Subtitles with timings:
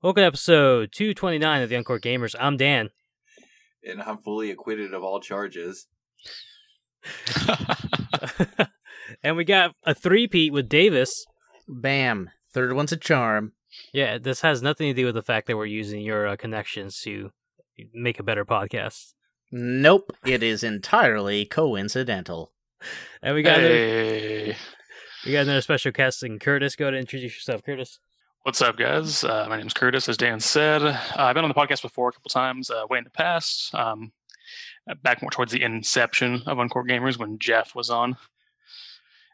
[0.00, 2.36] Welcome to episode 229 of the Encore Gamers.
[2.38, 2.90] I'm Dan.
[3.82, 5.88] And I'm fully acquitted of all charges.
[9.24, 11.26] and we got a three-peat with Davis.
[11.66, 12.30] Bam.
[12.52, 13.54] Third one's a charm.
[13.92, 17.00] Yeah, this has nothing to do with the fact that we're using your uh, connections
[17.00, 17.32] to
[17.92, 19.14] make a better podcast.
[19.50, 20.12] Nope.
[20.24, 22.51] It is entirely coincidental.
[23.22, 24.54] And we got another,
[25.24, 26.74] we got another special guest, and Curtis.
[26.74, 28.00] Go to introduce yourself, Curtis.
[28.42, 29.22] what's up, guys?
[29.22, 30.82] Uh, my is Curtis, as Dan said.
[30.82, 33.72] Uh, I've been on the podcast before a couple times, uh, way in the past.
[33.74, 34.12] Um,
[35.02, 38.16] back more towards the inception of Uncore Gamers when Jeff was on,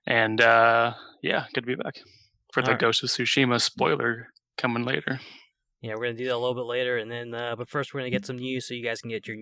[0.07, 2.01] and uh, yeah, good to be back
[2.53, 2.81] for the Alright.
[2.81, 5.21] Ghost of Tsushima spoiler coming later.
[5.81, 8.01] Yeah, we're gonna do that a little bit later, and then uh, but first we're
[8.01, 9.37] gonna get some news so you guys can get your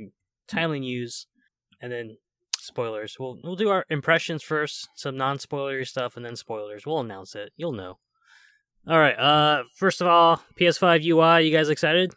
[0.46, 1.26] timely news,
[1.80, 2.18] and then
[2.66, 3.16] spoilers.
[3.18, 6.84] We'll we'll do our impressions first, some non-spoilery stuff, and then spoilers.
[6.86, 7.52] We'll announce it.
[7.56, 7.98] You'll know.
[8.88, 9.18] All right.
[9.18, 11.46] Uh, first of all, PS5 UI.
[11.46, 12.12] You guys excited?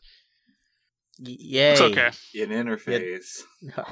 [1.19, 1.71] Y- yay.
[1.71, 2.07] It's okay.
[2.41, 3.41] An interface.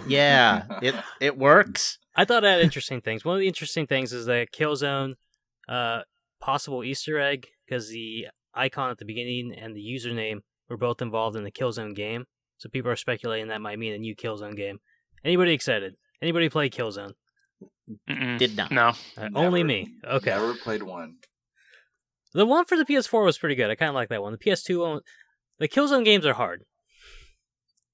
[0.08, 0.64] Yeah.
[0.81, 1.98] It it works.
[2.16, 3.24] I thought it had interesting things.
[3.24, 5.16] One of the interesting things is the Killzone,
[5.70, 6.02] uh,
[6.40, 11.36] possible Easter egg because the icon at the beginning and the username were both involved
[11.36, 12.26] in the Killzone game.
[12.58, 14.80] So people are speculating that might mean a new Killzone game.
[15.24, 15.96] Anybody excited?
[16.22, 17.14] Anybody play Killzone?
[18.10, 18.38] Mm-mm.
[18.38, 18.72] Did not.
[18.72, 18.94] No.
[19.18, 19.96] Uh, only me.
[20.04, 20.32] Okay.
[20.32, 21.16] I've never played one.
[22.34, 23.70] The one for the PS4 was pretty good.
[23.70, 24.32] I kind of like that one.
[24.34, 25.02] The PS2 one,
[25.59, 26.64] the Killzone games are hard.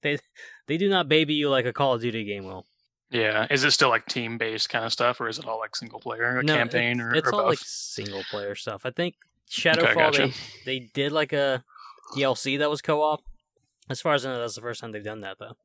[0.02, 0.18] They
[0.66, 2.66] they do not baby you like a Call of Duty game will.
[3.10, 3.46] Yeah.
[3.50, 6.00] Is it still like team based kind of stuff, or is it all like single
[6.00, 7.48] player, a No, campaign, it- or, it's or all both?
[7.50, 8.82] like single player stuff.
[8.84, 9.14] I think
[9.50, 10.30] Shadowfall Okay, gotcha.
[10.66, 11.64] they they did like a
[12.16, 13.22] DLC that was co-op.
[13.88, 15.56] As far as I know, that's the first time they've done that though.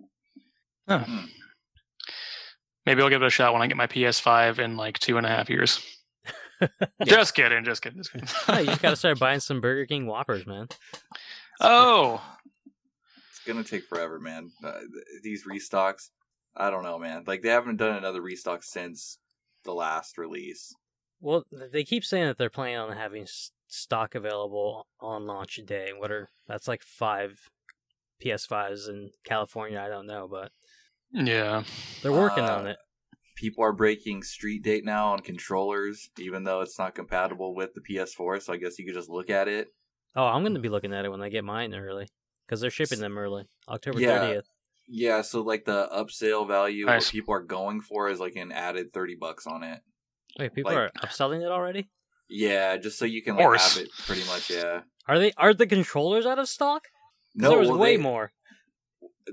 [0.88, 1.06] Huh.
[2.86, 5.26] Maybe I'll give it a shot when I get my PS5 in like two and
[5.26, 5.84] a half years.
[7.06, 8.00] Just kidding, just kidding.
[8.00, 8.28] Just kidding.
[8.50, 10.68] No, you just gotta start buying some Burger King Whoppers, man.
[11.62, 12.22] oh,
[13.30, 14.52] It's gonna take forever, man.
[14.62, 14.80] Uh,
[15.24, 16.10] these restocks,
[16.58, 17.24] I don't know, man.
[17.26, 19.20] Like they haven't done another restock since
[19.64, 20.74] the last release.
[21.22, 23.26] Well, they keep saying that they're planning on having
[23.68, 25.92] stock available on launch day.
[25.98, 27.40] What are that's like five
[28.22, 29.80] PS5s in California.
[29.80, 30.52] I don't know, but
[31.12, 31.64] yeah.
[32.02, 32.78] they're working Uh, on it.
[33.36, 37.82] People are breaking Street Date now on controllers, even though it's not compatible with the
[37.82, 38.42] PS4.
[38.42, 39.70] So I guess you could just look at it.
[40.16, 42.08] Oh, I'm gonna be looking at it when I get mine early
[42.46, 44.20] because they're shipping them early, October Yeah.
[44.20, 44.44] 30th.
[44.92, 47.06] Yeah, so like the upsell value Nice.
[47.06, 49.80] what people are going for is like an added thirty bucks on it.
[50.38, 51.90] Wait, people Like- are upselling it already?
[52.28, 54.50] Yeah, just so you can like have it pretty much.
[54.50, 54.82] Yeah.
[55.08, 55.32] Are they?
[55.38, 56.84] Are the controllers out of stock?
[57.36, 58.32] No, there was well, way they- more.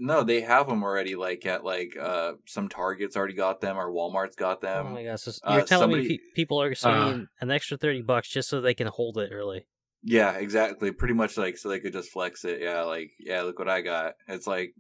[0.00, 1.16] No, they have them already.
[1.16, 4.86] Like at like uh some Targets already got them, or Walmart's got them.
[4.88, 5.22] oh my gosh!
[5.22, 8.60] So uh, you're telling me pe- people are spending an extra thirty bucks just so
[8.60, 9.66] they can hold it early?
[10.02, 10.92] yeah, exactly.
[10.92, 12.60] Pretty much like so they could just flex it.
[12.60, 14.14] Yeah, like yeah, look what I got.
[14.28, 14.74] It's like,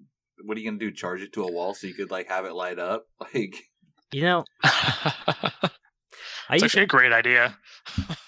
[0.44, 0.90] what are you gonna do?
[0.92, 3.06] Charge it to a wall so you could like have it light up?
[3.34, 3.56] Like,
[4.12, 7.58] You know, I It's used actually a great idea.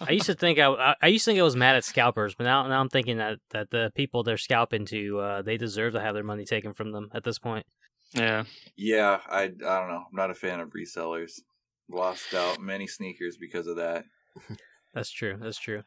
[0.00, 2.34] I used to think I, I I used to think I was mad at scalpers,
[2.34, 5.94] but now now I'm thinking that that the people they're scalping to uh, they deserve
[5.94, 7.66] to have their money taken from them at this point.
[8.14, 8.44] yeah.
[8.76, 10.04] yeah, I I don't know.
[10.08, 11.40] I'm not a fan of resellers.
[11.90, 14.04] Lost out many sneakers because of that.
[14.94, 15.38] That's true.
[15.40, 15.82] That's true.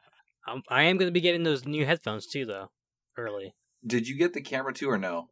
[0.47, 2.71] Um, I am going to be getting those new headphones too, though.
[3.17, 3.53] Early.
[3.85, 5.27] Did you get the camera too or no?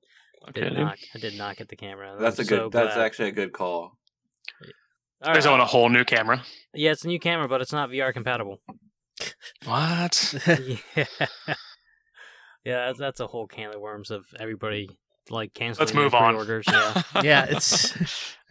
[0.47, 0.97] I did not.
[1.15, 2.15] I did not get the camera.
[2.19, 2.59] That's I'm a good.
[2.59, 3.05] so that's glad.
[3.05, 3.97] actually a good call.
[5.23, 5.53] All There's right.
[5.53, 6.43] on a whole new camera.
[6.73, 8.61] Yeah, it's a new camera, but it's not VR compatible.
[9.65, 10.33] What?
[10.95, 11.05] yeah.
[12.65, 15.85] Yeah, that's, that's a whole can of worms of everybody like canceling.
[15.85, 16.33] Let's move on.
[16.33, 16.65] pre-orders.
[16.67, 17.01] Yeah.
[17.23, 17.95] yeah, it's.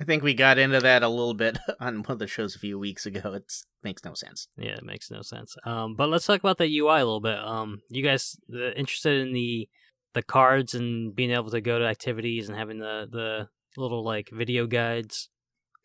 [0.00, 2.58] I think we got into that a little bit on one of the shows a
[2.58, 3.32] few weeks ago.
[3.34, 3.52] It
[3.82, 4.48] makes no sense.
[4.56, 5.56] Yeah, it makes no sense.
[5.64, 7.38] Um, but let's talk about the UI a little bit.
[7.38, 9.68] Um, you guys uh, interested in the
[10.14, 13.48] the cards and being able to go to activities and having the the
[13.80, 15.28] little like video guides?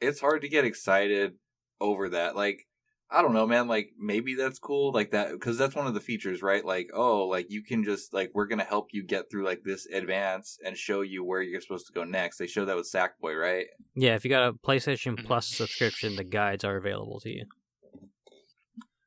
[0.03, 1.33] It's hard to get excited
[1.81, 2.35] over that.
[2.35, 2.67] Like,
[3.09, 3.67] I don't know, man.
[3.67, 6.65] Like, maybe that's cool, like that, because that's one of the features, right?
[6.65, 9.85] Like, oh, like you can just like we're gonna help you get through like this
[9.85, 12.37] advance and show you where you're supposed to go next.
[12.37, 13.65] They show that with Sackboy, right?
[13.95, 15.25] Yeah, if you got a PlayStation Mhm.
[15.25, 17.45] Plus subscription, the guides are available to you.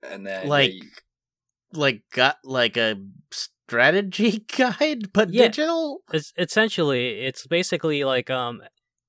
[0.03, 0.91] And then Like, yeah, you-
[1.73, 2.97] like got like a
[3.33, 5.49] strategy guide, but Yeah.
[5.49, 6.03] digital.
[6.13, 8.63] It's essentially it's basically like um.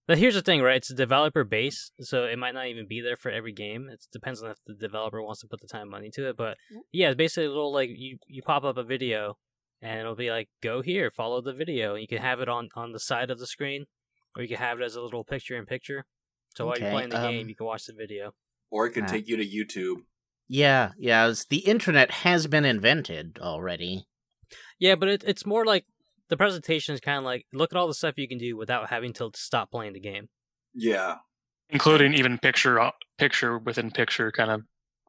[0.08, 0.78] But here's the thing, right?
[0.78, 3.90] It's a developer base, so it might not even be there for every game.
[3.92, 6.38] It depends on if the developer wants to put the time and money to it.
[6.38, 6.58] But
[6.94, 9.38] yeah, it's basically a little like you you pop up a video,
[9.82, 11.94] and it'll be like go here, follow the video.
[11.94, 13.86] And you can have it on on the side of the screen,
[14.36, 16.06] or you can have it as a little picture in picture.
[16.56, 18.34] So while you're playing the game, um, you can watch the video.
[18.72, 19.08] or it can Ah.
[19.08, 20.04] take you to YouTube.
[20.50, 21.34] Yeah, yeah.
[21.50, 24.08] The internet has been invented already.
[24.80, 25.86] Yeah, but it, it's more like
[26.30, 28.90] the presentation is kind of like look at all the stuff you can do without
[28.90, 30.30] having to stop playing the game.
[30.74, 31.16] Yeah,
[31.70, 34.62] including even picture uh, picture within picture kind of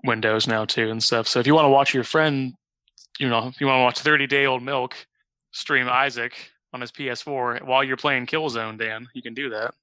[0.05, 1.27] windows now too and stuff.
[1.27, 2.55] So if you want to watch your friend,
[3.19, 4.95] you know, if you want to watch 30 Day Old Milk
[5.53, 6.35] stream Isaac
[6.73, 9.75] on his PS4 while you're playing Killzone, Dan, you can do that.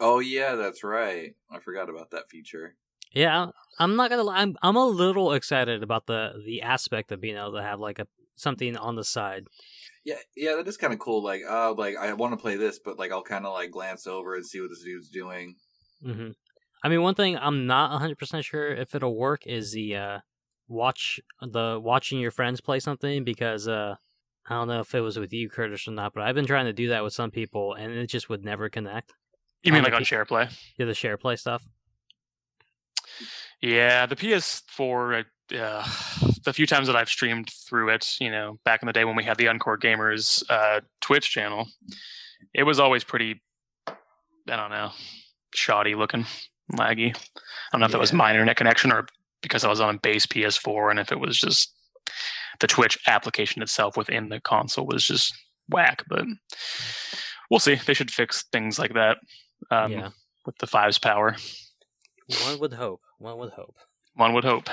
[0.00, 1.34] Oh yeah, that's right.
[1.50, 2.74] I forgot about that feature.
[3.12, 4.24] Yeah, I'm not gonna.
[4.24, 7.78] lie, I'm I'm a little excited about the the aspect of being able to have
[7.78, 9.46] like a something on the side.
[10.04, 11.22] Yeah, yeah, that is kind of cool.
[11.22, 14.06] Like, uh, like I want to play this, but like I'll kind of like glance
[14.06, 15.56] over and see what this dude's doing.
[16.02, 16.30] hmm
[16.82, 20.18] I mean, one thing I'm not 100 percent sure if it'll work is the uh,
[20.68, 23.94] watch the watching your friends play something because uh,
[24.46, 26.66] I don't know if it was with you, Curtis, or not, but I've been trying
[26.66, 29.14] to do that with some people and it just would never connect.
[29.62, 30.48] You mean On like on P- share play?
[30.76, 31.66] Yeah, the share play stuff.
[33.62, 35.24] Yeah, the PS4.
[35.52, 35.84] Uh,
[36.44, 39.16] the few times that I've streamed through it, you know, back in the day when
[39.16, 41.68] we had the Uncore Gamers uh, Twitch channel,
[42.54, 43.42] it was always pretty.
[43.86, 44.90] I don't know,
[45.54, 46.26] shoddy looking,
[46.72, 47.16] laggy.
[47.16, 47.20] I
[47.72, 49.06] don't know if that was my internet connection or
[49.42, 51.72] because I was on a base PS4, and if it was just
[52.60, 55.34] the Twitch application itself within the console was just
[55.68, 56.04] whack.
[56.08, 56.24] But
[57.50, 57.76] we'll see.
[57.76, 59.18] They should fix things like that
[59.70, 60.08] um, yeah,
[60.46, 61.36] with the five's power.
[62.44, 63.00] one would hope.
[63.18, 63.76] One would hope.
[64.14, 64.68] One would hope.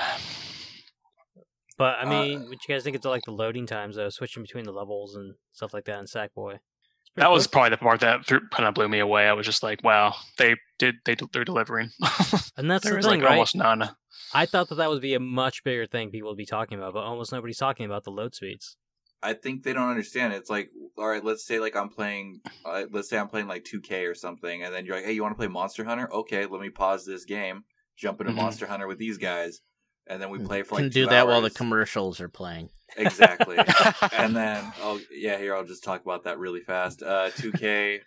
[1.82, 4.44] But I Uh, mean, what you guys think it's like the loading times though, switching
[4.44, 6.54] between the levels and stuff like that in Sackboy?
[6.54, 9.26] It's pretty That was probably the part that threw, kind of blew me away.
[9.26, 11.90] I was just like, "Wow, they did they they're delivering."
[12.56, 13.32] and that's there the was thing, like right?
[13.32, 13.90] almost none.
[14.32, 16.94] I thought that that would be a much bigger thing people would be talking about,
[16.94, 18.76] but almost nobody's talking about the load speeds.
[19.24, 20.34] I think they don't understand.
[20.34, 23.64] It's like, all right, let's say like I'm playing, uh, let's say I'm playing like
[23.64, 26.08] 2K or something, and then you're like, hey, you want to play Monster Hunter?
[26.14, 27.64] Okay, let me pause this game,
[27.96, 28.36] jump into Mhm.
[28.36, 29.60] Monster Hunter with these guys,
[30.06, 32.68] and then we play for like Can do two that while the commercials are playing.
[32.96, 33.56] exactly.
[34.12, 37.02] and then oh yeah here i'll just talk about that really fast.
[37.02, 38.00] Uh 2k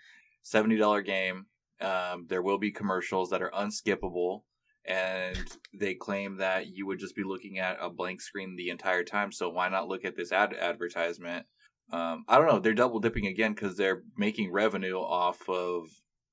[0.46, 1.46] $70 game.
[1.82, 4.42] Um there will be commercials that are unskippable
[4.88, 5.38] and
[5.74, 9.32] they claim that you would just be looking at a blank screen the entire time
[9.32, 11.46] so why not look at this ad advertisement?
[11.92, 15.88] Um i don't know they're double dipping again because they're making revenue off of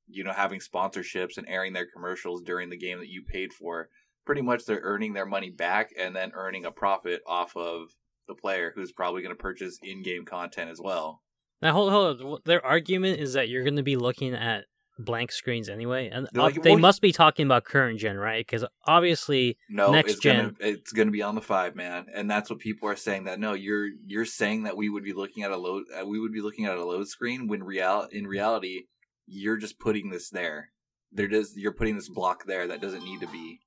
[0.08, 3.88] you know having sponsorships and airing their commercials during the game that you paid for
[4.24, 7.88] pretty much they're earning their money back and then earning a profit off of
[8.28, 11.22] the player who's probably going to purchase in-game content as well.
[11.60, 12.20] Now, hold, hold.
[12.20, 12.38] on.
[12.44, 14.64] Their argument is that you're going to be looking at
[14.98, 18.46] blank screens anyway, and like, they well, must be talking about current gen, right?
[18.46, 20.56] Because obviously, No, Next it's gonna gen.
[20.60, 23.24] it's gonna be on the five man, and that's what people are saying.
[23.24, 26.20] That no, you're you're saying that we would be looking at a load uh, we
[26.20, 28.82] would be looking at a load screen when real in reality
[29.26, 30.70] you're just putting this there.
[31.10, 33.60] There does you're putting this block there that doesn't need to be.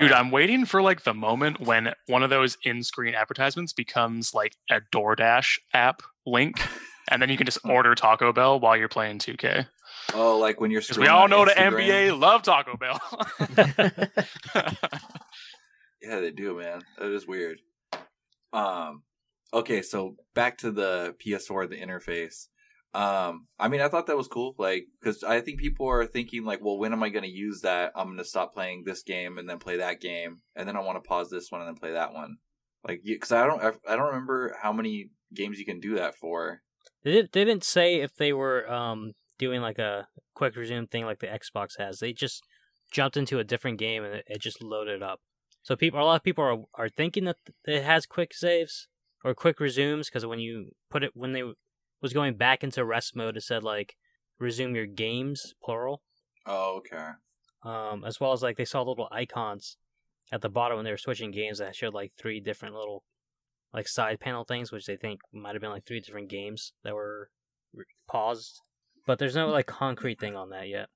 [0.00, 0.12] Dude.
[0.12, 4.80] I'm waiting for like the moment when one of those in-screen advertisements becomes like a
[4.92, 6.60] DoorDash app link,
[7.10, 9.66] and then you can just order Taco Bell while you're playing 2K.
[10.14, 13.00] Oh, like when you're Because we all on know the NBA love Taco Bell.
[16.02, 16.82] Yeah, they do, man.
[16.98, 17.60] That is weird.
[18.52, 19.02] Um,
[19.54, 22.48] okay, so back to the PS4, the interface.
[22.94, 26.44] Um, I mean, I thought that was cool, like, because I think people are thinking,
[26.44, 27.92] like, well, when am I going to use that?
[27.96, 30.80] I'm going to stop playing this game and then play that game, and then I
[30.80, 32.36] want to pause this one and then play that one,
[32.86, 36.60] like, because I don't, I, don't remember how many games you can do that for.
[37.02, 41.04] they, did, they didn't say if they were um doing like a quick resume thing
[41.04, 41.98] like the Xbox has.
[41.98, 42.44] They just
[42.92, 45.20] jumped into a different game and it just loaded up.
[45.62, 48.86] So people, a lot of people are are thinking that it has quick saves
[49.24, 51.42] or quick resumes because when you put it when they
[52.02, 53.96] was going back into rest mode, it said like
[54.38, 56.02] resume your games plural.
[56.46, 57.12] Oh, okay.
[57.62, 59.76] um, as well as like they saw little icons
[60.32, 63.04] at the bottom when they were switching games that showed like three different little
[63.72, 66.94] like side panel things, which they think might have been like three different games that
[66.94, 67.30] were
[68.08, 68.60] paused.
[69.06, 70.88] But there's no like concrete thing on that yet.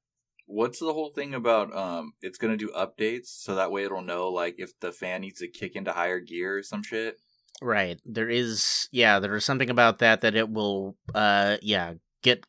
[0.49, 1.75] What's the whole thing about?
[1.75, 5.23] Um, it's going to do updates so that way it'll know, like, if the fan
[5.23, 7.17] needs to kick into higher gear or some shit.
[7.63, 7.99] Right.
[8.05, 12.45] There is yeah, there is something about that that it will uh yeah, get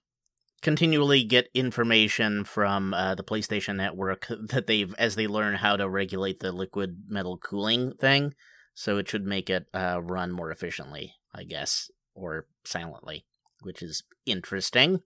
[0.62, 5.88] continually get information from uh, the PlayStation network that they've as they learn how to
[5.90, 8.34] regulate the liquid metal cooling thing,
[8.74, 13.26] so it should make it uh run more efficiently, I guess, or silently,
[13.62, 15.02] which is interesting.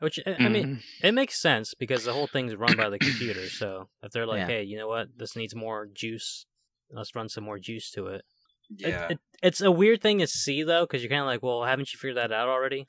[0.00, 0.82] Which I I mean, Mhm.
[1.00, 3.48] it makes sense because the whole thing's run by the computer.
[3.48, 4.46] So if they're like, Yeah.
[4.48, 5.16] "Hey, you know what?
[5.16, 6.44] This needs more juice.
[6.90, 8.24] Let's run some more juice to it."
[8.70, 9.08] It- Yeah.
[9.10, 11.92] it, it's a weird thing to see though, because you're kind of like, "Well, haven't
[11.92, 12.86] you figured that out already?"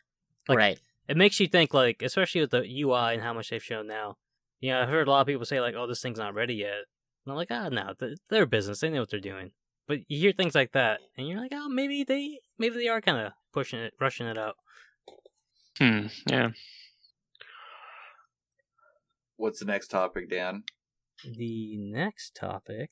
[0.47, 0.79] Like, right.
[1.07, 4.17] it makes you think like especially with the UI and how much they've shown now.
[4.59, 6.55] You know, I've heard a lot of people say like, "Oh, this thing's not ready
[6.55, 6.85] yet."
[7.25, 8.79] And I'm like, ah, no, th- they're a business.
[8.79, 9.51] They know what they're doing.
[9.87, 13.01] But you hear things like that, and you're like, oh, maybe they, maybe they are
[13.01, 14.55] kind of pushing it, rushing it out.
[15.77, 16.07] Hmm.
[16.29, 16.49] Yeah.
[19.37, 20.63] What's the next topic, Dan?
[21.23, 22.89] The next topic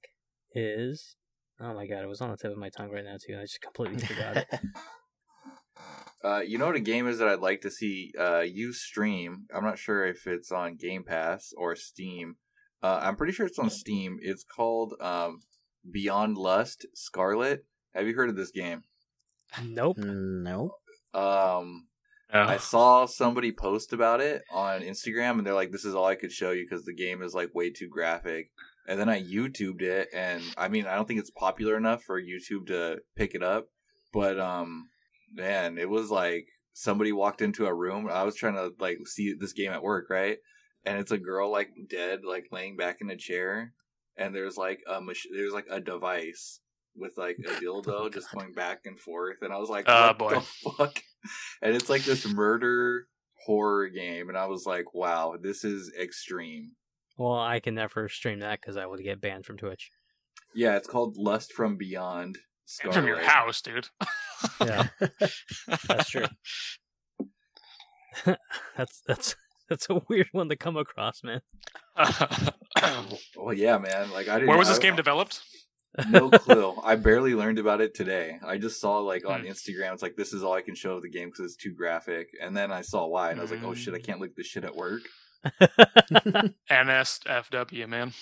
[0.54, 1.16] is,
[1.60, 3.38] oh my god, it was on the tip of my tongue right now too.
[3.38, 4.48] I just completely forgot it.
[6.24, 9.46] Uh, you know what a game is that I'd like to see uh, you stream?
[9.54, 12.38] I'm not sure if it's on Game Pass or Steam.
[12.82, 14.18] Uh, I'm pretty sure it's on Steam.
[14.22, 15.42] It's called um,
[15.90, 17.66] Beyond Lust Scarlet.
[17.94, 18.84] Have you heard of this game?
[19.64, 19.98] Nope.
[19.98, 20.72] Nope.
[21.14, 21.88] Um,
[22.34, 22.42] Oh.
[22.42, 26.16] I saw somebody post about it on Instagram, and they're like, "This is all I
[26.16, 28.52] could show you because the game is like way too graphic."
[28.88, 32.22] And then I YouTubed it, and I mean, I don't think it's popular enough for
[32.22, 33.66] YouTube to pick it up,
[34.14, 34.88] but um,
[35.34, 38.08] man, it was like somebody walked into a room.
[38.10, 40.38] I was trying to like see this game at work, right?
[40.86, 43.74] And it's a girl like dead, like laying back in a chair,
[44.18, 46.62] and there's like a mach- there's like a device
[46.96, 50.18] with like a dildo just going back and forth, and I was like, Oh, "What
[50.18, 50.34] boy.
[50.36, 50.42] the
[50.78, 51.04] fuck?"
[51.62, 53.08] And it's like this murder
[53.46, 56.72] horror game, and I was like, "Wow, this is extreme."
[57.18, 59.90] Well, I can never stream that because I would get banned from Twitch.
[60.54, 62.38] Yeah, it's called Lust from Beyond.
[62.84, 63.88] And from your house, dude.
[64.62, 64.88] Yeah,
[65.88, 66.26] that's true.
[68.78, 69.36] that's that's
[69.70, 71.42] that's a weird one to come across, man.
[73.36, 74.12] Well, yeah, man.
[74.12, 74.50] Like I didn't.
[74.50, 75.42] Where was this I- game developed?
[76.10, 76.76] no clue.
[76.84, 78.38] I barely learned about it today.
[78.46, 79.48] I just saw like on Hmm.
[79.48, 81.74] Instagram, it's like this is all I can show of the game because it's too
[81.74, 82.28] graphic.
[82.40, 84.46] And then I saw why, and I was like, oh shit, I can't look this
[84.46, 85.02] shit at work.
[86.72, 88.14] NSFW, man.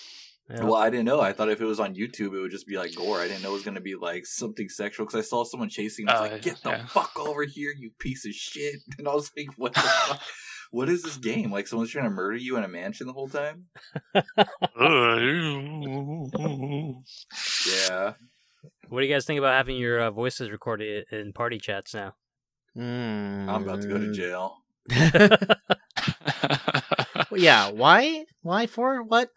[0.48, 0.62] Yeah.
[0.64, 1.20] Well, I didn't know.
[1.20, 3.18] I thought if it was on YouTube, it would just be like gore.
[3.20, 6.08] I didn't know it was gonna be like something sexual because I saw someone chasing.
[6.08, 6.86] I was Oh, like, get the yeah.
[6.86, 8.76] fuck over here, you piece of shit!
[8.98, 10.20] And I was like, what the fuck?
[10.70, 11.50] What is this game?
[11.50, 13.66] Like someone's trying to murder you in a mansion the whole time?
[17.66, 18.12] Yeah.
[18.88, 22.14] What do you guys think about having your uh, voices recorded in party chats now?
[22.76, 23.48] Mm.
[23.48, 24.58] I'm about to go to jail.
[27.36, 27.70] Well, yeah.
[27.70, 28.24] Why?
[28.42, 29.30] Why for what?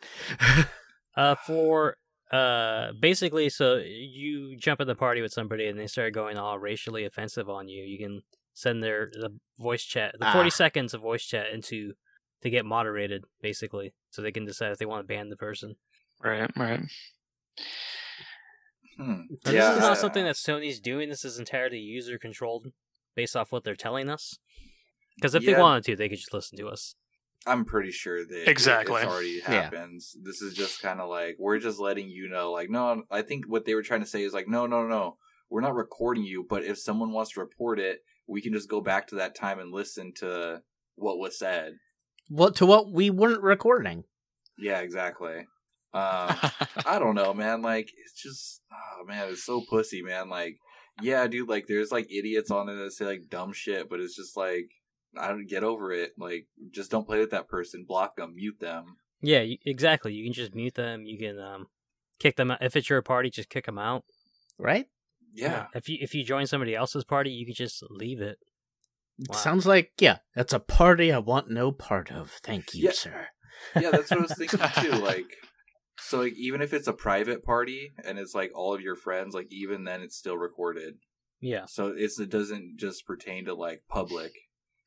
[1.16, 1.98] Uh, for
[2.32, 6.58] uh, basically, so you jump in the party with somebody and they start going all
[6.58, 7.84] racially offensive on you.
[7.84, 8.22] You can
[8.54, 10.50] send their the voice chat, the forty Ah.
[10.50, 11.94] seconds of voice chat into
[12.42, 15.76] to get moderated, basically, so they can decide if they want to ban the person.
[16.24, 16.82] right, right.
[18.98, 19.12] Hmm.
[19.46, 19.70] And yeah.
[19.70, 21.10] this is not something that Sony's doing.
[21.10, 22.68] This is entirely user controlled,
[23.16, 24.38] based off what they're telling us.
[25.16, 26.96] Because if they wanted to, they could just listen to us.
[27.48, 29.02] I'm pretty sure that Exactly.
[29.02, 30.16] it already happens.
[30.22, 33.46] This is just kind of like we're just letting you know, like, no, I think
[33.48, 35.18] what they were trying to say is like, no, no, no,
[35.50, 38.82] we're not recording you, but if someone wants to report it, we can just go
[38.82, 40.62] back to that time and listen to
[40.96, 41.74] what was said.
[42.28, 44.04] What to what we weren't recording?
[44.58, 45.48] Yeah, exactly.
[45.92, 46.36] Um,
[46.86, 47.64] I don't know, man.
[47.64, 50.30] Like, it's just, oh man, it's so pussy, man.
[50.30, 50.60] Like,
[51.02, 51.50] yeah, dude.
[51.50, 54.70] Like, there's like idiots on there that say like dumb shit, but it's just like,
[55.18, 56.12] I don't get over it.
[56.18, 57.86] Like, just don't play with that person.
[57.88, 58.98] Block them, mute them.
[59.22, 60.14] Yeah, you, exactly.
[60.14, 61.06] You can just mute them.
[61.06, 61.68] You can um,
[62.20, 62.62] kick them out.
[62.62, 64.04] If it's your party, just kick them out.
[64.58, 64.88] Right?
[65.34, 65.68] Yeah.
[65.74, 68.40] If you if you join somebody else's party, you can just leave it.
[69.28, 69.38] Wow.
[69.38, 70.18] Sounds like yeah.
[70.36, 72.32] That's a party I want no part of.
[72.44, 72.92] Thank you, Yeah.
[72.94, 73.28] sir.
[73.80, 74.92] yeah, that's what I was thinking too.
[74.92, 75.26] Like,
[76.00, 79.34] so like, even if it's a private party and it's like all of your friends,
[79.36, 80.96] like even then it's still recorded.
[81.42, 81.66] Yeah.
[81.68, 84.32] So it's it doesn't just pertain to like public.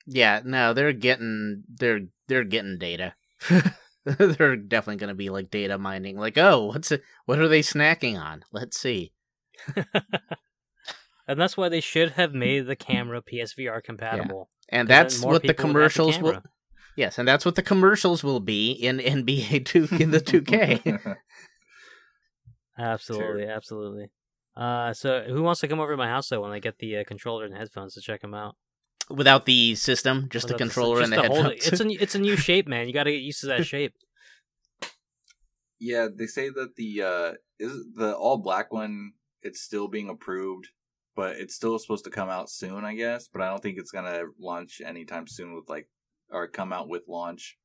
[0.07, 3.15] Yeah, no, they're getting they're they're getting data.
[4.05, 6.19] they're definitely going to be like data mining.
[6.19, 7.03] Like, oh, what's it?
[7.27, 8.45] What are they snacking on?
[8.53, 9.13] Let's see.
[9.77, 14.51] and that's why they should have made the camera PSVR compatible.
[14.69, 16.43] And 'Cause then that's what the people would have the commercials will.
[16.97, 20.81] Yes, and that's what the commercials will be in NBA two in the two K.
[22.79, 24.11] Absolutely, absolutely.
[24.57, 26.99] Uh, so who wants to come over to my house though when I get the
[26.99, 28.57] uh, controller and headphones to check them out?
[29.11, 31.67] Without the system, just the Without controller just and the to hold headphones.
[31.67, 31.73] it.
[31.73, 32.87] It's a it's a new shape, man.
[32.87, 33.95] You got to get used to that shape.
[35.81, 39.13] yeah, they say that the uh is the all black one.
[39.43, 40.69] It's still being approved,
[41.17, 43.29] but it's still supposed to come out soon, I guess.
[43.29, 45.89] But I don't think it's gonna launch anytime soon with like
[46.31, 47.59] or come out with launch.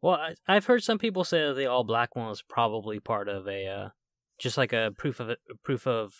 [0.00, 3.28] Well, I, I've heard some people say that the all black one was probably part
[3.28, 3.88] of a uh,
[4.38, 6.14] just like a proof of proof of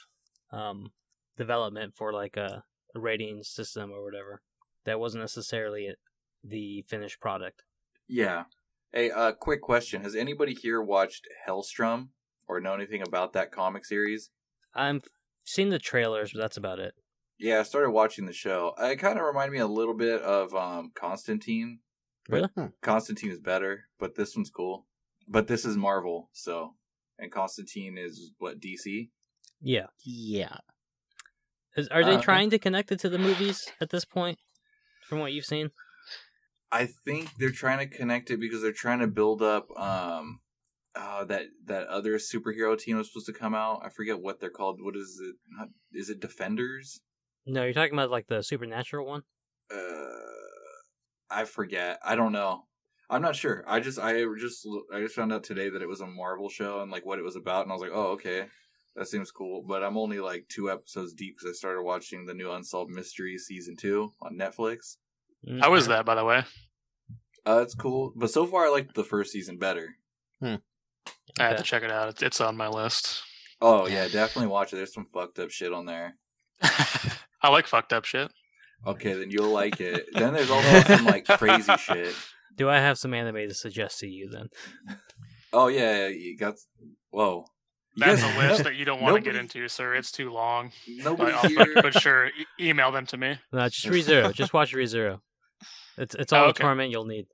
[0.51, 0.91] um,
[1.37, 2.65] development for like a,
[2.97, 4.43] a rating system or whatever.
[4.89, 5.95] That wasn't necessarily
[6.43, 7.63] the finished product.
[8.09, 8.45] Yeah.
[8.93, 12.09] Hey, uh, quick question: Has anybody here watched Helstrom
[12.49, 14.31] or know anything about that comic series?
[14.75, 15.03] I'm
[15.45, 16.95] seen the trailers, but that's about it.
[17.39, 18.73] Yeah, I started watching the show.
[18.79, 21.81] It kind of reminded me a little bit of um, Constantine.
[22.29, 22.49] But Really?
[22.57, 22.67] Hmm.
[22.83, 24.87] Constantine is better, but this one's cool.
[25.29, 26.75] But this is Marvel, so
[27.19, 29.11] and Constantine is what DC.
[29.61, 29.87] Yeah.
[30.05, 30.57] Yeah.
[31.77, 34.39] Is, are they Uh, trying to connect it to the movies at this point?
[35.09, 35.71] From what you've seen,
[36.71, 40.41] I think they're trying to connect it because they're trying to build up um
[40.95, 43.81] uh that that other superhero team was supposed to come out.
[43.83, 44.81] I forget what they're called.
[44.83, 45.37] What is it?
[45.49, 47.01] Not, is it Defenders?
[47.47, 49.23] no, you're talking about like the supernatural one.
[49.75, 49.77] Uh
[51.31, 51.99] I forget.
[52.05, 52.65] I don't know.
[53.11, 53.65] I'm not sure.
[53.67, 56.83] I just I just I just found out today that it was a Marvel show
[56.83, 58.47] and like what it was about and I was like, "Oh, okay.
[58.99, 62.35] That seems cool." But I'm only like 2 episodes deep cuz I started watching the
[62.35, 64.97] new Unsolved Mysteries season 2 on Netflix.
[65.49, 66.45] Mm, How is that, by the way?
[67.47, 69.97] Uh it's cool, but so far I like the first season better.
[70.43, 70.59] I
[71.39, 71.57] have Okay.
[71.59, 72.09] to check it out.
[72.09, 73.23] It's, it's on my list.
[73.61, 74.77] Oh yeah, definitely watch it.
[74.77, 76.17] There's some fucked up shit on there.
[76.63, 78.31] I like fucked up shit.
[78.87, 80.07] Okay, then you'll like it.
[80.13, 82.15] then there's also some like crazy shit.
[82.57, 84.49] Do I have some anime to suggest to you then?
[85.53, 86.55] Oh yeah, you got.
[87.11, 87.58] Whoa, You
[87.99, 89.95] That's a list that you don't want to get into, sir.
[89.95, 90.73] It's too long.
[90.89, 91.67] Nobody But, here.
[91.75, 92.31] but, but sure, e-
[92.69, 93.39] email them to me.
[93.53, 94.33] No, just ReZero.
[94.33, 95.21] just watch ReZero.
[95.97, 97.27] It's it's all Oh, the torment you'll need.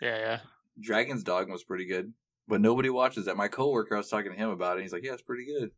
[0.00, 0.38] Yeah, yeah.
[0.80, 2.12] Dragon's Dogma was pretty good,
[2.48, 3.36] but nobody watches that.
[3.36, 4.74] My coworker, I was talking to him about it.
[4.76, 5.70] And he's like, "Yeah, it's pretty good."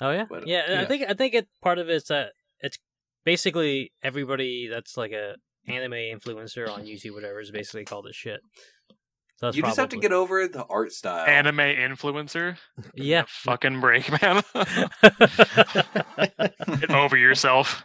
[0.00, 0.62] Oh yeah, But, uh, yeah.
[0.72, 0.80] yeah.
[0.80, 2.78] I think I think it part of it's that it's
[3.24, 5.36] basically everybody that's like a
[5.68, 8.40] anime influencer on YouTube, whatever, is basically called a shit.
[9.42, 11.26] So that's you just have to get over the art style.
[11.26, 12.58] Anime influencer.
[12.94, 13.24] yeah.
[13.26, 14.40] Fucking break, man.
[16.78, 17.82] Get over yourself.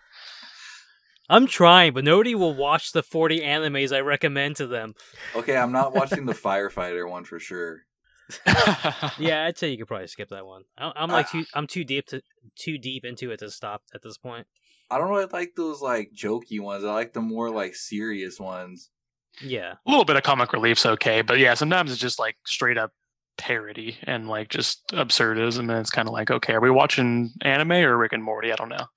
[1.29, 4.93] I'm trying, but nobody will watch the 40 animes I recommend to them.
[5.35, 7.79] okay, I'm not watching the firefighter one for sure.
[9.17, 10.61] Yeah, I'd say you could probably skip that one.
[10.77, 12.21] I- I'm like too I'm too deep to
[12.55, 14.45] too deep into it to stop at this point.
[14.91, 16.83] I don't really like those like jokey ones.
[16.83, 18.91] I like the more like serious ones.
[19.41, 22.77] Yeah, a little bit of comic relief's okay, but yeah, sometimes it's just like straight
[22.77, 22.91] up
[23.37, 27.73] parody and like just absurdism, and it's kind of like, okay, are we watching anime
[27.73, 28.51] or Rick and Morty?
[28.51, 28.87] I don't know.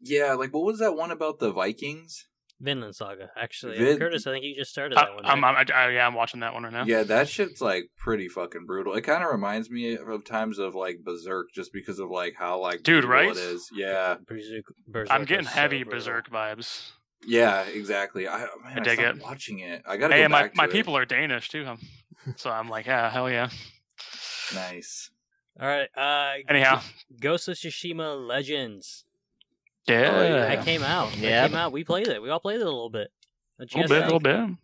[0.00, 2.26] Yeah, like what was that one about the Vikings?
[2.60, 3.30] Vinland Saga.
[3.36, 5.24] Actually, Vin- Curtis, I think you just started I, that one.
[5.24, 5.44] I'm.
[5.44, 6.84] I'm, I, yeah, I'm watching that one right now.
[6.84, 8.94] Yeah, that shit's like pretty fucking brutal.
[8.94, 12.60] It kind of reminds me of times of like Berserk, just because of like how
[12.60, 13.30] like Dude, right?
[13.30, 13.70] It is.
[13.72, 15.98] Yeah, Berserk, Berserk I'm getting heavy brutal.
[15.98, 16.90] Berserk vibes.
[17.26, 18.26] Yeah, exactly.
[18.28, 19.22] I man, I I, dig stopped it.
[19.22, 19.82] watching it.
[19.86, 20.56] I gotta Hey, go my, back.
[20.56, 20.70] my it.
[20.72, 21.76] people are Danish too, huh?
[22.36, 23.48] so I'm like, yeah, hell yeah.
[24.54, 25.10] nice.
[25.60, 25.88] All right.
[25.96, 26.80] Uh, Anyhow,
[27.20, 29.04] Ghost of Tsushima Legends.
[29.86, 30.54] yeah, Oh, yeah.
[30.56, 31.12] That came out.
[31.20, 31.72] That came out.
[31.72, 32.22] We played it.
[32.22, 33.10] We all played it a little bit.
[33.58, 34.56] A little bit, a little bit.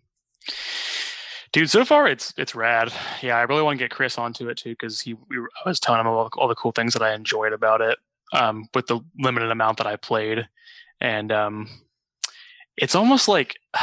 [1.52, 2.92] Dude, so far it's it's rad.
[3.22, 5.68] Yeah, I really want to get Chris onto it too because he we were, I
[5.68, 7.98] was telling him all, all the cool things that I enjoyed about it
[8.32, 10.46] um, with the limited amount that I played,
[11.00, 11.68] and um,
[12.76, 13.56] it's almost like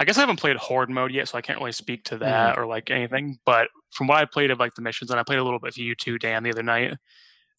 [0.00, 2.56] I guess I haven't played Horde mode yet, so I can't really speak to that
[2.56, 3.38] or like anything.
[3.44, 5.74] But from what I played of like the missions, and I played a little bit
[5.74, 6.94] for you too, Dan, the other night,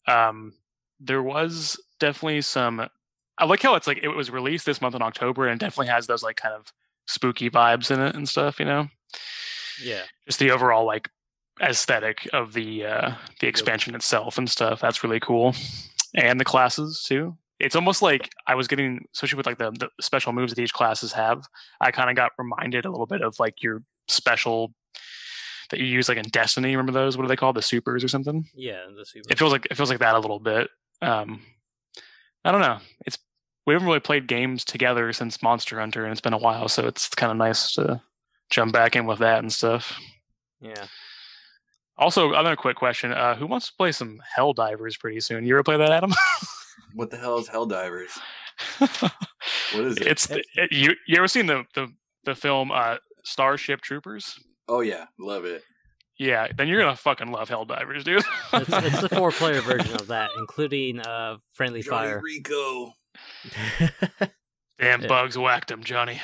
[0.08, 0.54] um,
[0.98, 2.88] there was definitely some.
[3.36, 6.06] I like how it's like it was released this month in October, and definitely has
[6.06, 6.72] those like kind of
[7.06, 8.58] spooky vibes in it and stuff.
[8.58, 8.88] You know,
[9.84, 10.02] Yeah.
[10.26, 11.10] just the overall like
[11.60, 14.80] aesthetic of the uh the expansion itself and stuff.
[14.80, 15.54] That's really cool,
[16.14, 17.36] and the classes too.
[17.60, 20.72] It's almost like I was getting, especially with like the, the special moves that each
[20.72, 21.44] classes have.
[21.80, 24.72] I kind of got reminded a little bit of like your special
[25.70, 26.74] that you use like in Destiny.
[26.74, 27.16] Remember those?
[27.16, 27.56] What are they called?
[27.56, 28.46] The supers or something?
[28.54, 28.80] Yeah.
[28.96, 29.30] The super.
[29.30, 30.68] it feels like it feels like that a little bit.
[31.02, 31.42] Um,
[32.44, 32.78] I don't know.
[33.06, 33.18] It's
[33.66, 36.86] we haven't really played games together since Monster Hunter, and it's been a while, so
[36.86, 38.00] it's kind of nice to
[38.48, 39.98] jump back in with that and stuff.
[40.60, 40.86] yeah.
[41.98, 45.44] Also, another quick question: uh, Who wants to play some Helldivers pretty soon?
[45.44, 46.12] You ever play that, Adam?
[46.94, 48.10] What the hell is Helldivers?
[49.72, 50.06] What is it?
[50.06, 50.94] it's it, you.
[51.06, 51.88] You ever seen the the
[52.24, 54.38] the film uh, Starship Troopers?
[54.68, 55.62] oh yeah, love it.
[56.18, 58.22] Yeah, then you're gonna fucking love Helldivers, dude.
[58.52, 62.20] It's, it's the four player version of that, including uh, Friendly Johnny Fire.
[62.22, 62.92] Rico.
[64.78, 65.06] Damn Yeah.
[65.08, 66.20] bugs whacked him, Johnny.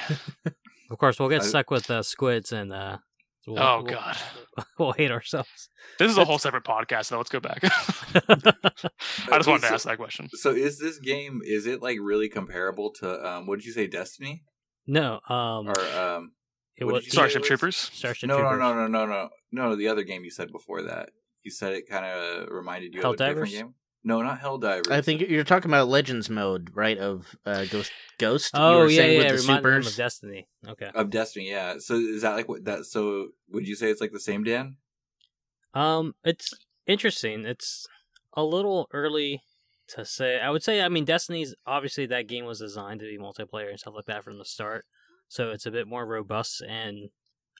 [0.90, 2.72] Of course, we'll get I- stuck with uh, squids and.
[2.72, 2.98] Uh,
[3.46, 4.16] we'll, Oh we'll- god,
[4.78, 5.68] We'll hate ourselves.
[5.98, 7.08] this is a whole separate podcast.
[7.10, 7.18] though.
[7.18, 7.60] let's go back.
[8.28, 10.28] I just wanted to ask that question.
[10.32, 11.40] So is this game?
[11.44, 13.46] Is it like really comparable to um?
[13.46, 14.42] What did you say, Destiny
[14.86, 16.32] no, um, or um?
[16.76, 17.48] it was did you say it Starship was?
[17.48, 17.76] Troopers.
[17.76, 18.58] Starship No, no, Troopers.
[18.60, 19.76] no, no, no, no, no.
[19.76, 21.10] The other game you said before that.
[21.42, 23.74] You said it kind of reminded you of a different game.
[24.06, 24.88] No, not Helldivers.
[24.88, 26.96] I think you're talking about Legends mode, right?
[26.96, 27.90] Of uh, Ghost.
[28.18, 28.52] Ghost.
[28.54, 29.32] you Oh were yeah, saying yeah.
[29.32, 29.86] with the Remind them supers.
[29.88, 30.48] of Destiny.
[30.68, 30.90] Okay.
[30.94, 31.50] of Destiny.
[31.50, 31.74] Yeah.
[31.80, 32.84] So is that like what that?
[32.86, 34.76] So would you say it's like the same, Dan?
[35.74, 36.54] Um, it's
[36.86, 37.44] interesting.
[37.44, 37.88] It's
[38.34, 39.42] a little early
[39.88, 40.38] to say.
[40.38, 43.78] I would say, I mean, Destiny's obviously that game was designed to be multiplayer and
[43.80, 44.84] stuff like that from the start,
[45.26, 47.10] so it's a bit more robust and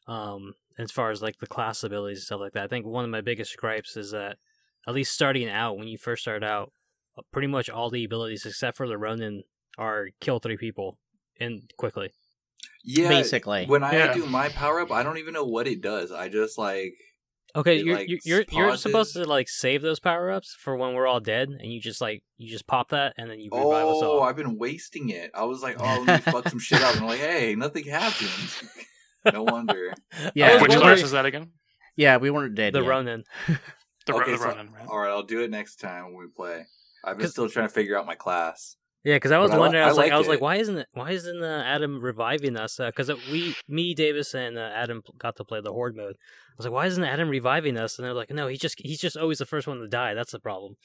[0.07, 2.63] um as far as like the class abilities and stuff like that.
[2.63, 4.37] I think one of my biggest gripes is that
[4.87, 6.73] at least starting out when you first start out,
[7.19, 9.43] uh, pretty much all the abilities except for the Ronin
[9.79, 10.99] are kill three people
[11.41, 12.13] and quickly.
[12.85, 13.67] Yeah, Basically.
[13.67, 14.13] when I Yeah.
[14.13, 16.13] do my power up, I don't even know what it does.
[16.13, 16.95] I just like
[17.57, 20.93] Okay, you're like, you're you're, you're supposed to like save those power ups for when
[20.93, 23.87] we're all dead, and you just like you just pop that and then you revive
[23.87, 24.23] us oh, all.
[24.25, 25.31] I've been wasting it.
[25.33, 27.87] I was like, oh, let me fuck some shit up, and I'm like, hey, nothing
[27.87, 28.31] happened.
[29.33, 29.95] no wonder.
[30.35, 31.53] Yeah, Which wondering- class is that again?
[31.97, 32.89] yeah, we weren't dead the yet.
[32.89, 33.25] Ronin.
[34.07, 34.87] The, Okay, the so- Ronin, right?
[34.89, 36.65] All right, I'll do it next time when we play.
[37.05, 38.77] I've been 'Cause- still trying to figure out my class.
[39.05, 39.85] Yeah, because I was But wondering.
[39.85, 40.89] I I was like, I like was like, why isn't it?
[40.93, 42.79] Why isn't uh, Adam reviving us?
[42.79, 46.17] Because we, me, Davis, and uh, Adam got to play the horde mode.
[46.19, 47.99] I was like, why isn't Adam reviving us?
[47.99, 50.15] And they're like, no, he just he's just always the first one to die.
[50.15, 50.77] That's the problem.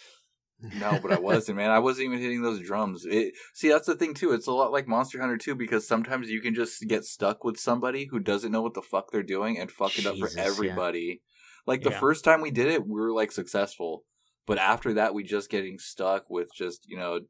[0.77, 1.71] No, but I wasn't, man.
[1.71, 3.05] I wasn't even hitting those drums.
[3.09, 4.33] It, see, that's the thing too.
[4.33, 7.57] It's a lot like Monster Hunter 2 because sometimes you can just get stuck with
[7.59, 10.39] somebody who doesn't know what the fuck they're doing and fuck it up Jesus, for
[10.39, 10.45] yeah.
[10.45, 11.21] everybody.
[11.67, 11.99] Like the Yeah.
[11.99, 14.03] first time we did it, we were like successful,
[14.47, 17.21] but after that, we just getting stuck with just you know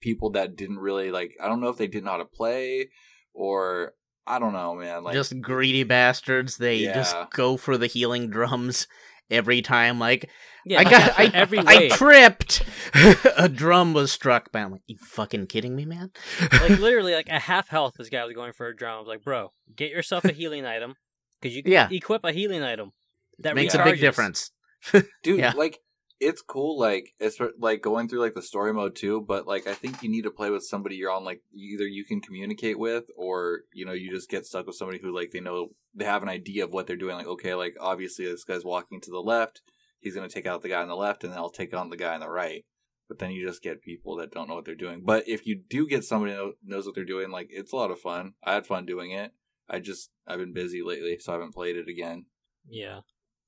[0.00, 1.36] people that didn't really like.
[1.40, 2.90] I don't know if they didn't know how to play
[3.34, 3.94] or
[4.26, 5.02] I don't know, man.
[5.04, 6.56] Like just greedy bastards.
[6.56, 8.86] They just go for the healing drums
[9.30, 9.98] every time.
[9.98, 10.30] Like
[10.64, 11.92] Yeah, I got, I, every I wave.
[11.92, 12.62] tripped.
[13.36, 14.52] a drum was struck.
[14.52, 14.60] by.
[14.60, 16.10] I'm like, you fucking kidding me, man?
[16.52, 17.94] like literally, like a half health.
[17.98, 18.96] This guy was going for a drum.
[18.96, 20.94] I was like, bro, get yourself a healing item
[21.40, 21.88] because you can Yeah.
[21.90, 22.92] equip a healing item
[23.40, 23.80] that Makes recharges.
[23.80, 24.50] a big difference.
[25.22, 25.52] dude Yeah.
[25.56, 25.78] like
[26.20, 29.74] it's cool like it's like going through like the story mode too but like i
[29.74, 33.04] think you need to play with somebody you're on like either you can communicate with
[33.16, 36.22] or you know you just get stuck with somebody who like they know they have
[36.22, 39.18] an idea of what they're doing like okay like obviously this guy's walking to the
[39.18, 39.60] left
[39.98, 41.90] he's going to take out the guy on the left and then i'll take on
[41.90, 42.64] the guy on the right
[43.08, 45.60] but then you just get people that don't know what they're doing but if you
[45.68, 48.52] do get somebody that knows what they're doing like it's a lot of fun i
[48.54, 49.32] had fun doing it
[49.70, 52.26] i just i've been busy lately so i haven't played it again
[52.68, 53.00] Yeah,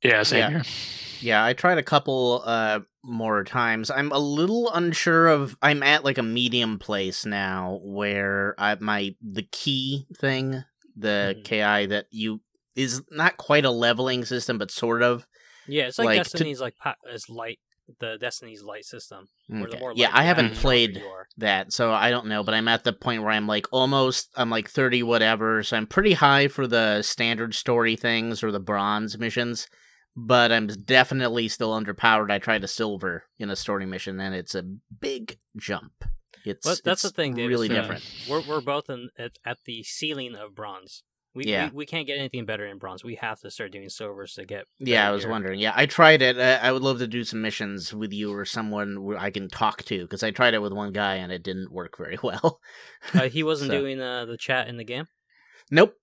[0.03, 0.51] Yeah, same Yeah.
[0.51, 0.62] here.
[1.21, 3.91] Yeah, I tried a couple uh more times.
[3.91, 9.15] I'm a little unsure of I'm at like a medium place now where I my
[9.23, 10.65] the key thing,
[10.97, 11.45] the Mhm.
[11.45, 12.41] KI that you
[12.75, 15.27] is not quite a leveling system but sort of.
[15.69, 15.85] yeah.
[15.85, 17.59] It's like, Like, to- Destiny's like pa- is light.
[18.01, 19.27] The Destiny's light system.
[19.53, 19.79] Okay.
[19.79, 21.03] more Yeah, I haven't have, played
[21.37, 24.49] that, so I don't know, but I'm at the point where I'm like almost I'm
[24.51, 29.19] like 30 whatever, so I'm pretty high for the standard story things or the bronze
[29.19, 29.69] missions,
[30.16, 32.31] but I'm definitely still underpowered.
[32.31, 36.05] I tried a silver in a story mission and it's a big jump.
[36.44, 38.05] It's But that's the thing, Davis, really uh, different.
[38.29, 41.05] We're we're both in, at, at the ceiling of bronze.
[41.35, 41.66] We, Yeah.
[41.70, 43.03] we we can't get anything better in bronze.
[43.05, 44.64] We have to start doing silvers to get.
[44.81, 45.61] Yeah, I was wondering.
[45.61, 46.38] Yeah, I tried it.
[46.38, 49.85] Uh, I would love to do some missions with you or someone I can talk
[49.85, 52.61] to because I tried it with one guy and it didn't work very well.
[53.14, 55.07] Uh, he wasn't So- doing uh, the chat in the game.
[55.70, 55.94] Nope.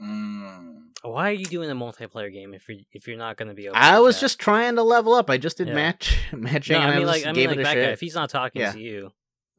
[0.00, 0.78] Mm.
[1.02, 3.66] Why are you doing a multiplayer game if you're if you're not going to be?
[3.66, 4.20] Able I was chat?
[4.22, 5.28] just trying to level up.
[5.30, 5.74] I just did Yeah.
[5.74, 6.74] match matching.
[6.76, 7.84] No, and I mean was- like I mean like it a that shit.
[7.86, 7.90] guy.
[7.92, 8.72] If he's not talking Yeah.
[8.72, 9.10] to you,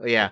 [0.03, 0.29] Yeah.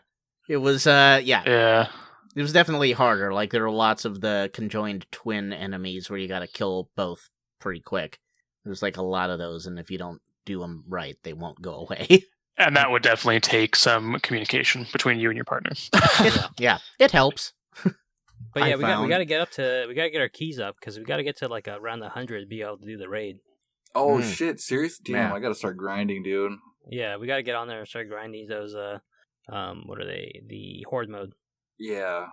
[0.47, 1.43] It was uh yeah.
[1.45, 1.87] Yeah.
[2.35, 3.33] It was definitely harder.
[3.33, 7.29] Like there are lots of the conjoined twin enemies where you got to kill both
[7.59, 8.19] pretty quick.
[8.63, 11.61] There's like a lot of those and if you don't do them right, they won't
[11.61, 12.23] go away.
[12.57, 15.71] And that would definitely take some communication between you and your partner.
[15.93, 17.51] It- yeah, it helps.
[18.53, 20.21] But I yeah, we got we got to get up to we got to get
[20.21, 22.61] our keys up because we got to get to like around the hundred to be
[22.61, 23.37] able to do the raid.
[23.95, 24.33] oh Mm.
[24.33, 25.33] shit serious damn Yeah.
[25.33, 26.53] i gotta start grinding dude
[26.89, 28.73] Yeah, we got to get on there and start grinding those.
[28.75, 28.99] Uh,
[29.51, 30.41] um, what are they?
[30.47, 31.33] The horde mode.
[31.79, 32.25] yeah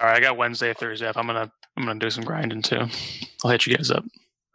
[0.00, 1.06] All right, I got Wednesday, Thursday.
[1.06, 1.16] Up.
[1.16, 2.86] I'm gonna I'm gonna do some grinding too.
[3.44, 4.04] I'll hit you guys up.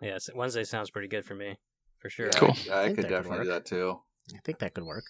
[0.02, 1.58] Yeah, Wednesday sounds pretty good for me,
[2.00, 2.28] for sure.
[2.28, 2.56] Yeah, Cool.
[2.72, 4.00] I, I think could that could definitely do that too.
[4.34, 5.04] I think that could work.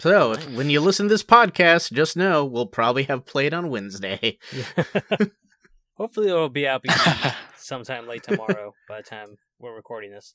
[0.00, 3.68] So, if, when you listen to this podcast, just know we'll probably have played on
[3.68, 4.38] Wednesday.
[5.98, 6.82] Hopefully, it'll be out
[7.58, 10.32] sometime late tomorrow by the time we're recording this.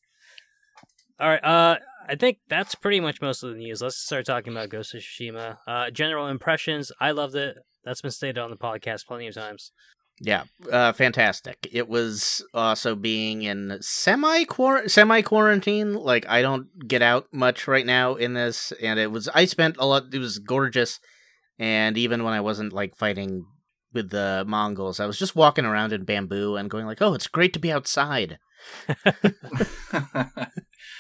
[1.20, 3.82] All right, uh, I think that's pretty much most of the news.
[3.82, 5.58] Let's start talking about Ghost of Tsushima.
[5.66, 6.92] Uh, general impressions.
[7.02, 7.58] I loved it.
[7.84, 9.72] That's been stated on the podcast plenty of times.
[10.22, 11.68] Yeah, uh, fantastic.
[11.74, 14.46] It was also being in semi
[14.88, 15.94] semi quarantine.
[15.94, 19.76] Like I don't get out much right now in this, and it was I spent
[19.78, 20.14] a lot.
[20.14, 21.02] It was gorgeous,
[21.60, 23.46] and even when I wasn't like fighting
[23.94, 27.28] with the Mongols, I was just walking around in bamboo and going like, "Oh, it's
[27.28, 28.40] great to be outside."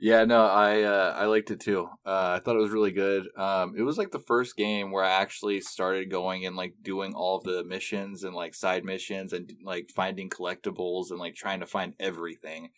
[0.00, 1.88] yeah, no, I uh, I liked it too.
[2.06, 3.26] Uh, I thought it was really good.
[3.36, 7.14] Um, it was like the first game where I actually started going and like doing
[7.14, 11.66] all the missions and like side missions and like finding collectibles and like trying to
[11.66, 12.70] find everything.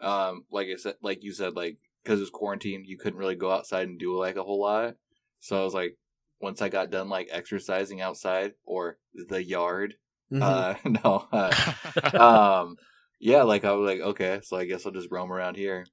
[0.00, 3.36] Um, like I said, like you said, like because it was quarantine, you couldn't really
[3.36, 4.96] go outside and do like a whole lot.
[5.40, 5.96] So I was like,
[6.42, 9.94] once I got done like exercising outside or the yard,
[10.30, 10.36] Mhm.
[10.40, 11.54] uh, no, uh,
[12.16, 12.76] um
[13.18, 15.86] yeah, like I was like, okay, so I guess I'll just roam around here.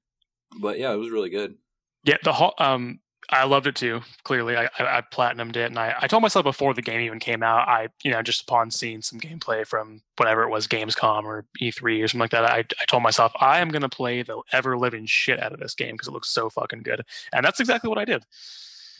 [0.60, 1.56] But yeah, it was really good.
[2.04, 4.02] Yeah, the whole um I loved it too.
[4.24, 7.18] Clearly, I, I, I platinumed it, and I, I told myself before the game even
[7.18, 11.24] came out, I you know just upon seeing some gameplay from whatever it was, Gamescom
[11.24, 14.42] or E3 or something like that, I, I told myself I am gonna play the
[14.52, 17.00] ever living shit out of this game because it looks so fucking good,
[17.32, 18.24] and that's exactly what I did,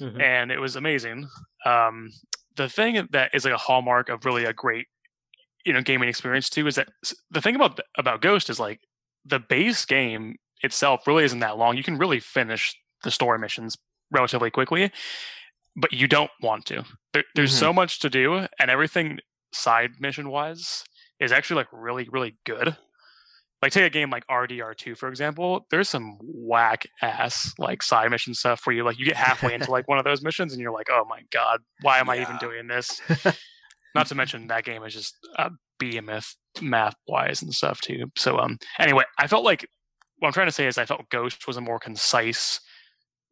[0.01, 0.21] Mhm.
[0.23, 1.29] and it was amazing.
[1.67, 2.11] Um,
[2.57, 4.87] the thing that is like a hallmark of really a great
[5.67, 6.89] you know gaming experience too is that
[7.31, 8.81] the thing about about Ghost is like
[9.27, 11.77] the base game itself really isn't that long.
[11.77, 13.77] You can really finish the story missions
[14.11, 14.91] relatively quickly,
[15.77, 16.85] but you don't want to.
[17.13, 17.59] There, there's Mhm.
[17.61, 19.19] so much to do, and everything
[19.53, 20.85] side mission wise
[21.21, 22.77] is actually like really, really good.
[23.63, 25.67] Like take a game like RDR2 for example.
[25.71, 29.71] There's some whack ass like side mission stuff where you like you get halfway into
[29.71, 32.37] like one of those missions and you're like, oh my god, why am I even
[32.39, 33.01] doing this?
[33.95, 38.11] Not to mention that game is just a behemoth math wise and stuff too.
[38.17, 39.67] So um anyway, I felt like
[40.19, 42.61] what I'm trying to say is I felt Ghost was a more concise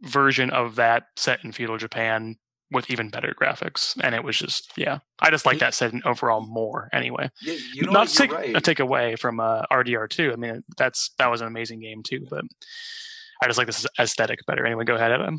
[0.03, 2.37] version of that set in feudal Japan
[2.73, 3.97] with even better graphics.
[4.03, 4.99] And it was just yeah.
[5.21, 7.31] I just like that setting overall more anyway.
[7.43, 8.65] Yeah, you know Not to take right.
[8.65, 10.33] take away from uh, RDR two.
[10.33, 12.45] I mean that's that was an amazing game too, but
[13.43, 14.65] I just like this aesthetic better.
[14.65, 15.39] Anyway, go ahead, Adam.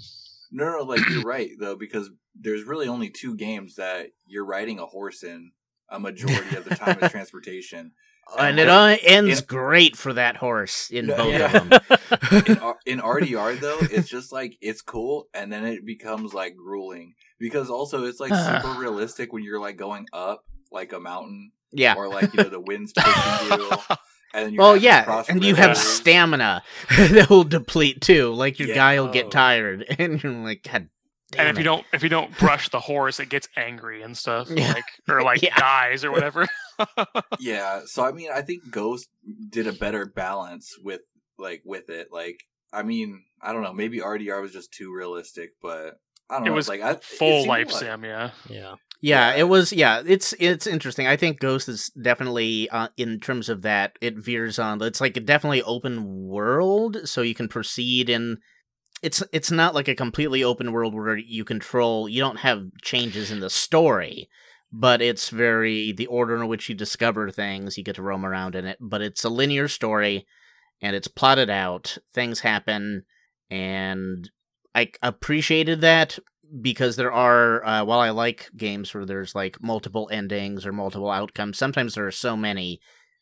[0.52, 4.80] No, no, like you're right though, because there's really only two games that you're riding
[4.80, 5.52] a horse in
[5.90, 7.92] a majority of the time as transportation.
[8.40, 11.58] And it uh, ends in- great for that horse in No, both yeah.
[11.58, 11.80] of them.
[12.48, 16.56] In, R- in RDR though, it's just like it's cool, and then it becomes like
[16.56, 18.34] grueling because also it's like
[18.64, 21.96] super realistic when you're like going up like a mountain yeah.
[21.96, 23.72] or like you know the wind's pushing you.
[24.36, 25.80] And then you're Oh yeah, and you have rivers.
[25.84, 26.64] stamina
[26.98, 28.34] that will deplete too.
[28.34, 28.76] Like your Yeah.
[28.76, 29.14] guy will Oh.
[29.14, 30.90] get tired, and you're like, God
[31.32, 34.18] damn and if you don't if you don't brush the horse, it gets angry and
[34.18, 34.74] stuff, Yeah.
[34.74, 35.56] like or like Yeah.
[35.58, 36.48] dies or whatever.
[37.40, 39.10] Yeah, so I mean, I think Ghost
[39.50, 41.02] did a better balance with
[41.38, 42.08] like with it.
[42.12, 42.40] Like,
[42.72, 46.48] I mean, I don't know, maybe RDR was just too realistic, but I don't know.
[46.48, 46.56] It know.
[46.56, 48.32] was like I, Full seemed life like- sim, yeah.
[48.50, 48.76] yeah.
[49.02, 49.36] Yeah, Yeah.
[49.36, 49.74] it was.
[49.74, 51.08] Yeah, it's it's interesting.
[51.08, 53.98] I think Ghost is definitely uh, in terms of that.
[54.02, 54.82] It veers on.
[54.82, 58.38] It's like a definitely open world, so you can proceed in.
[59.02, 62.08] It's it's not like a completely open world where you control.
[62.08, 64.30] You don't have changes in the story,
[64.76, 67.78] but it's very the order in which you discover things.
[67.78, 70.26] You get to roam around in it, but it's a linear story,
[70.82, 72.00] and it's plotted out.
[72.12, 73.06] Things happen,
[73.52, 74.30] and
[74.74, 76.18] I appreciated that
[76.60, 81.12] because there are uh, while I like games where there's like multiple endings or multiple
[81.12, 82.82] outcomes, sometimes there are so many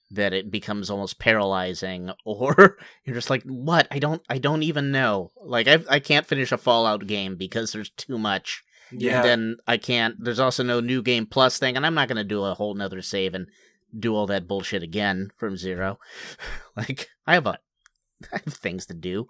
[0.09, 4.91] that it becomes almost paralyzing or you're just like what I don't I don't even
[4.91, 9.25] know like I I can't finish a Fallout game because there's too much Yeah, and
[9.25, 12.23] then I can't there's also no new game plus thing and I'm not going to
[12.23, 13.47] do a whole nother save and
[13.97, 15.99] do all that bullshit again from zero
[16.75, 17.59] like I have a
[18.31, 19.27] I have things to do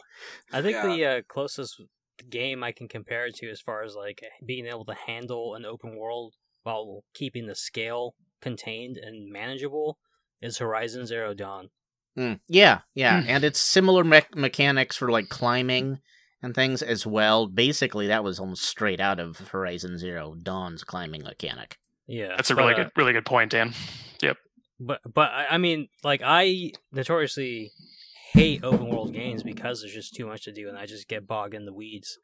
[0.51, 0.87] I think Yeah.
[0.87, 1.81] the uh, closest
[2.29, 5.65] game I can compare it to, as far as like being able to handle an
[5.65, 9.97] open world while keeping the scale contained and manageable,
[10.41, 11.69] is Horizon Zero Dawn.
[12.17, 13.29] Mm, yeah, yeah, Hmm.
[13.29, 15.99] and it's similar me- mechanics for like climbing
[16.41, 17.47] and things as well.
[17.47, 21.77] Basically, that was almost straight out of Horizon Zero Dawn's climbing mechanic.
[22.07, 23.73] Yeah, That's a but, really uh, good really good point, Dan.
[24.21, 24.37] Yep.
[24.79, 27.71] But but I I mean, like I notoriously
[28.33, 31.27] hate open world games because there's just too much to do, and I just get
[31.27, 32.17] bogged in the weeds,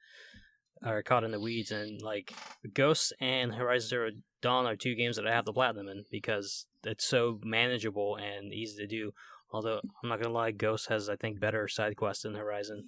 [0.85, 1.71] or caught in the weeds.
[1.71, 2.33] And like
[2.73, 4.09] Ghosts and Horizon Zero
[4.41, 8.53] Dawn are two games that I have the platinum in because it's so manageable and
[8.53, 9.11] easy to do.
[9.51, 12.83] Although I'm not gonna lie, Ghost has I think better side quests than Horizon.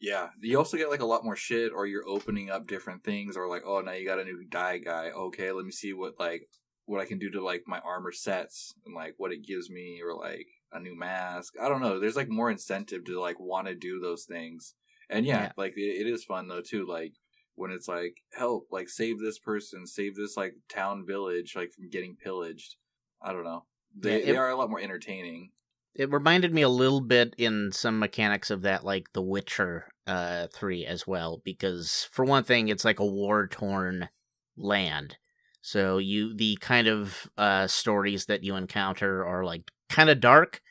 [0.00, 0.28] Yeah.
[0.40, 3.48] You also get like a lot more shit, or you're opening up different things, or
[3.48, 5.10] like, oh, now you got a new dye guy.
[5.10, 6.48] Okay, let me see what like
[6.86, 10.00] what I can do to like my armor sets and like what it gives me,
[10.04, 11.54] or like a new mask.
[11.60, 11.98] I don't know.
[11.98, 14.74] There's like more incentive to like want to do those things,
[15.10, 15.52] and yeah, Yeah.
[15.56, 16.86] like it, it is fun though too.
[16.86, 17.14] Like
[17.56, 21.88] when it's like help, like save this person, save this like town village, like from
[21.90, 22.76] getting pillaged.
[23.20, 23.64] I don't know.
[23.98, 25.50] They Yeah, it- they are a lot more entertaining.
[25.98, 30.46] It reminded me a little bit in some mechanics of that, like The Witcher uh,
[30.54, 34.08] 3 as well, because for one thing, it's like a war torn
[34.56, 35.16] land.
[35.60, 40.62] So you the kind of uh, stories that you encounter are like kind of dark.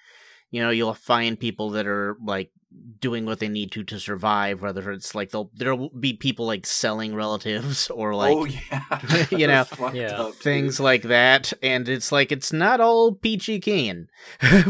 [0.49, 2.51] You know, you'll find people that are like
[2.99, 4.61] doing what they need to to survive.
[4.61, 9.47] Whether it's like they'll there'll be people like selling relatives or like oh yeah, you
[9.47, 14.07] know, yeah, up, things like that and it's like it's not all peachy keen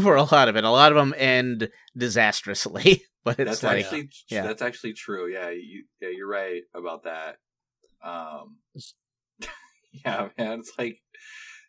[0.02, 3.84] for a lot of it a lot of them end disastrously but it's that's like
[3.84, 4.42] actually yeah.
[4.46, 5.30] that's actually true.
[5.30, 7.36] Yeah, you yeah, you're right about that.
[8.02, 8.56] Um,
[9.92, 11.18] yeah, man, it's like the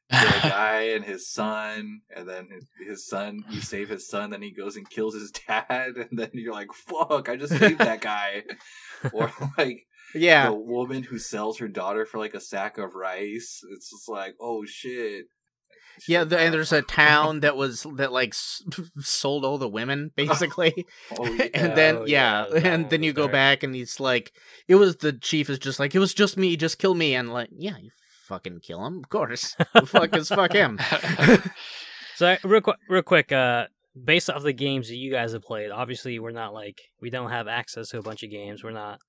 [0.12, 4.52] guy and his son, and then his, his son, you save his son, then he
[4.52, 7.30] goes and kills his dad, and then you're like, "Fuck!
[7.30, 8.44] I just saved that guy."
[9.14, 10.48] or like Yeah.
[10.48, 13.62] the woman who sells her daughter for like a sack of rice.
[13.74, 15.26] It's just like, oh shit.
[16.00, 18.64] Shit Yeah, the, and there's a town that was that like s-
[19.00, 20.86] sold all the women basically,
[21.18, 21.48] Oh, yeah.
[21.54, 23.34] and then Oh, yeah, yeah, and then you go there.
[23.34, 24.32] back and he's like,
[24.68, 27.32] it was the chief is just like, it was just me, just kill me, and
[27.32, 27.90] like, yeah, you
[28.30, 30.80] fucking kill him, of course, fuck is fuck him.
[32.20, 33.68] So real quick, real quick, uh,
[34.04, 37.30] based off the games that you guys have played, obviously we're not like we don't
[37.30, 38.62] have access to a bunch of games.
[38.62, 39.00] We're not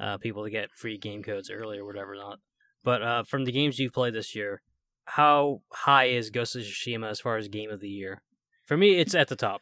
[0.00, 2.38] uh, people to get free game codes early or whatever not.
[2.82, 4.62] But uh, from the games you've played this year,
[5.04, 8.22] how high is Ghost of Tsushima as far as game of the year?
[8.64, 9.60] For me, it's at the top,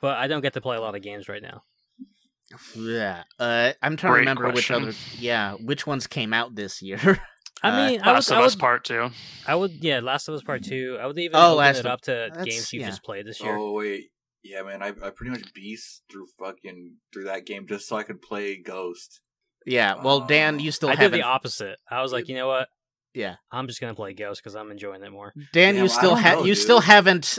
[0.00, 1.60] but I don't get to play a lot of games right now.
[2.74, 6.80] Yeah, uh, I'm trying Great to remember which other, yeah, which ones came out this
[6.80, 7.20] year.
[7.62, 9.10] I Uh, mean, I would, Last of I Us would, Part Two.
[9.46, 10.96] I would, yeah, Last of Us Part Two.
[11.00, 12.88] I would even Oh, open Last it of- up to games you've yeah.
[12.88, 13.56] just played this year.
[13.56, 14.10] Oh wait,
[14.42, 14.82] yeah, man.
[14.82, 18.56] I I pretty much beast through fucking through that game just so I could play
[18.56, 19.20] Ghost.
[19.66, 21.18] yeah, well, Dan, you still I did haven't.
[21.20, 21.78] the opposite.
[21.90, 22.68] I was like, you know what?
[23.12, 25.32] yeah, I'm just gonna play Ghost because I'm enjoying it more.
[25.52, 26.58] Dan, Damn, you I still don't ha- know, you dude.
[26.62, 27.38] still haven't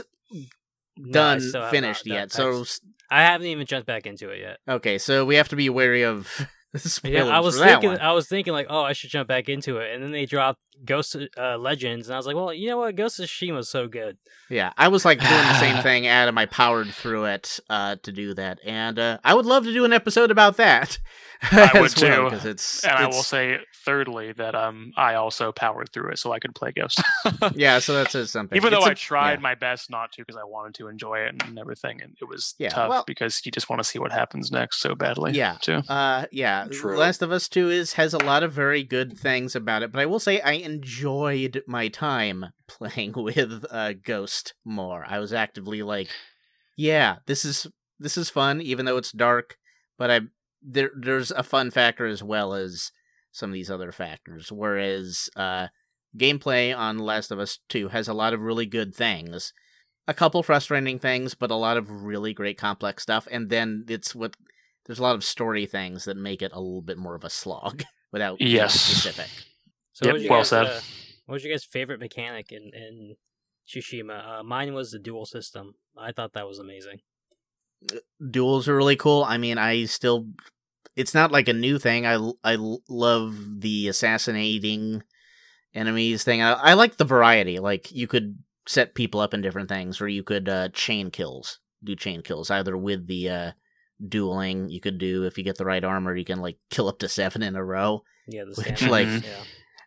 [0.98, 2.14] No, done still have finished not.
[2.14, 2.28] yet.
[2.30, 2.80] That- So that's-
[3.10, 4.58] I haven't even jumped back into it yet.
[4.68, 6.46] okay, so we have to be wary of spoilers
[7.04, 7.98] Yeah, I was thinking.
[7.98, 10.60] I was thinking like, oh, I should jump back into it, and then they dropped
[10.84, 13.68] Ghost uh, Legends, and I was like, well, you know what, Ghost of Tsushima is
[13.68, 14.16] so good.
[14.48, 16.38] Yeah, I was like doing the same thing, Adam.
[16.38, 19.84] I powered through it uh, to do that, and uh, I would love to do
[19.84, 20.98] an episode about that.
[21.52, 22.36] I would as well, too.
[22.36, 26.32] 'cause it's And I will say, thirdly, that um, I also powered through it so
[26.32, 27.02] I could play Ghost.
[27.54, 27.78] yeah.
[27.78, 28.56] So that says something.
[28.56, 29.40] Even though It's I a- tried yeah.
[29.40, 32.54] my best not to because I wanted to enjoy it and everything, and it was
[32.58, 35.32] Yeah, tough well- because you just want to see what happens next so badly.
[35.32, 35.56] Yeah.
[35.60, 35.82] too.
[35.88, 36.66] Uh, yeah.
[36.70, 36.96] True.
[36.96, 40.00] Last of Us Two is has a lot of very good things about it, but
[40.00, 45.04] I will say I enjoyed my time playing with uh, Ghost more.
[45.08, 46.08] I was actively like,
[46.76, 47.66] yeah, this is
[47.98, 49.56] this is fun, even though it's dark.
[49.98, 50.20] But I
[50.62, 52.92] there there's a fun factor as well as
[53.32, 54.52] some of these other factors.
[54.52, 55.68] Whereas uh,
[56.16, 59.52] gameplay on Last of Us Two has a lot of really good things.
[60.06, 63.26] A couple frustrating things, but a lot of really great complex stuff.
[63.30, 64.36] And then it's what
[64.86, 67.30] there's a lot of story things that make it a little bit more of a
[67.30, 68.80] slog without being Yes.
[68.80, 69.28] specific.
[69.92, 70.66] So, Yep, was well guys, said.
[70.66, 70.80] uh,
[71.26, 73.14] what was your guys' favorite mechanic in in
[73.68, 74.40] Tsushima?
[74.40, 75.74] Uh, mine was the duel system.
[75.96, 76.98] I thought that was amazing.
[78.30, 79.24] Duels are really cool.
[79.24, 80.26] I mean, I still
[80.96, 82.06] it's not like a new thing.
[82.06, 82.56] I I
[82.88, 85.02] love the assassinating
[85.74, 86.42] enemies thing.
[86.42, 87.58] I, I like the variety.
[87.58, 91.58] Like you could set people up in different things, or you could uh, chain kills,
[91.82, 93.52] do chain kills either with the uh,
[94.06, 94.68] dueling.
[94.68, 97.08] You could do if you get the right armor, you can like kill up to
[97.08, 98.02] seven in a row.
[98.26, 99.44] Yeah, the Which, like, yeah.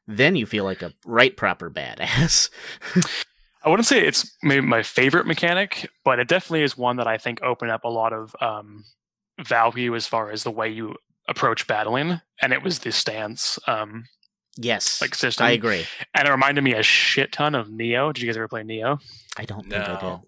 [0.08, 2.50] Then you feel like a right proper badass.
[3.64, 7.18] I wouldn't say it's maybe my favorite mechanic, but it definitely is one that I
[7.18, 8.84] think opened up a lot of um,
[9.44, 10.96] value as far as the way you
[11.28, 14.06] approach battling, and it was the stance um,
[14.58, 15.46] yes, like system.
[15.48, 15.86] I agree.
[16.14, 18.14] and it reminded me a shit ton of Nioh.
[18.14, 19.02] Did you guys ever play Nioh?
[19.38, 20.02] I don't think I did.
[20.04, 20.24] No.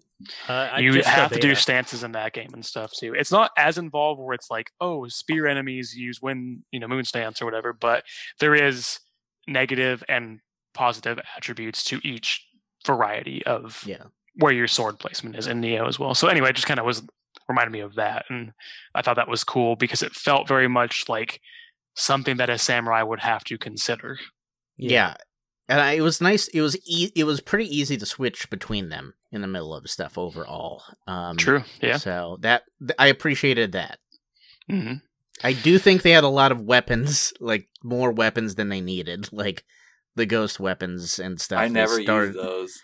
[0.48, 3.14] Uh, I you have to do stances in that game and stuff too.
[3.14, 7.04] It's not as involved where it's like, oh, spear enemies use wind, you know, moon
[7.04, 8.02] stance or whatever, but
[8.40, 8.98] there is
[9.46, 10.40] negative and
[10.74, 12.44] positive attributes to each
[12.84, 14.04] variety of Yeah.
[14.34, 16.14] where your sword placement is in Nioh as well.
[16.16, 17.02] So anyway, just kind of was
[17.48, 18.52] reminded me of that, and
[18.94, 21.40] I thought that was cool because it felt very much like
[21.94, 24.18] something that a samurai would have to consider.
[24.76, 25.14] Yeah.
[25.68, 26.48] And I, it was nice.
[26.48, 29.90] It was e- it was pretty easy to switch between them in the middle of
[29.90, 30.82] stuff overall.
[31.06, 31.62] Um, True.
[31.82, 31.98] Yeah.
[31.98, 33.98] So that th- I appreciated that.
[34.68, 34.94] hmm
[35.44, 39.28] I do think they had a lot of weapons, like more weapons than they needed,
[39.32, 39.64] like
[40.16, 41.60] the ghost weapons and stuff.
[41.60, 42.82] I never started- use those.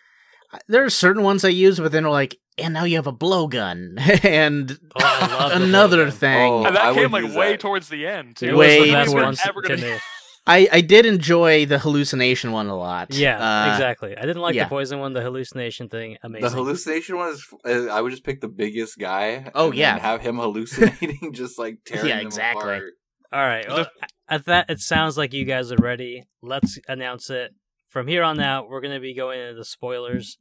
[0.69, 3.99] There are certain ones I use, but then like, and now you have a blowgun
[4.25, 6.53] and Oh, I love the another thing.
[6.53, 7.61] Oh, And that I came like way that.
[7.61, 8.53] towards the end It too.
[8.57, 10.01] was Way the best towards- one Ever gonna- to.
[10.47, 13.15] I I did enjoy the hallucination one a lot.
[13.15, 14.15] Yeah, Uh, exactly.
[14.15, 14.65] I didn't like yeah.
[14.65, 16.19] the poison one, the hallucination thing.
[16.23, 16.43] Amazing.
[16.51, 17.47] The hallucination one is.
[17.65, 19.51] uh, I would just pick the biggest guy.
[19.55, 19.99] Oh, and yeah.
[19.99, 22.61] have him hallucinating, just like tearing Yeah, them exactly.
[22.63, 22.93] apart.
[23.33, 23.67] All right.
[23.67, 23.87] Well,
[24.29, 26.25] at that, it sounds like you guys are ready.
[26.43, 27.53] Let's announce it.
[27.89, 30.37] From here on out, we're going to be going into the spoilers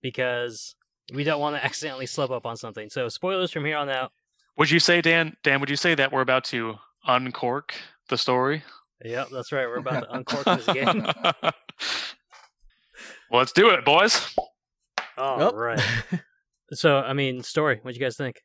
[0.00, 0.76] because
[1.12, 2.90] we don't want to accidentally slip up on something.
[2.90, 4.12] So, spoilers from here on out.
[4.58, 5.36] Would you say, Dan?
[5.42, 6.74] Dan, would you say that we're about to
[7.06, 7.74] uncork
[8.08, 8.62] the story?
[9.04, 9.66] Yep, that's right.
[9.66, 11.06] We're about to uncork this game.
[13.30, 14.34] well, let's do it, boys.
[15.18, 15.52] All Oh.
[15.52, 15.80] right.
[16.74, 17.80] So, I mean, story.
[17.82, 18.40] What do you guys think?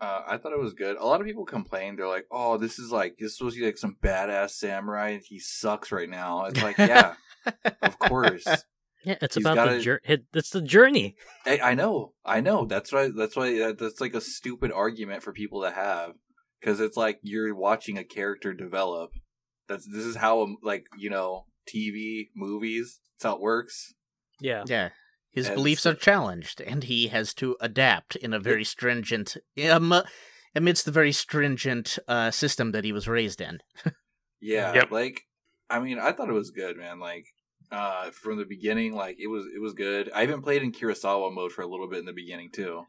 [0.00, 0.96] Uh, I thought it was good.
[0.96, 1.98] A lot of people complained.
[1.98, 5.92] They're like, "Oh, this is like this was like some badass samurai, and he sucks
[5.92, 7.16] right now." It's like, yeah,
[7.82, 8.46] of course.
[9.04, 11.16] Yeah, it's He's about gotta- the jour- it, It's the journey.
[11.46, 12.64] I, I know, I know.
[12.64, 13.10] That's why.
[13.14, 13.72] That's why.
[13.72, 16.12] That's like a stupid argument for people to have
[16.60, 19.10] because it's like you're watching a character develop.
[19.68, 23.00] That's this is how um, like you know TV movies.
[23.18, 23.94] That's how it works.
[24.40, 24.64] Yeah.
[24.66, 24.90] Yeah.
[25.30, 29.36] His And beliefs are challenged, and he has to adapt in a very stringent,
[29.68, 29.92] um,
[30.54, 33.58] amidst the very stringent uh, system that he was raised in.
[34.40, 34.90] Yeah, Yep.
[34.90, 35.22] like
[35.70, 37.00] I mean, I thought it was good, man.
[37.00, 37.24] Like
[37.74, 40.10] uh from the beginning, like it was it was good.
[40.14, 42.86] I even played in Kurosawa mode for a little bit in the beginning too.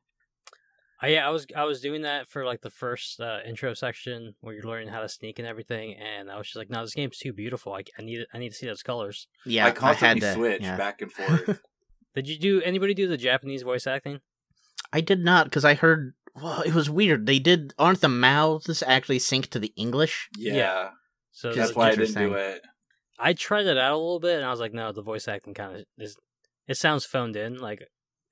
[1.01, 4.36] I, yeah, I was I was doing that for like the first uh, intro section
[4.39, 6.93] where you're learning how to sneak and everything, and I was just like, no, this
[6.93, 7.73] game's too beautiful.
[7.73, 9.27] I, I need I need to see those colors.
[9.45, 10.77] Yeah, I constantly had to, switch yeah.
[10.77, 11.61] back and forth.
[12.15, 14.21] Did you do anybody do the Japanese voice acting?
[14.93, 16.13] I did not because I heard.
[16.33, 17.25] Well, it was weird.
[17.25, 17.73] They did.
[17.77, 20.29] Aren't the mouths actually synced to the English?
[20.38, 20.89] yeah, Yeah.
[21.31, 22.61] So that's why I didn't do it.
[23.20, 25.53] I tried it out a little bit, and I was like, no, the voice acting
[25.53, 26.18] kind of is.
[26.68, 27.57] It sounds phoned in.
[27.59, 27.84] Like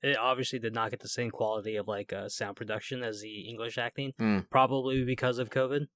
[0.02, 3.48] it obviously did not get the same quality of like uh, sound production as the
[3.48, 4.40] English acting, Hmm.
[4.50, 5.86] probably because of COVID.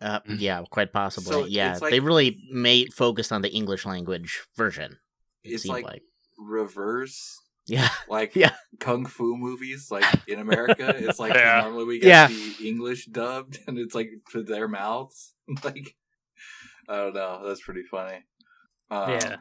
[0.00, 0.40] Uh, Mm.
[0.40, 1.32] yeah, quite possibly.
[1.32, 4.98] So yeah, like- they really made focused on the English language version.
[5.42, 6.02] It It's like, like.
[6.36, 8.54] reverse Yeah, like Yeah.
[8.78, 10.94] kung fu movies like in America.
[10.96, 11.62] It's like Yeah.
[11.62, 12.26] normally we get Yeah.
[12.28, 15.34] the English dubbed and it's like to their mouths.
[15.64, 15.96] like
[16.88, 17.42] I don't know.
[17.46, 18.24] That's pretty funny.
[18.90, 19.36] Um, yeah,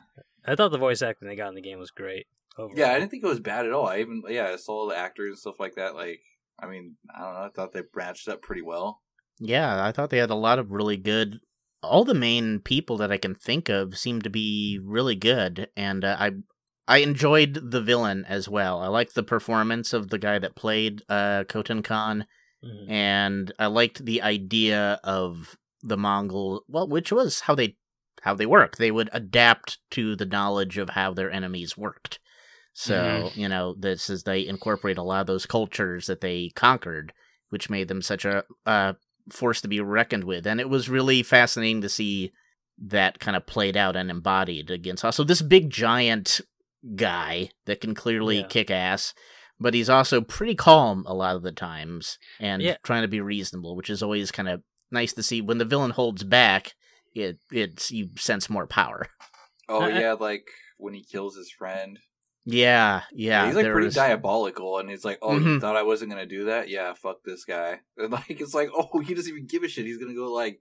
[0.45, 2.25] I thought the voice acting they got in the game was great.
[2.57, 2.77] Overall.
[2.77, 3.87] Yeah, I didn't think it was bad at all.
[3.87, 5.93] I even yeah, I saw the actors and stuff like that.
[5.95, 6.21] Like,
[6.59, 7.39] I mean, I don't know.
[7.41, 9.01] I thought they branched up pretty well.
[9.39, 9.85] yeah.
[9.85, 11.39] I thought they had a lot of really good.
[11.83, 16.03] All the main people that I can think of seem to be really good, and
[16.03, 16.31] uh, I
[16.87, 18.79] I enjoyed the villain as well.
[18.79, 22.25] I liked the performance of the guy that played uh, Khotun Khan.
[22.63, 22.89] Mhm.
[22.89, 25.55] and I liked the idea of
[25.85, 26.63] the Mongol.
[26.67, 27.77] Well, which was how they
[28.21, 28.77] how they work.
[28.77, 32.19] They would adapt to the knowledge of how their enemies worked.
[32.73, 37.13] So you know, this is they incorporate a lot of those cultures that they conquered,
[37.49, 38.93] which made them such a uh,
[39.29, 40.45] force to be reckoned with.
[40.45, 42.31] And it was really fascinating to see
[42.77, 46.41] that kind of played out and embodied against also this big giant
[46.95, 48.47] guy that can clearly Yeah.
[48.47, 49.13] kick ass
[49.59, 52.77] but he's also pretty calm a lot of the times and Yeah.
[52.83, 54.61] trying to be reasonable, which is always kind of
[54.95, 55.41] nice to see.
[55.41, 56.73] When the villain holds back,
[57.13, 59.07] it it's you sense more power.
[59.69, 61.99] Oh I- I- yeah, like when he kills his friend.
[62.47, 63.47] Yeah, yeah.
[63.47, 65.61] he's like pretty was- diabolical, and he's like, "Oh, you Mhm.
[65.61, 66.69] thought I wasn't gonna do that?
[66.69, 69.85] Yeah, fuck this guy." And like, it's like, oh, he doesn't even give a shit.
[69.85, 70.59] He's gonna go like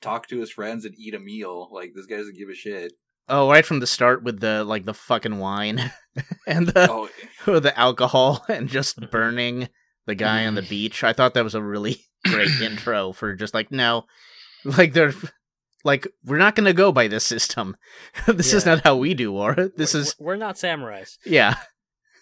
[0.00, 1.68] talk to his friends and eat a meal.
[1.72, 2.92] Like this guy doesn't give a shit.
[3.28, 5.90] Oh, right from the start with the like the fucking wine
[6.46, 6.88] and the
[7.48, 9.10] Oh, the alcohol and just mm-hmm.
[9.10, 9.68] burning
[10.06, 11.04] the guy on the beach.
[11.04, 14.06] I thought that was a really great intro for just like no,
[14.64, 15.12] like they're
[15.84, 17.76] like we're not gonna go by this system.
[18.26, 19.54] this is not how we do war.
[19.76, 21.18] This We're- is we're not samurais.
[21.24, 21.56] yeah.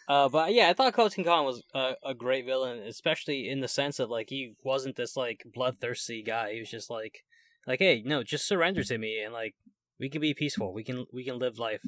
[0.07, 3.69] Uh, but yeah, I thought Khotun Khan was a, a great villain, especially in the
[3.69, 6.53] sense of like he wasn't this like bloodthirsty guy.
[6.53, 7.25] He was just like,
[7.67, 9.55] like, hey, no, just surrender to me, and like
[9.99, 10.75] we can be peaceful.
[10.75, 11.81] We can we can live life.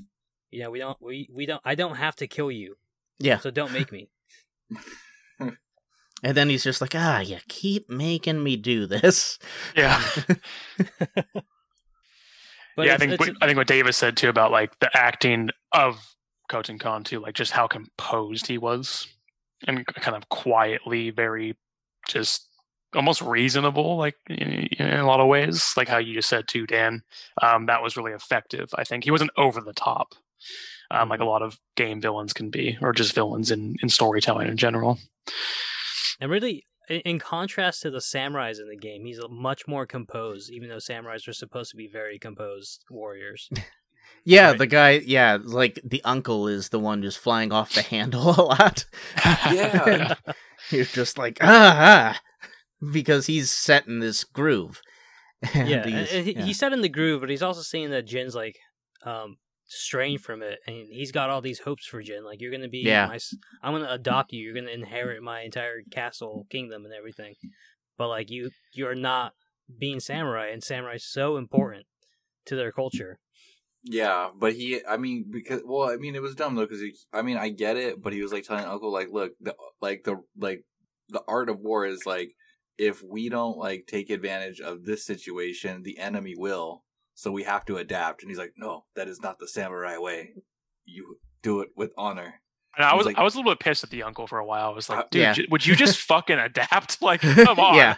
[0.51, 1.61] You know, we don't we we don't.
[1.63, 2.77] I don't have to kill you.
[3.19, 3.37] Yeah.
[3.37, 4.09] So don't make me.
[6.23, 9.39] And then he's just like, ah, you keep making me do this.
[9.77, 10.03] Yeah.
[12.77, 14.91] But yeah, I think it's- what, I think what Davis said too about like the
[14.95, 15.99] acting of
[16.51, 19.09] Khotun Khan too, like just how composed he was,
[19.67, 21.57] and kind of quietly, very
[22.07, 22.47] just
[22.95, 26.67] almost reasonable, like in, in a lot of ways, like how you just said too,
[26.67, 27.03] Dan.
[27.41, 28.69] Um, that was really effective.
[28.75, 30.15] I think he wasn't over the top,
[30.91, 34.49] um, like a lot of game villains can be, or just villains in in storytelling
[34.49, 34.99] in general.
[36.21, 40.51] And really, in, in contrast to the samurais in the game, he's much more composed.
[40.51, 43.49] Even though samurais are supposed to be very composed warriors.
[44.25, 44.59] Yeah, Right.
[44.59, 48.43] the guy, yeah, like the uncle is the one who's flying off the handle a
[48.43, 48.85] lot.
[49.25, 50.15] Yeah.
[50.71, 52.49] He's just like, ah, ah,
[52.93, 54.81] because he's set in this groove.
[55.55, 56.45] And yeah, he's- and he, yeah.
[56.45, 58.59] he's set in the groove, but he's also seeing that Jin's like
[59.05, 59.37] um
[59.67, 62.25] strained from it, and he's got all these hopes for Jin.
[62.25, 63.07] Like you're gonna be, Yeah.
[63.07, 64.43] my, s- I'm gonna adopt you.
[64.43, 67.35] You're gonna inherit my entire castle, kingdom, and everything.
[67.99, 69.33] But like you, you're not
[69.79, 71.87] being samurai, and samurai is so important
[72.47, 73.19] to their culture.
[73.83, 77.23] Yeah, but he, I mean, because well, I mean, it was dumb though, because I
[77.23, 80.17] mean, I get it, but he was like telling Uncle, like, look, the like the
[80.37, 80.65] like
[81.09, 82.33] the art of war is like
[82.79, 86.83] if we don't like take advantage of this situation, the enemy will.
[87.17, 88.23] So we have to adapt.
[88.23, 90.35] And he's like, no, that is not the samurai way.
[90.85, 92.41] You do it with honor.
[92.77, 94.39] And I He's was like- I was a little bit pissed at the uncle for
[94.39, 94.71] a while.
[94.71, 95.33] I was Uh, like, dude, yeah.
[95.33, 96.99] j- would you just fucking adapt?
[97.03, 97.75] Like, come on.
[97.75, 97.97] yeah,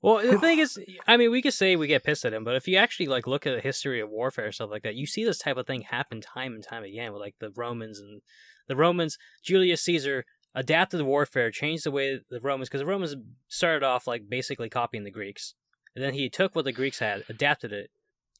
[0.00, 2.54] Well, the thing is, I mean, we could say we get pissed at him, but
[2.54, 5.24] if you actually like look at the history of warfare stuff like that, you see
[5.24, 8.22] this type of thing happen time and time again with like the Romans and
[8.68, 9.18] the Romans.
[9.42, 13.16] Julius Caesar adapted warfare, changed the way the Romans, because the Romans
[13.48, 15.54] started off like basically copying the Greeks,
[15.96, 17.90] and then he took what the Greeks had, adapted it,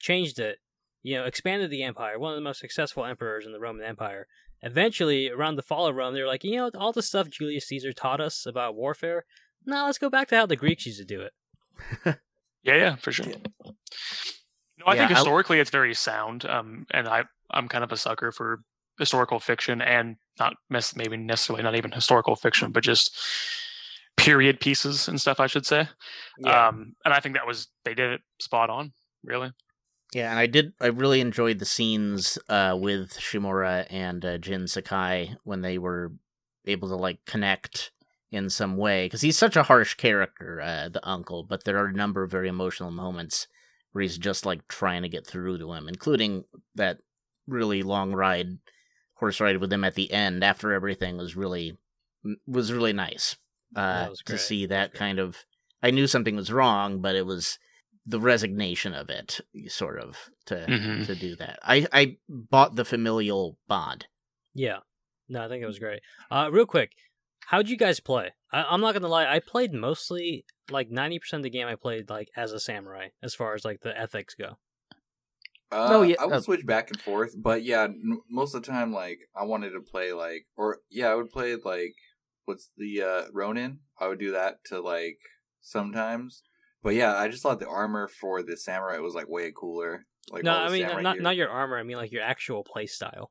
[0.02, 0.58] changed it,
[1.02, 2.18] you know, expanded the empire.
[2.18, 4.26] One of the most successful emperors in the Roman Empire.
[4.60, 7.66] Eventually, around the fall of Rome, they were like, you know, all the stuff Julius
[7.68, 9.24] Caesar taught us about warfare.
[9.64, 11.32] Now let's go back to how the Greeks used to do it.
[12.64, 13.26] Yeah, yeah, for sure.
[13.26, 13.32] No,
[14.86, 16.44] I Yeah, think I- historically it's very sound.
[16.44, 18.62] Um, and I I'm kind of a sucker for
[19.00, 23.18] historical fiction and not mes- maybe necessarily not even historical fiction, but just
[24.16, 25.40] period pieces and stuff.
[25.40, 25.88] I should say.
[26.44, 28.92] Um, and I think that was they did it spot on.
[29.24, 29.50] Really.
[30.12, 30.74] Yeah, and I did.
[30.80, 36.12] I really enjoyed the scenes uh, with Shimura and uh, Jin Sakai when they were
[36.66, 37.92] able to like connect
[38.30, 41.44] in some way because he's such a harsh character, uh, the uncle.
[41.44, 43.46] But there are a number of very emotional moments
[43.92, 46.44] where he's just like trying to get through to him, including
[46.74, 46.98] that
[47.46, 48.58] really long ride,
[49.14, 51.78] horse ride with him at the end after everything was really
[52.46, 53.36] was really nice
[53.74, 55.44] uh, was to see that kind of.
[55.82, 57.58] I knew something was wrong, but it was
[58.04, 61.06] the resignation of it, sort of, to Mhm.
[61.06, 61.58] to do that.
[61.62, 64.06] I I bought the familial bond.
[64.54, 64.80] Yeah.
[65.28, 66.02] No, I think it was great.
[66.30, 66.92] Uh, real quick,
[67.46, 68.32] how'd you guys play?
[68.52, 71.66] I, I'm not gonna lie, I played mostly like 90% of the game.
[71.68, 74.58] I played like as a samurai, as far as like the ethics go.
[75.70, 78.62] Uh, No, yeah, I would uh, switch back and forth, but yeah, n- most of
[78.62, 81.94] the time, like I wanted to play like, or yeah, I would play like
[82.44, 83.80] what's the uh Ronin.
[83.98, 85.18] I would do that to like
[85.62, 86.42] sometimes,
[86.82, 90.06] but yeah, I just thought the armor for the samurai was like way cooler.
[90.30, 91.22] Like no, I mean not gear.
[91.22, 91.78] not your armor.
[91.78, 93.30] I mean like your actual play style.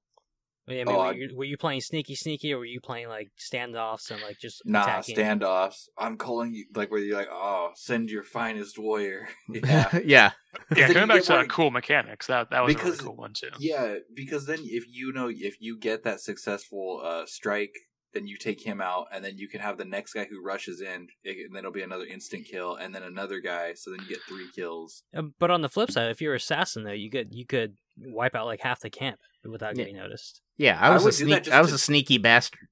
[0.70, 3.30] I mean, Oh, were, you, were you playing sneaky sneaky, or were you playing like
[3.38, 5.18] standoffs and like just Nah, attacking?
[5.18, 5.88] standoffs.
[5.98, 9.28] I'm calling you like where you're like, oh, send your finest warrior.
[9.50, 10.32] yeah, yeah,
[10.76, 12.28] Yeah, coming back to more- uh, cool mechanics.
[12.28, 13.50] That that was a really cool one too.
[13.60, 17.74] Yeah, because then if you know if you get that successful uh, strike,
[18.14, 20.82] then you take him out, and then you can have the next guy who rushes
[20.82, 24.08] in, and then it'll be another instant kill, and then another guy, so then you
[24.08, 25.04] get three kills.
[25.16, 28.36] Uh, But on the flip side, if you're assassin though, you could you could wipe
[28.36, 29.84] out like half the camp without Yeah.
[29.84, 30.42] getting noticed.
[30.58, 30.78] yeah.
[30.82, 31.54] I I was a would do that sneak.
[31.56, 32.68] I was to- a sneaky bastard.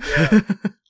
[0.00, 0.40] Yeah.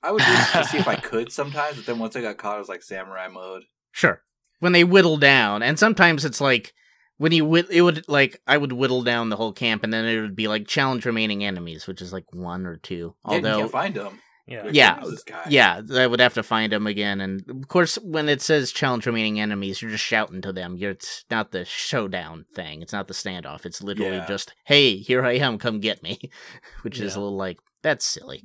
[0.03, 2.37] I would do this to see if I could sometimes, but then once I got
[2.37, 3.63] caught, I was like samurai mode.
[3.91, 4.21] Sure.
[4.59, 6.73] When they whittle down, and sometimes it's like
[7.17, 10.05] when you whit- it would like I would whittle down the whole camp, and then
[10.05, 13.15] it would be like challenge remaining enemies, which is like one or two.
[13.27, 14.19] Yeah, you Although can't find them.
[14.47, 14.69] Yeah.
[14.71, 15.03] Yeah.
[15.49, 17.19] Yeah, I would have to find them again.
[17.19, 20.77] And of course, when it says challenge remaining enemies, you're just shouting to them.
[20.77, 22.83] You're, it's not the showdown thing.
[22.83, 23.65] It's not the standoff.
[23.65, 24.27] It's literally Yeah.
[24.27, 26.19] just, hey, here I am, come get me.
[26.83, 28.43] Which is a little like, that's silly.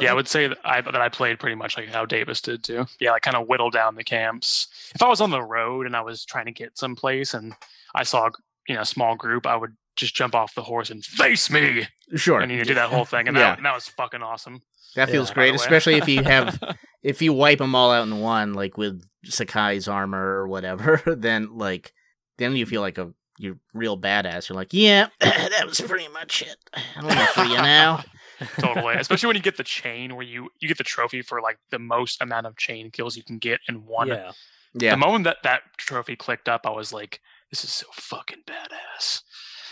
[0.00, 2.64] Yeah, I would say that I that I played pretty much like how Davis did
[2.64, 2.86] too.
[3.00, 4.66] Yeah, like kind of whittle down the camps.
[4.94, 7.54] If I was on the road and I was trying to get someplace and
[7.94, 8.28] I saw
[8.68, 11.86] you know a small group, I would just jump off the horse and face me,
[12.16, 12.40] Sure.
[12.40, 13.42] and you do that whole thing, and Yeah.
[13.50, 14.62] that, and that was fucking awesome.
[14.94, 15.64] that feels by great, By the way.
[15.64, 16.58] especially if you have,
[17.02, 21.56] if you wipe them all out in one, like with Sakai's armor or whatever, then
[21.56, 21.92] like,
[22.38, 24.48] then you feel like a, you're real badass.
[24.48, 26.56] You're like, yeah, that was pretty much it.
[26.96, 28.02] I'm gonna free you now.
[28.58, 31.58] totally, especially when you get the chain where you you get the trophy for like
[31.70, 34.08] the most amount of chain kills you can get in one.
[34.08, 34.32] Yeah.
[34.74, 34.90] Yeah.
[34.92, 37.20] The moment that that trophy clicked up, I was like,
[37.50, 39.22] "This is so fucking badass."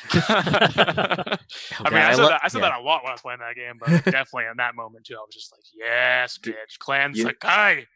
[0.13, 1.39] I
[1.81, 2.71] Okay, mean, I, said, lo- that, I said yeah.
[2.71, 5.15] that a lot when I was playing that game, but definitely in that moment too,
[5.15, 7.87] I was just like, "Yes, bitch, Clan you- Sakai."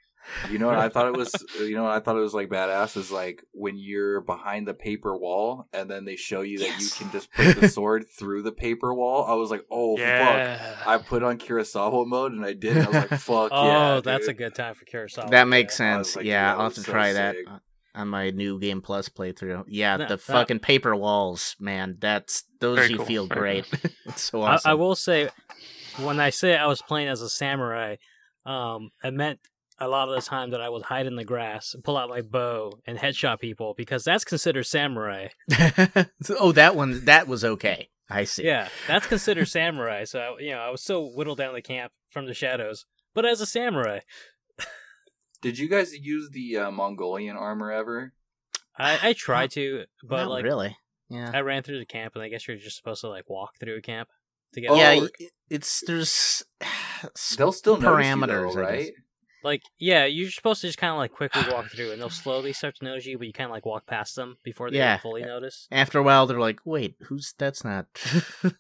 [0.51, 1.35] You know what I thought it was?
[1.59, 4.75] You know what I thought it was like badass is like when you're behind the
[4.75, 7.01] paper wall and then they show you that Yes.
[7.01, 9.25] you can just put the sword through the paper wall.
[9.25, 10.87] I was like, oh fuck!
[10.87, 12.77] I put on Kurosawa mode and I did.
[12.77, 13.93] And I was like, fuck Oh, yeah!
[13.95, 15.31] Oh, that's a good time for Kurosawa.
[15.31, 16.17] That makes I was sense.
[16.17, 17.49] like, yeah, I'll have to so try that sick.
[17.51, 17.61] on-
[17.93, 19.65] on my new Game Plus playthrough.
[19.67, 21.97] Yeah, No, the uh, fucking paper walls, man.
[21.99, 23.65] That's those Very you cool, feel very great.
[24.07, 24.61] it's so I.
[24.65, 25.29] I will say,
[25.99, 27.97] when I say I was playing as a samurai,
[28.47, 29.41] um, I meant
[29.81, 32.09] a lot of the time that I would hide in the grass and pull out
[32.09, 35.29] my bow and headshot people because that's considered samurai.
[36.39, 37.89] oh, that one that was okay.
[38.09, 38.45] I see.
[38.45, 40.05] Yeah, that's considered samurai.
[40.05, 43.41] So you know, I was so whittled down the camp from the shadows, but as
[43.41, 44.01] a samurai,
[45.43, 48.13] Did you guys use the uh, Mongolian armor ever?
[48.79, 50.77] I, I tried to, but Not like really.
[51.09, 51.31] Yeah.
[51.33, 53.77] I ran through the camp, and I guess you're just supposed to like walk through
[53.77, 54.09] a camp
[54.55, 54.71] to get.
[54.71, 55.11] Oh, yeah, over-
[55.49, 56.45] it's there's
[57.39, 58.93] They'll still notice you, parameters, though, right?
[59.43, 62.53] Like, yeah, you're supposed to just kind of like quickly walk through, and they'll slowly
[62.53, 64.99] start to notice you, but you kind of like walk past them before they Yeah.
[64.99, 65.67] fully notice.
[65.71, 67.87] After a while, they're like, "Wait, who's that's not?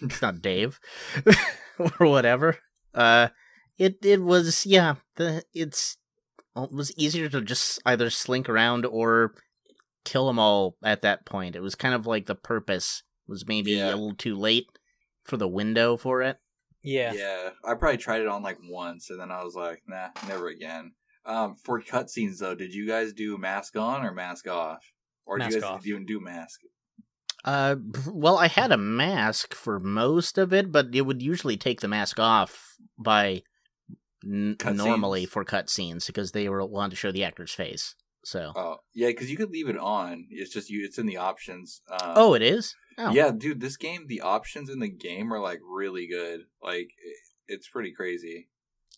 [0.00, 0.80] it's not Dave,
[1.78, 2.58] or whatever."
[2.94, 3.28] Uh,
[3.78, 4.94] it it was yeah.
[5.16, 5.98] The it's
[6.56, 9.34] it was easier to just either slink around or
[10.04, 11.56] kill them all at that point.
[11.56, 13.88] It was kind of like the purpose was maybe Yeah.
[13.88, 14.66] a little too late
[15.24, 16.38] for the window for it.
[16.86, 17.12] Yeah.
[17.12, 20.48] Yeah, I probably tried it on like once, and then I was like, nah, never
[20.48, 20.92] again.
[21.26, 24.82] Um, for cutscenes though, did you guys do mask on or mask off,
[25.26, 25.86] or do Mask you guys off.
[25.86, 26.60] even do mask?
[27.44, 27.76] Uh,
[28.08, 31.88] well, I had a mask for most of it, but it would usually take the
[31.88, 33.42] mask off by
[34.24, 34.76] n- Cutscenes.
[34.76, 37.94] normally for cutscenes because they were wanting to show the actor's face.
[38.24, 40.26] So, Oh, yeah, because you could leave it on.
[40.30, 40.84] It's just you.
[40.84, 41.82] It's in the options.
[41.88, 42.74] Um, oh, it is.
[42.98, 46.42] Oh, yeah, dude, this game, the options in the game are like really good.
[46.62, 46.90] Like,
[47.46, 48.48] it's pretty crazy.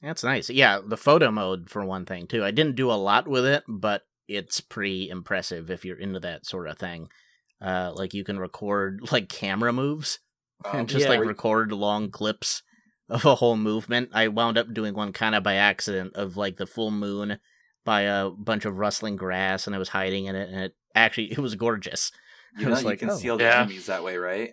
[0.03, 0.49] That's nice.
[0.49, 2.45] Yeah, the photo mode for one thing too.
[2.45, 6.47] I didn't do a lot with it, but it's pretty impressive if you're into that
[6.47, 7.09] sort of thing.
[7.61, 10.21] Uh, like you can record like camera moves
[10.65, 11.11] Um, and just yeah.
[11.11, 12.63] like record long clips
[13.09, 14.11] of a whole movement.
[14.13, 17.39] I wound up doing one kind of by accident of like the full moon
[17.85, 21.27] by a bunch of rustling grass, and I was hiding in it, and it actually
[21.33, 22.11] it was gorgeous.
[22.59, 23.17] You know, you like, can oh.
[23.17, 23.61] see all the Yeah.
[23.63, 24.53] enemies that way, right?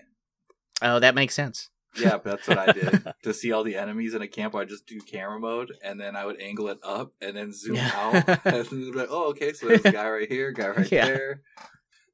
[0.81, 1.69] Oh, that makes sense.
[1.97, 3.03] Yeah, that's what I did.
[3.23, 6.15] to see all the enemies in a camp, I just do camera mode, and then
[6.15, 7.91] I would angle it up, and then zoom Yeah.
[7.93, 8.15] out.
[8.45, 11.05] and then be like, oh, okay, so there's a guy right here, guy right Yeah.
[11.05, 11.41] there.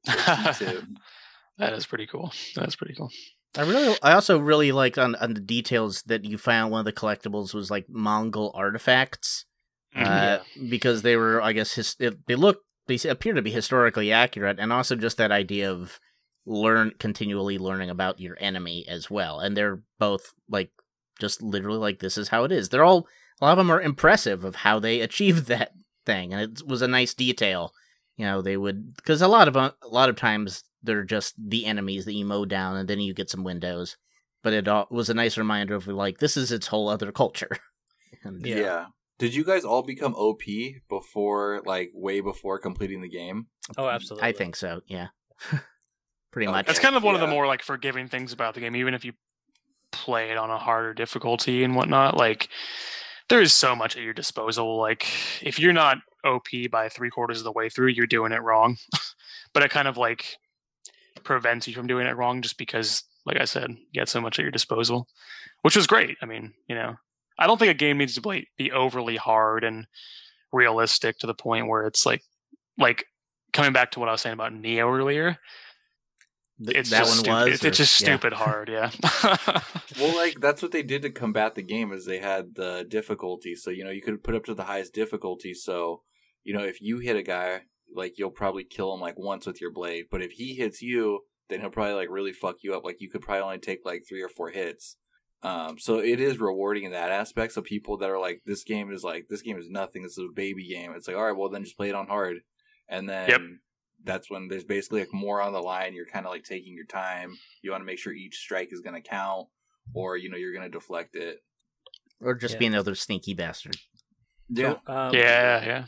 [0.04, 0.58] That's
[1.58, 2.32] that is pretty cool.
[2.56, 3.10] That's pretty cool.
[3.56, 6.72] I really, I also really like on, on the details that you found.
[6.72, 9.44] One of the collectibles was like Mongol artifacts,
[9.96, 10.06] Mhm.
[10.06, 10.38] uh,
[10.70, 12.60] because they were, I guess, his, it, they look,
[12.96, 16.00] they appear to be historically accurate, and also just that idea of
[16.44, 19.38] learn continually learning about your enemy as well.
[19.40, 20.70] And they're both like
[21.20, 22.68] just literally like this is how it is.
[22.68, 23.06] They're all
[23.40, 25.72] a lot of them are impressive of how they achieved that
[26.04, 27.72] thing, and it was a nice detail.
[28.16, 31.34] You know, they would because a lot of uh, a lot of times they're just
[31.38, 33.96] the enemies that you mow down, and then you get some windows.
[34.42, 37.50] But it all, was a nice reminder of like this is its whole other culture.
[38.24, 38.56] And, Yeah.
[38.56, 38.86] Yeah.
[39.22, 40.42] Did you guys all become OP
[40.88, 43.46] before, like, way before completing the game?
[43.78, 44.28] Oh, absolutely.
[44.28, 44.80] I think so.
[44.88, 45.10] Yeah,
[46.32, 46.50] pretty Okay.
[46.56, 46.66] much.
[46.66, 49.04] That's kind of one of the more like forgiving things about the game, even if
[49.04, 49.12] you
[49.92, 52.16] play it on a harder difficulty and whatnot.
[52.16, 52.48] Like
[53.28, 54.76] there is so much at your disposal.
[54.76, 55.06] Like
[55.40, 58.76] if you're not OP by three quarters of the way through, you're doing it wrong.
[59.54, 60.36] but it kind of like
[61.22, 64.40] prevents you from doing it wrong just because, like I said, you got so much
[64.40, 65.06] at your disposal,
[65.60, 66.16] which was great.
[66.20, 66.96] I mean, you know,
[67.42, 69.86] I don't think a game needs to be, be overly hard and
[70.52, 72.22] realistic to the point where it's like,
[72.78, 73.04] like
[73.52, 75.38] coming back to what I was saying about Nioh earlier
[76.68, 77.32] it's that just one stupid.
[77.32, 77.54] was.
[77.54, 78.06] It's, or- it's just yeah.
[78.06, 78.90] stupid hard, yeah.
[80.00, 83.54] Well, like that's what they did to combat the game is they had the difficulty.
[83.54, 85.52] So you know you could put up to the highest difficulty.
[85.52, 86.02] So
[86.44, 87.62] you know if you hit a guy,
[87.94, 90.06] like you'll probably kill him like once with your blade.
[90.10, 91.20] But if he hits you,
[91.50, 92.84] then he'll probably like really fuck you up.
[92.84, 94.96] Like you could probably only take like three or four hits.
[95.44, 97.52] Um, so it is rewarding in that aspect.
[97.52, 100.02] So people that are like, this game is like, this game is nothing.
[100.02, 100.92] This is a baby game.
[100.94, 102.38] It's like, all right, well then just play it on hard,
[102.88, 103.40] and then Yep.
[104.04, 105.94] that's when there's basically like more on the line.
[105.94, 107.36] You're kind of like taking your time.
[107.62, 109.48] You want to make sure each strike is going to count,
[109.94, 111.42] or you know you're going to deflect it.
[112.20, 112.58] or just Yeah.
[112.60, 113.76] be another sneaky bastard.
[114.48, 115.84] Yeah, So, um, yeah, yeah.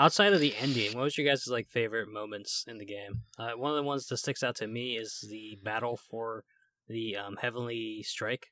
[0.00, 3.22] Outside of the ending, what was your guys' like favorite moments in the game?
[3.38, 6.44] Uh, one of the ones that sticks out to me is the battle for
[6.88, 8.48] the um, Heavenly Strike.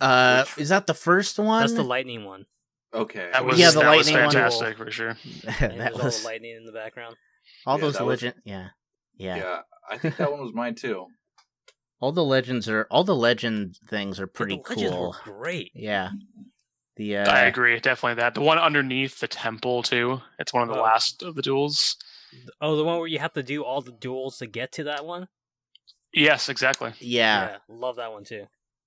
[0.00, 1.60] Uh, Which- is that the first one?
[1.60, 2.46] That's the lightning one.
[2.94, 3.30] okay.
[3.32, 4.32] That was Yeah, the that was lightning one.
[4.32, 5.16] fantastic for sure.
[5.44, 7.16] That there's all was the lightning in the background.
[7.66, 8.32] all Yeah, those that was- Yeah,
[9.16, 9.60] yeah, yeah.
[9.90, 11.06] I think that one was mine too.
[12.00, 15.16] All the legends are all the legend things are pretty the cool.
[15.26, 15.72] Were great.
[15.74, 16.10] Yeah,
[16.94, 18.34] the uh, I agree, definitely that.
[18.34, 20.20] The one underneath the temple too.
[20.38, 20.84] It's one of the Oh.
[20.84, 21.96] last of the duels.
[22.60, 25.04] Oh, the one where you have to do all the duels to get to that
[25.04, 25.26] one.
[26.18, 26.92] Yes, exactly.
[26.98, 28.46] yeah, love that one too.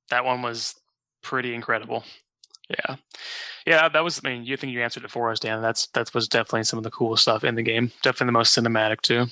[0.10, 0.76] That one was
[1.24, 2.04] pretty incredible.
[2.70, 2.96] Yeah,
[3.66, 3.90] yeah.
[3.90, 4.22] That was.
[4.24, 5.62] I mean, you think you answered it for us, Dan?
[5.62, 7.92] That's that was definitely some of the coolest stuff in the game.
[8.04, 9.28] Definitely the most cinematic too.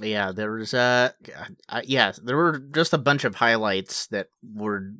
[0.00, 0.32] yeah.
[0.32, 1.10] There was uh,
[1.68, 4.92] uh, yeah, there were just a bunch of highlights that were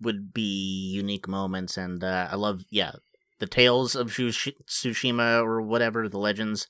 [0.00, 2.92] would be unique moments, and uh, I love yeah
[3.38, 6.66] the tales of Shush- Tsushima or whatever the legends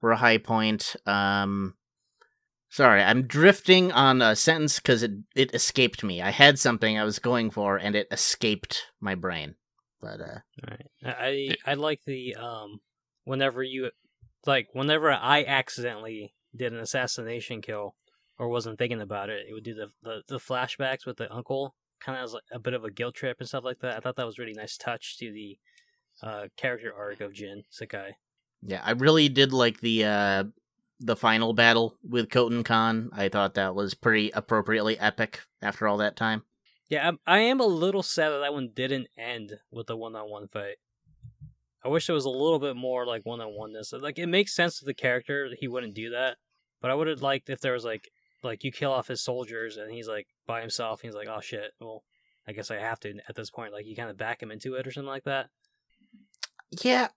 [0.00, 0.96] were a high point.
[1.06, 1.74] Um,
[2.68, 6.22] sorry, I'm drifting on a sentence because it it escaped me.
[6.22, 9.54] I had something I was going for, and it escaped my brain.
[10.00, 10.38] But uh,
[10.68, 10.86] Right.
[11.04, 12.80] I I like the um
[13.24, 13.90] whenever you
[14.46, 17.94] like whenever I accidentally did an assassination kill
[18.38, 21.74] or wasn't thinking about it, it would do the the, the flashbacks with the uncle
[22.00, 23.96] kind of as like a bit of a guilt trip and stuff like that.
[23.96, 25.58] I thought that was a really nice touch to the
[26.22, 28.16] uh character arc of Jin Sakai.
[28.62, 30.44] yeah, I really did like the uh
[31.00, 33.10] the final battle with Khotun Khan.
[33.12, 36.42] I thought that was pretty appropriately epic after all that time.
[36.88, 40.48] Yeah, I'm, I am a little sad that that one didn't end with a one-on-one
[40.48, 40.76] fight.
[41.84, 43.92] I wish there was a little bit more like one on oneness.
[43.92, 46.36] Like it makes sense to the character that he wouldn't do that,
[46.80, 48.10] but I would have liked if there was like
[48.42, 51.02] like you kill off his soldiers and he's like by himself.
[51.02, 51.72] And he's like, oh shit.
[51.80, 52.04] Well,
[52.46, 53.72] I guess I have to at this point.
[53.72, 55.50] Like you kind of back him into it or something like that.
[56.82, 57.08] Yeah,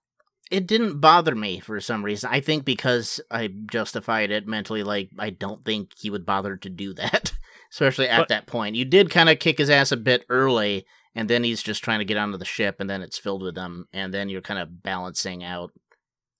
[0.52, 2.30] it didn't bother me for some reason.
[2.32, 6.68] I think because I justified it mentally, like I don't think he would bother to
[6.68, 7.32] do that,
[7.72, 8.76] especially at But- that point.
[8.76, 10.84] You did kind of kick his ass a bit early,
[11.14, 13.54] and then he's just trying to get onto the ship, and then it's filled with
[13.54, 15.72] them, and then you're kind of balancing out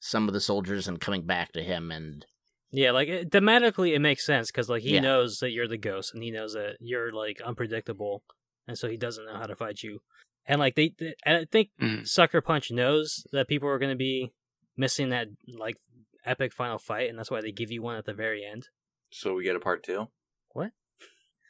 [0.01, 2.27] some of the soldiers and coming back to him, and
[2.71, 5.01] Yeah, like it, thematically, it makes sense because like he Yeah.
[5.01, 8.23] knows that you're the ghost, and he knows that you're like unpredictable,
[8.67, 10.01] and so he doesn't know how to fight you.
[10.47, 12.07] And like they, they I think Mm.
[12.07, 14.33] Sucker Punch knows that people are going to be
[14.77, 15.77] missing that like
[16.25, 18.69] epic final fight, and that's why they give you one at the very end.
[19.11, 20.09] So we get a part two.
[20.51, 20.71] What?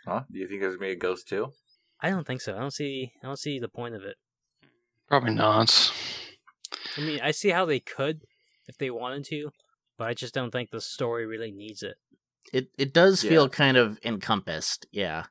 [0.07, 0.23] Huh?
[0.31, 1.53] Do you think there's gonna be a ghost two?
[2.01, 2.57] I don't think so.
[2.57, 3.13] I don't see.
[3.23, 4.17] I don't see the point of it.
[5.09, 5.93] Probably not.
[6.97, 8.23] I mean, I see how they could
[8.67, 9.51] if they wanted to,
[9.97, 11.97] but I just don't think the story really needs it.
[12.53, 14.87] it it does feel kind of encompassed.
[14.91, 15.25] Yeah,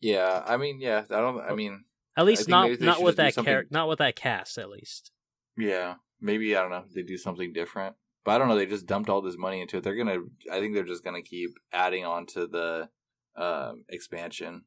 [0.00, 1.40] Yeah, I mean, yeah, I don't.
[1.40, 1.84] I mean,
[2.16, 4.58] At least not maybe they not with that something- character, not with that cast.
[4.58, 5.10] At least.
[5.56, 6.84] yeah, maybe I don't know.
[6.94, 8.56] They do something different, but I don't know.
[8.56, 9.84] They just dumped all this money into it.
[9.84, 10.18] They're gonna.
[10.50, 12.88] I think they're just gonna keep adding on to the
[13.36, 14.64] um, expansion.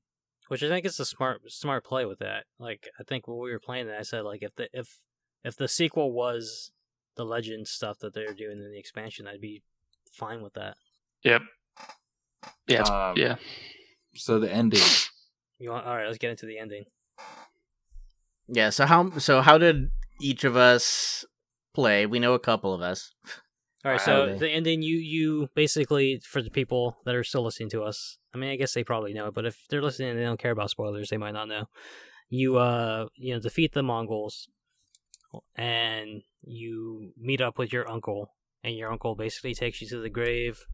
[0.47, 2.45] which I think is a smart smart play with that.
[2.59, 4.99] Like I think when we were playing that, I said like if the if
[5.43, 6.71] if the sequel was
[7.15, 9.61] the legend stuff that they're doing in the expansion, I'd be
[10.11, 10.77] fine with that.
[11.23, 11.41] Yep.
[12.67, 12.81] Yeah.
[12.83, 13.35] Um, yeah.
[14.15, 14.81] So the ending.
[15.59, 16.05] You want all right?
[16.05, 16.85] Let's get into the ending.
[18.47, 18.69] Yeah.
[18.69, 19.91] So how so how did
[20.21, 21.25] each of us
[21.73, 22.05] play?
[22.05, 23.13] We know a couple of us.
[23.85, 27.69] All right, so the ending, you you basically for the people that are still listening
[27.71, 28.17] to us.
[28.33, 30.51] I mean, I guess they probably know but if they're listening and they don't care
[30.51, 31.65] about spoilers, they might not know.
[32.29, 34.47] You uh, you know, defeat the Mongols,
[35.55, 38.33] and you meet up with your uncle,
[38.63, 40.65] and your uncle basically takes you to the grave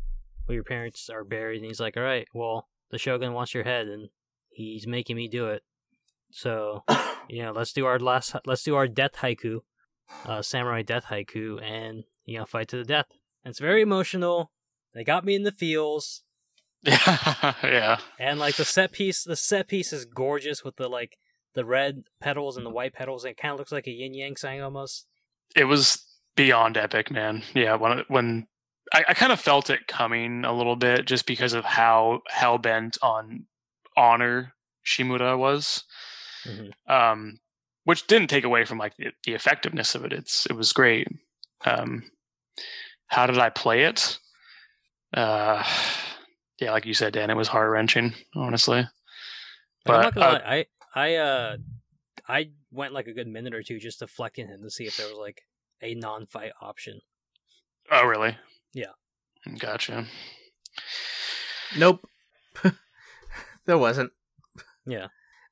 [0.45, 3.63] where your parents are buried, and he's like, "All right, well, the Shogun wants your
[3.63, 4.09] head, and
[4.51, 5.63] he's making me do it.
[6.31, 6.83] So,
[7.29, 9.59] you know, let's do our last, let's do our death haiku,
[10.25, 13.07] uh, samurai death haiku, and you know, fight to the death.
[13.43, 14.51] And it's very emotional.
[14.93, 16.23] They got me in the feels,
[16.83, 17.53] Yeah.
[17.63, 17.97] yeah.
[18.19, 21.17] and like the set piece, the set piece is gorgeous with the like
[21.55, 23.23] the red petals and the white petals.
[23.23, 25.07] And it kind of looks like a yin yang sign almost.
[25.55, 26.03] It was
[26.35, 27.43] beyond epic, man.
[27.53, 27.75] Yeah.
[27.75, 28.47] When when
[28.93, 32.57] I, I kind of felt it coming a little bit just because of how hell
[32.57, 33.45] bent on
[33.97, 34.53] honor
[34.85, 35.83] Shimura was.
[36.49, 36.71] Mhm.
[36.87, 37.39] um,
[37.83, 40.13] which didn't take away from like the, the effectiveness of it.
[40.13, 41.07] It's it was great.
[41.65, 42.11] Um,
[43.07, 44.19] how did I play it?
[45.13, 45.63] Uh,
[46.59, 48.87] yeah, like you said, Dan, it was heart wrenching, honestly.
[49.85, 51.57] But I'm But, not gonna uh, lie, I I uh
[52.27, 55.07] I went like a good minute or two just deflecting him to see if there
[55.07, 55.41] was like
[55.81, 56.99] a non-fight option.
[57.91, 58.37] Oh, really?
[58.73, 58.91] Yeah.
[59.57, 60.05] Gotcha.
[61.77, 62.07] Nope.
[63.65, 64.11] there wasn't.
[64.85, 65.07] Yeah.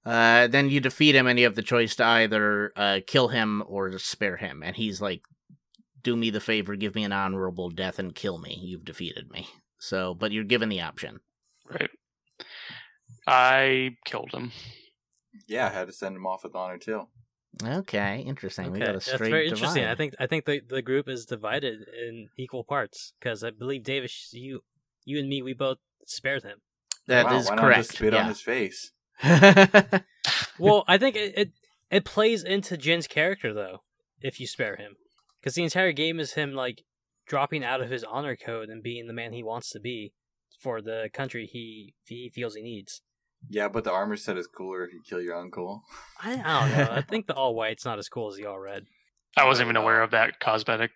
[0.06, 3.62] Uh, then you defeat him, and you have the choice to either uh, kill him
[3.68, 4.64] or spare him.
[4.64, 5.22] And he's like,
[6.02, 8.58] "Do me the favor, give me an honorable death, and kill me.
[8.62, 9.48] You've defeated me."
[9.80, 11.20] So, but you're given the option.
[11.70, 11.90] Right.
[13.28, 14.52] I killed him.
[15.48, 17.08] yeah, I had to send him off with honor too.
[17.64, 18.72] Okay, interesting.
[18.72, 19.82] We got a that's straight very interesting.
[19.82, 19.92] divide.
[19.92, 23.84] I think I think the the group is divided in equal parts because I believe
[23.84, 24.62] Davis, you
[25.06, 26.60] you and me, we both spared him.
[27.08, 27.80] that wow, is why Not correct.
[27.80, 28.92] just spit on his face.
[30.60, 31.52] Well, I think it, it
[31.90, 33.84] it plays into Jin's character though,
[34.22, 34.96] if you spare him,
[35.40, 36.84] because the entire game is him like
[37.28, 40.14] dropping out of his honor code and being the man he wants to be
[40.60, 43.02] for the country he he feels he needs.
[43.50, 45.84] Yeah, but the armor set is cooler if you kill your uncle.
[46.22, 46.96] I, I don't know.
[46.96, 48.86] I think the all white's not as cool as the all red.
[49.38, 50.92] I wasn't even aware of that cosmetic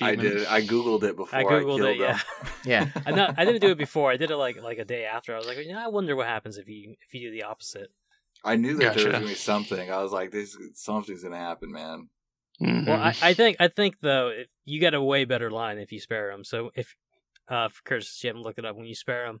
[0.00, 0.46] I did.
[0.46, 1.96] I googled it before I I, googled killed it.
[1.98, 2.20] Yeah.
[2.64, 3.02] yeah.
[3.04, 4.10] I know I didn't do it before.
[4.10, 5.34] I did it like like a day after.
[5.34, 7.44] I was like, you know, I wonder what happens if you if you do the
[7.44, 7.90] opposite.
[8.44, 9.90] I knew that there was gonna be something.
[9.90, 12.08] I was like, "This something's gonna happen, man."
[12.60, 12.86] Mhm.
[12.86, 15.92] Well, I, I think I think though if you get a way better line if
[15.92, 16.44] you spare him.
[16.44, 16.94] So if
[17.48, 18.76] uh for Curtis, you haven't looked it up.
[18.76, 19.40] When you spare him,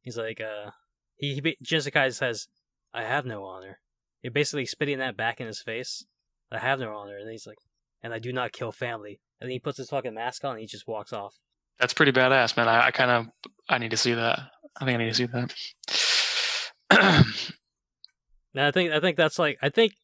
[0.00, 0.70] he's like uh
[1.16, 2.48] he, he ba- Jinsakai says,
[2.92, 3.80] "I have no honor."
[4.22, 6.04] You're basically spitting that back in his face.
[6.50, 7.58] I have no honor, and he's like,
[8.02, 10.60] "And I do not kill family." And then he puts his fucking mask on and
[10.60, 11.34] he just walks off.
[11.80, 12.68] That's pretty badass, man.
[12.68, 13.26] I, I kind of
[13.68, 14.38] I need to see that.
[14.80, 15.26] I think I need to see
[16.90, 17.26] that.
[18.54, 19.94] And I think I think that's like I think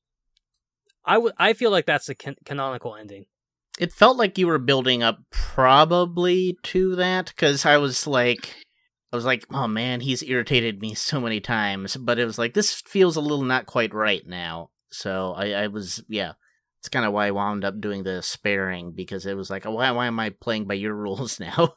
[1.05, 3.27] I would I feel like that's the can- canonical ending.
[3.79, 8.57] It felt like you were building up probably to that because I was like,
[9.13, 12.55] I was like, oh man, he's irritated me so many times, but it was like
[12.55, 14.71] this feels a little not quite right now.
[14.91, 16.33] So I, I was, yeah,
[16.81, 19.91] It's kind of why I wound up doing the sparing because it was like, why
[19.91, 21.75] why am I playing by your rules now?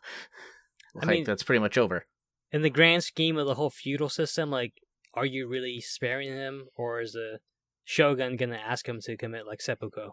[0.95, 2.05] I like mean- that's pretty much over.
[2.51, 4.73] In the grand scheme of the whole feudal system, like,
[5.13, 7.39] are you really sparing him, or is the
[7.85, 10.09] shogun gonna ask him to commit like seppuku?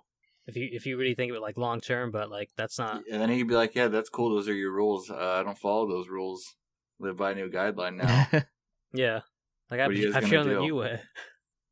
[0.47, 3.03] If you if you really think of it like long term, but like that's not.
[3.11, 4.34] And then he'd be like, "Yeah, that's cool.
[4.34, 5.11] Those are your rules.
[5.11, 6.43] Uh, I don't follow those rules.
[7.01, 8.26] Live by a new guideline now."
[8.95, 9.20] Yeah,
[9.70, 10.61] like What I've, are I've gonna shown the do?
[10.61, 11.01] new way.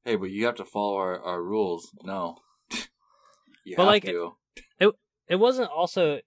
[0.05, 1.91] hey, but you have to follow our, our rules.
[2.03, 2.37] No,
[3.67, 4.33] you But, like, to.
[5.29, 6.21] it wasn't also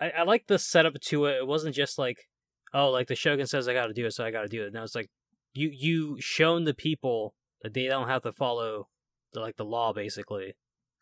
[0.00, 1.36] I, I like the setup to it.
[1.36, 2.28] It wasn't just like,
[2.72, 4.72] oh, like the Shogun says I gotta do it, so I gotta do it.
[4.72, 5.10] No, it's like
[5.52, 8.88] you you shown the people that they don't have to follow
[9.32, 10.54] the like the law basically.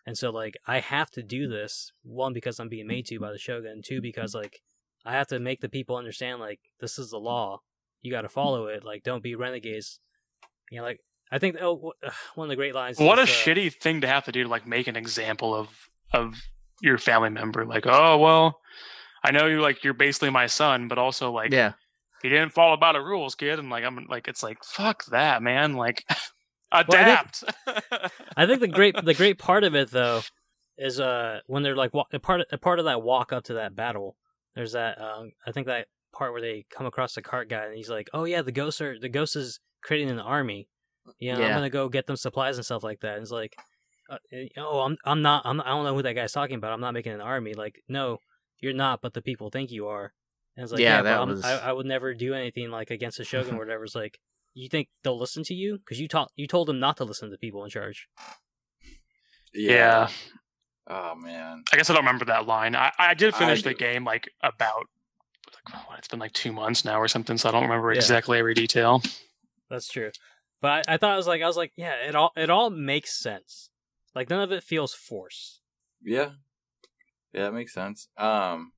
[0.06, 3.32] And so like I have to do this, one because I'm being made to by
[3.32, 4.60] the Shogun, two because like
[5.04, 7.60] I have to make the people understand like this is the law.
[8.02, 8.84] You gotta follow it.
[8.84, 10.00] Like don't be renegades.
[10.70, 11.00] You know, like
[11.32, 12.98] I think oh, wh- one of the great lines.
[12.98, 15.68] What a uh, shitty thing to have to do to like make an example of
[16.12, 16.34] of
[16.82, 17.64] your family member.
[17.64, 18.60] Like, oh well,
[19.24, 21.72] I know you like you're basically my son, but also like yeah.
[22.22, 23.58] he didn't follow by the rules, kid.
[23.58, 25.72] And like I'm like it's like fuck that, man.
[25.72, 26.04] Like
[26.72, 27.44] I think- adapt.
[28.36, 30.20] I think the great the great part of it though
[30.76, 33.44] is uh when they're like wa- a part of, a part of that walk up
[33.44, 34.16] to that battle.
[34.54, 37.74] There's that um I think that part where they come across the cart guy and
[37.74, 40.68] he's like, "Oh yeah, the ghosts are the ghost is creating an army.
[41.18, 43.56] You know, I'm gonna go get them supplies and stuff like that." And it's like,
[44.10, 46.72] uh, eh, "Oh, I'm I'm not I'm I don't know who that guy's talking about.
[46.72, 47.54] I'm not making an army.
[47.54, 48.18] Like, no,
[48.60, 50.12] you're not, but the people think you are."
[50.56, 52.70] And it's like, Yeah, "Yeah, that but I'm- was- I I would never do anything
[52.70, 54.18] like against the shogun or whatever." It's like.
[54.54, 55.78] You think they'll listen to you?
[55.78, 58.06] Because you taught you told them not to listen to the people in charge.
[59.54, 60.08] yeah.
[60.88, 61.62] Oh man.
[61.72, 62.74] I guess I don't remember that line.
[62.76, 64.84] I, I did I finish the game like about
[65.64, 67.96] like what, it's been like two months now or something, so I don't remember Yeah.
[67.98, 69.02] exactly every detail.
[69.70, 70.10] That's true.
[70.62, 72.70] But I, I thought it was like I was like, yeah, it all it all
[72.70, 73.68] makes sense.
[74.14, 75.60] Like none of it feels forced.
[76.02, 76.30] Yeah.
[77.34, 78.08] Yeah, that makes sense.
[78.16, 78.72] Um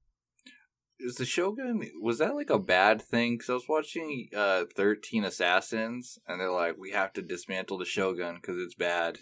[0.99, 3.35] is the Shogun was that like a bad thing?
[3.35, 7.85] Because I was watching uh Thirteen Assassins, and they're like, we have to dismantle the
[7.85, 9.19] Shogun because it's bad.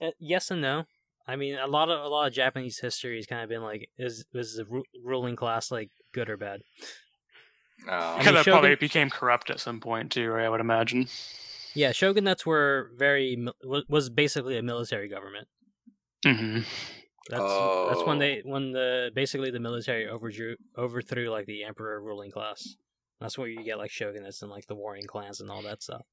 [0.00, 0.84] Uh, yes and no.
[1.26, 3.90] I mean, a lot of a lot of Japanese history has kind of been like,
[3.98, 6.60] is is the ru- ruling class like good or bad?
[7.86, 10.46] Oh, I mean, Because it probably became corrupt at some point too, right?
[10.46, 11.08] I would imagine.
[11.80, 13.26] Yeah, shogunates were very
[13.88, 15.46] was basically a military government.
[16.24, 16.60] hmm
[17.30, 17.52] That's
[17.88, 18.20] that's when Oh.
[18.24, 22.60] they when the basically the military overdrew overthrew like the emperor ruling class.
[23.20, 26.04] That's where you get like shogunates and like the warring clans and all that stuff.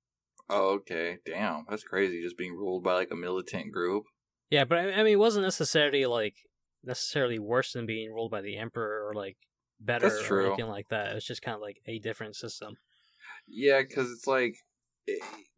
[0.49, 1.17] oh, okay.
[1.25, 2.21] Damn, that's crazy.
[2.21, 4.03] Just being ruled by like a militant group.
[4.51, 6.35] Yeah, but I, I mean, it wasn't necessarily like
[6.83, 9.37] necessarily worse than being ruled by the emperor or like
[9.79, 10.45] better That's or true.
[10.47, 11.11] anything like that.
[11.11, 12.77] It was just kind of like a different system.
[13.47, 14.55] Yeah, because it's like,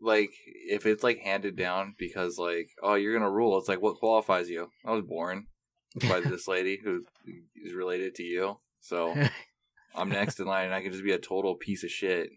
[0.02, 3.58] like if it's like handed down because like, oh, you're gonna rule.
[3.58, 4.72] It's like what qualifies you?
[4.86, 5.48] I was born
[6.10, 7.04] by this lady who
[7.56, 9.16] is related to you, so
[9.96, 12.30] I'm next in line, and I can just be a total piece of shit.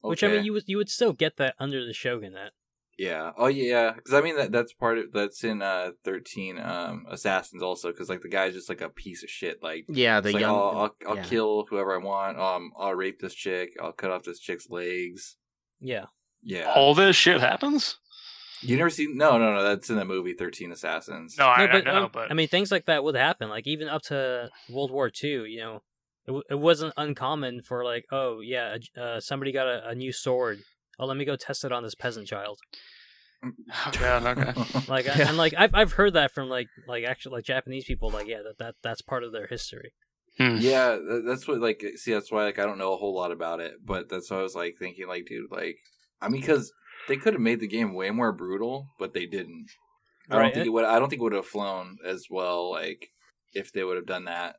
[0.00, 2.52] Which I mean, you would you would still get that under the shogunate.
[2.98, 3.32] Yeah.
[3.36, 3.92] Oh yeah.
[3.92, 8.08] Because I mean that that's part of that's in uh thirteen um assassins also because
[8.08, 9.62] like the guy's just like a piece of shit.
[9.62, 11.24] Like, Yeah, the it's like, oh, I'll I'll yeah.
[11.24, 12.38] kill whoever I want.
[12.38, 13.74] Um, I'll rape this chick.
[13.82, 15.36] I'll cut off this chick's legs.
[15.80, 16.06] Yeah,
[16.44, 16.70] Yeah.
[16.74, 17.98] All this shit happens.
[18.60, 19.16] You never seen?
[19.16, 19.62] No, no, no.
[19.62, 21.36] That's in the movie Thirteen Assassins.
[21.38, 23.48] No, I, no, but, I know, um, but I mean, things like that would happen.
[23.50, 25.74] Like even up to World War Two, you know,
[26.26, 30.12] it, w- it wasn't uncommon for like, oh yeah, uh, somebody got a, a new
[30.12, 30.60] sword.
[30.98, 32.58] Oh, let me go test it on this peasant child.
[33.44, 34.52] oh, God, okay.
[34.88, 35.28] Like, Yeah.
[35.28, 38.10] and like I've I've heard that from like like actually like Japanese people.
[38.10, 39.92] Like, yeah, that, that that's part of their history.
[40.38, 40.56] Hmm.
[40.58, 41.84] yeah, that's what like.
[41.96, 44.38] See, that's why like I don't know a whole lot about it, but that's why
[44.38, 45.76] I was like thinking like, dude, like,
[46.20, 46.72] I mean, because
[47.08, 49.66] they could have made the game way more brutal, but they didn't.
[50.30, 50.84] I don't think it- it would.
[50.84, 52.70] I don't think it would have flown as well.
[52.70, 53.10] Like
[53.52, 54.56] if they would have done that.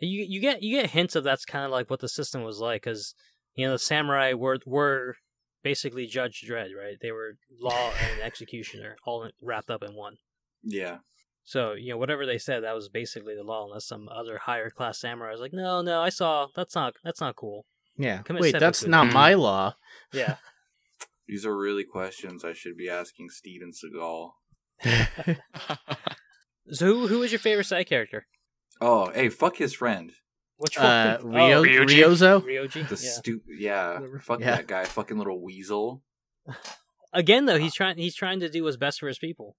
[0.00, 2.60] you you get you get hints of that's kind of like what the system was
[2.60, 3.14] like because
[3.54, 5.16] you know the samurai were were
[5.62, 6.96] basically Judge Dredd, right?
[7.00, 10.16] They were law and executioner all wrapped up in one.
[10.62, 10.98] Yeah.
[11.44, 14.70] So you know whatever they said that was basically the law, unless some other higher
[14.70, 17.66] class samurai was like, no, no, I saw that's not that's not cool.
[17.96, 18.18] Yeah.
[18.22, 19.40] Commit Wait, that's not my mm-hmm.
[19.40, 19.74] law.
[20.12, 20.36] Yeah,
[21.28, 24.30] These are really questions I should be asking Steven Seagal.
[26.70, 28.26] so who who was your favorite side character?
[28.80, 30.12] Oh, hey, fuck his friend.
[30.56, 31.34] Which uh, one?
[31.34, 31.86] Rio- Oh, Ryoji?
[31.86, 32.40] Ryozo?
[32.42, 32.88] Ryoji.
[32.88, 33.10] The Yeah.
[33.12, 33.54] stupid.
[33.58, 33.94] Yeah.
[33.94, 34.20] Whatever.
[34.20, 34.56] Fuck Yeah.
[34.56, 34.84] that guy.
[34.84, 36.02] Fucking little weasel.
[37.12, 39.56] Again, though, he's trying he's trying to do what's best for his people.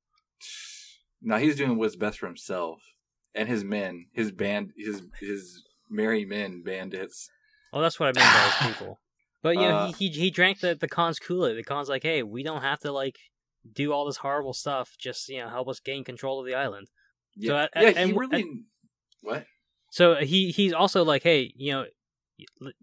[1.21, 2.81] No, he's doing what's best for himself
[3.35, 7.29] and his men, his band, his his merry men bandits.
[7.71, 8.99] Well, that's what I mean by his people.
[9.41, 11.57] But you know, Uh, he, he he drank the the Khan's Kool Aid.
[11.57, 13.17] The Khan's like, hey, we don't have to like
[13.71, 14.95] do all this horrible stuff.
[14.99, 16.87] Just you know, help us gain control of the island.
[17.35, 17.87] Yeah, at- yeah.
[17.95, 18.63] and he w- really.
[19.21, 19.45] what?
[19.91, 21.85] So he he's also like, hey, you know,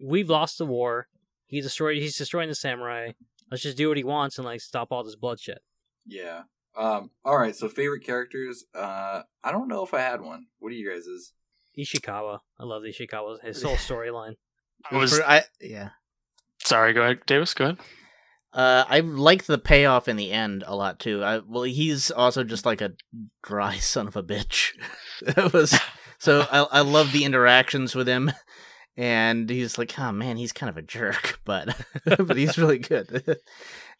[0.02, 1.08] we've lost the war.
[1.46, 1.98] He destroyed.
[1.98, 3.12] He's destroying the samurai.
[3.50, 5.58] Let's just do what he wants and like stop all this bloodshed.
[6.06, 6.42] Yeah.
[6.76, 7.10] Um.
[7.24, 7.54] All right.
[7.54, 8.64] So favorite characters.
[8.74, 9.22] Uh.
[9.44, 10.46] I don't know if I had one.
[10.58, 11.32] What are you guys's?
[11.78, 13.42] Ishikawa, I love Ishikawa.
[13.44, 14.34] His whole storyline.
[14.90, 15.90] I was I, yeah.
[16.66, 16.92] Sorry.
[16.92, 17.54] Go ahead, Davis.
[17.54, 17.78] Go ahead.
[18.52, 21.22] Uh, I liked the payoff in the end a lot too.
[21.22, 22.92] I, well, he's also just like a
[23.42, 24.70] dry son of a bitch.
[25.26, 25.78] it was
[26.18, 28.32] so I I love the interactions with him,
[28.96, 33.24] and he's like, oh man, he's kind of a jerk, but but he's really good.
[33.28, 33.34] uh,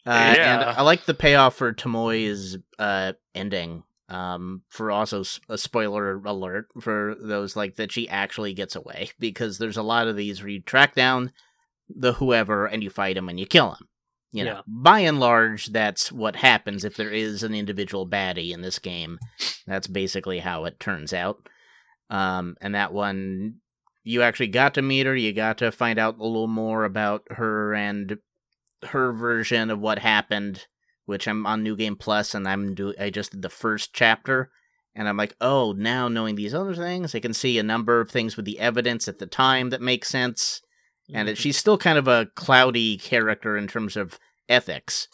[0.07, 3.83] And I like the payoff for Tomoe's uh ending.
[4.09, 9.59] Um, for also a spoiler alert for those like that she actually gets away because
[9.59, 11.33] there's a lot of these where you track down
[11.89, 13.89] the whoever and you fight him and you kill him.
[14.33, 14.61] You know, Yeah.
[14.67, 19.19] by and large, that's what happens if there is an individual baddie in this game.
[19.67, 21.49] That's basically how it turns out.
[22.11, 23.57] Um, and that one,
[24.03, 25.17] you actually got to meet her.
[25.17, 28.19] You got to find out a little more about her and
[28.85, 30.67] her version of what happened.
[31.07, 32.93] Which I'm on New Game Plus, and I'm do.
[32.99, 34.51] I just did the first chapter,
[34.93, 38.11] and I'm like, oh, now knowing these other things, I can see a number of
[38.11, 40.63] things with the evidence at the time that make sense
[41.13, 45.09] and it, she's still kind of a cloudy character in terms of ethics,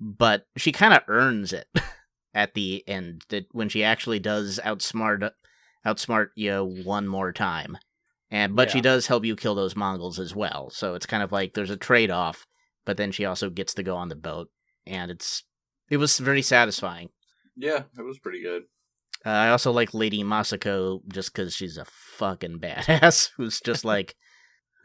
[0.00, 1.68] but she kind of earns it
[2.34, 5.30] at the end that when she actually does outsmart
[5.86, 7.78] outsmart you one more time.
[8.30, 10.68] And but she does help you kill those Mongols as well.
[10.68, 12.46] So it's kind of like there's a trade-off,
[12.84, 14.50] but then she also gets to go on the boat
[14.86, 15.44] and it's
[15.90, 17.08] it was very satisfying.
[17.56, 18.64] Yeah, it was pretty good.
[19.24, 24.14] Uh, I also like Lady Masako just because she's a fucking badass who's just like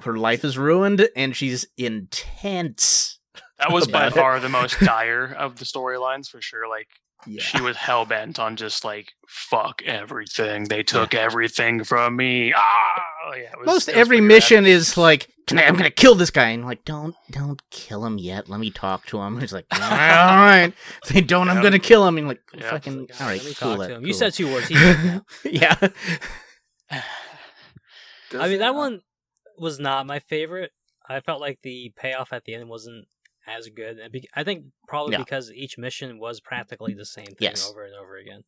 [0.03, 3.19] her life is ruined and she's intense.
[3.59, 4.13] That was by it.
[4.13, 6.67] far the most dire of the storylines for sure.
[6.67, 6.87] Like
[7.25, 7.41] Yeah.
[7.41, 10.65] she was hell bent on just like fuck everything.
[10.65, 12.53] They took everything from me.
[12.55, 13.51] Ah, yeah.
[13.57, 14.69] Was, Most every mission bad.
[14.69, 18.49] is like, I, I'm gonna kill this guy, and like, don't, don't kill him yet.
[18.49, 19.39] Let me talk to him.
[19.39, 20.73] He's like, all right.
[21.03, 22.17] If they don't, I'm gonna kill him.
[22.17, 22.69] And like, Yeah.
[22.69, 24.05] fucking, Like, all right, let me cool talk it, to him.
[24.05, 24.33] You said it.
[24.35, 24.67] two words.
[25.43, 25.75] He yeah.
[26.91, 29.01] I mean, that one
[29.63, 30.71] was not my favorite.
[31.09, 33.07] I felt like the payoff at the end wasn't
[33.47, 33.97] as good.
[34.35, 35.17] I think probably Yeah.
[35.19, 37.67] because each mission was practically the same thing Yes.
[37.69, 38.43] over and over again.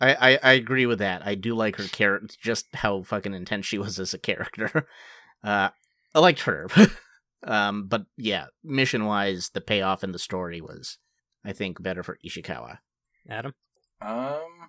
[0.00, 1.26] I, I, I agree with that.
[1.26, 4.86] I do like her character, just how fucking intense she was as a character.
[5.42, 5.70] Uh,
[6.14, 6.68] I liked her.
[7.44, 10.98] um, but yeah, mission wise, the payoff in the story was,
[11.42, 12.80] I think, better for Ishikawa.
[13.26, 13.54] Adam,
[14.02, 14.68] Um,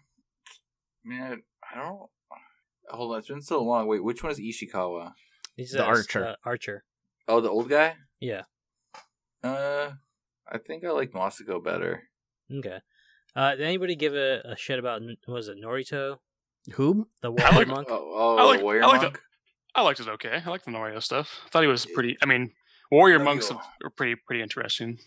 [1.04, 2.10] man, I don't.
[2.90, 3.86] Hold on, it's been so long.
[3.88, 5.12] Wait, which one is Ishikawa?
[5.56, 6.26] He's The a- archer.
[6.26, 6.84] uh, archer.
[7.28, 7.96] Oh, the old guy.
[8.20, 8.44] Yeah.
[9.44, 9.92] Uh,
[10.52, 12.04] I think I like Masako better.
[12.54, 12.80] Okay.
[13.36, 16.18] Uh, did anybody give a, a shit about was it Norito,
[16.74, 17.08] Who?
[17.22, 17.88] the I warrior like- monk?
[17.90, 19.20] Oh, oh, I like- Warrior I like Monk.
[19.74, 20.42] I liked it okay.
[20.46, 21.40] I liked the Norio stuff.
[21.46, 22.18] I thought he was pretty.
[22.22, 22.52] I mean,
[22.92, 23.24] warrior Norio.
[23.24, 25.00] monks are pretty pretty interesting.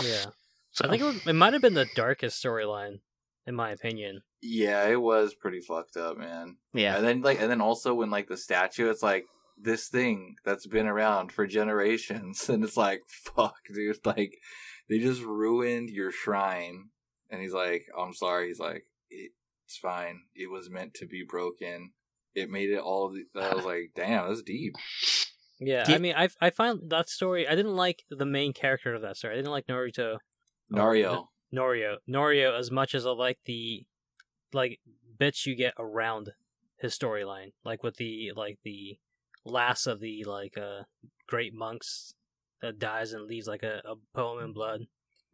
[0.00, 0.26] Yeah,
[0.70, 3.00] So I think it, was, it might have been the darkest storyline,
[3.44, 4.22] in my opinion.
[4.40, 6.58] Yeah, it was pretty fucked up, man.
[6.72, 6.96] Yeah.
[6.96, 9.26] And then like, and then also when like the statue, it's like
[9.60, 14.38] this thing that's been around for generations, and it's like, fuck, dude, like
[14.88, 16.90] they just ruined your shrine.
[17.30, 18.48] And he's like, oh, I'm sorry.
[18.48, 20.22] He's like, it's fine.
[20.34, 21.92] It was meant to be broken.
[22.34, 23.10] It made it all.
[23.10, 24.74] The, I was like, damn, that's deep.
[25.60, 27.46] Yeah, Do I mean, I I find that story.
[27.46, 29.34] I didn't like the main character of that story.
[29.34, 30.18] I didn't like Norito.
[30.72, 31.26] Oh, Nario.
[31.52, 33.86] Norio, Norio, as much as I like the
[34.52, 34.80] like
[35.18, 36.30] bits you get around
[36.78, 38.98] his storyline, like with the like the
[39.48, 40.82] last of the like uh
[41.26, 42.14] great monks
[42.62, 44.82] that dies and leaves like a, a poem in blood.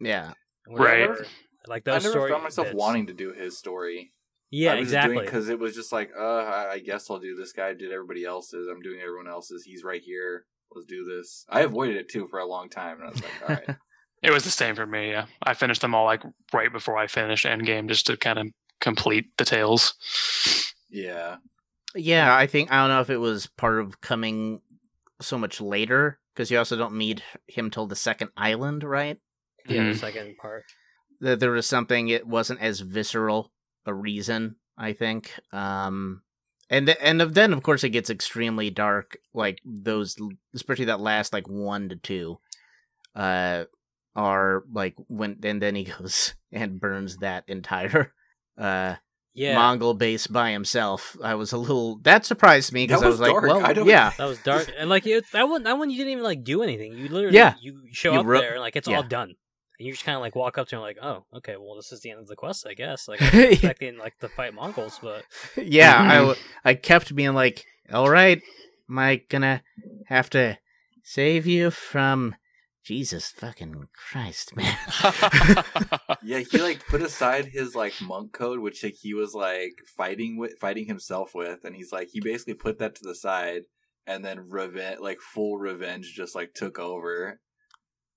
[0.00, 0.32] Yeah.
[0.68, 1.08] Right.
[1.08, 1.26] Whatever.
[1.66, 2.76] Like I never story found myself bits.
[2.76, 4.12] wanting to do his story.
[4.50, 5.24] Yeah, I was exactly.
[5.24, 7.72] Because it was just like, uh, I, I guess I'll do this guy.
[7.74, 8.68] Did everybody else's?
[8.68, 9.64] I'm doing everyone else's.
[9.64, 10.44] He's right here.
[10.72, 11.44] Let's do this.
[11.48, 13.76] I avoided it too for a long time, and I was like, all right.
[14.22, 15.10] it was the same for me.
[15.10, 18.46] Yeah, I finished them all like right before I finished Endgame, just to kind of
[18.80, 19.94] complete the tales.
[20.90, 21.36] yeah.
[21.94, 24.60] Yeah, I think I don't know if it was part of coming
[25.20, 29.18] so much later because you also don't meet him till the second island, right?
[29.66, 29.92] yeah, Mhm.
[29.92, 30.64] the second part.
[31.20, 33.52] That there was something it wasn't as visceral
[33.86, 34.56] a reason.
[34.76, 36.22] I think, um,
[36.68, 39.16] and th- and then of course it gets extremely dark.
[39.32, 40.16] Like those,
[40.54, 42.40] especially that last like one to two,
[43.14, 43.64] uh,
[44.16, 48.12] are like when and then he goes and burns that entire
[48.58, 48.96] uh
[49.34, 51.16] Yeah, Mongol base by himself.
[51.22, 53.42] I was a little that surprised me because I was was like, dark.
[53.44, 55.96] well, I don't- yeah, that was dark, and like it, that one, that one, you
[55.98, 56.92] didn't even like do anything.
[56.96, 57.54] You literally, Yeah.
[57.60, 58.96] you show You up ro- there, and like it's yeah.
[58.98, 59.34] all done.
[59.78, 61.90] And you just kind of like walk up to him like, oh, okay, well this
[61.90, 63.08] is the end of the quest, I guess.
[63.08, 65.24] Like I was expecting like to fight Mongols, but
[65.56, 66.18] yeah, I, Mhm.
[66.18, 68.40] w- I kept being like, all right,
[68.88, 69.62] am I gonna
[70.06, 70.58] have to
[71.02, 72.36] save you from
[72.84, 74.76] Jesus fucking Christ, man?
[76.22, 80.38] Yeah, he like put aside his like monk code, which like he was like fighting
[80.38, 83.62] with, fighting himself with, and he's like he basically put that to the side,
[84.06, 87.40] and then revenge, like full revenge, just like took over,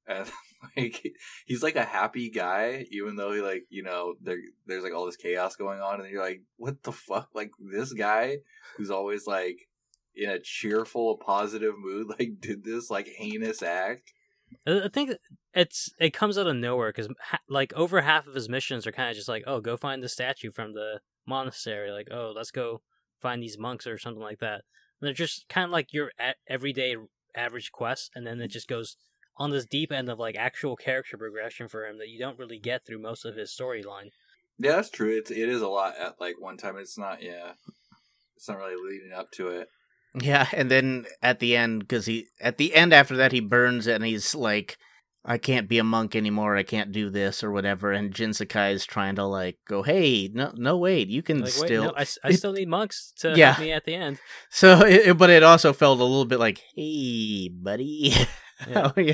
[0.08, 0.30] and
[0.78, 1.14] like
[1.46, 5.06] he's like a happy guy, even though he like you know there there's like all
[5.06, 8.38] this chaos going on, and you're like, what the fuck, like this guy
[8.78, 9.68] who's always like
[10.16, 14.14] in a cheerful, positive mood, like did this like heinous act.
[14.66, 15.12] I think
[15.54, 18.92] it's it comes out of nowhere because ha- like over half of his missions are
[18.92, 21.92] kind of just like, oh, go find the statue from the monastery.
[21.92, 22.82] Like, oh, let's go
[23.22, 24.64] find these monks or something like that.
[25.00, 26.12] And they're just kind of like your
[26.48, 26.96] everyday
[27.36, 28.98] average quest, and then it just goes
[29.38, 32.60] on this deep end of like actual character progression for him that you don't really
[32.60, 34.10] get through most of his storyline.
[34.60, 35.16] Yeah, that's true.
[35.18, 36.78] It's it is a lot at like one time.
[36.78, 37.22] It's not.
[37.22, 37.54] Yeah,
[38.36, 39.70] it's not really leading up to it.
[40.22, 43.88] Yeah, and then at the end, because he at the end after that he burns
[43.88, 44.78] and he's like,
[45.26, 46.56] I can't be a monk anymore.
[46.56, 47.92] I can't do this or whatever.
[47.92, 51.52] And Jin Sakai is trying to like go, hey, no, no, wait, you can Like,
[51.52, 51.84] still.
[51.88, 53.52] wait, no, I, I still need monks to Yeah.
[53.54, 54.20] help me at the end.
[54.50, 58.14] So, it, it- but it also felt a little bit like, hey, buddy.
[58.68, 58.92] Yeah.
[58.96, 59.14] Oh, yeah.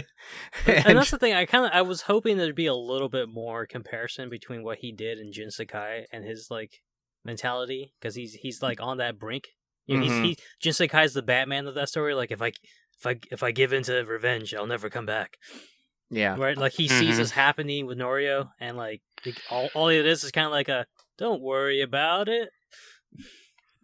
[0.68, 1.34] and, And- that's the thing.
[1.34, 4.78] I kind of I was hoping there'd be a little bit more comparison between what
[4.78, 6.80] he did in Jin Sakai and his like
[7.26, 9.50] mentality because he's he's like on that brink.
[9.86, 10.24] You know, Mhm.
[10.26, 12.14] he's he Jin Sakai's the Batman of that story.
[12.14, 12.48] Like if I
[13.00, 15.38] if I if I give in to revenge, I'll never come back.
[16.10, 16.36] yeah.
[16.38, 16.58] Right?
[16.58, 17.18] Like he sees Mhm.
[17.18, 20.70] this happening with Norio, and like he- all all it is is kind of like
[20.70, 20.86] a
[21.18, 22.50] don't worry about it.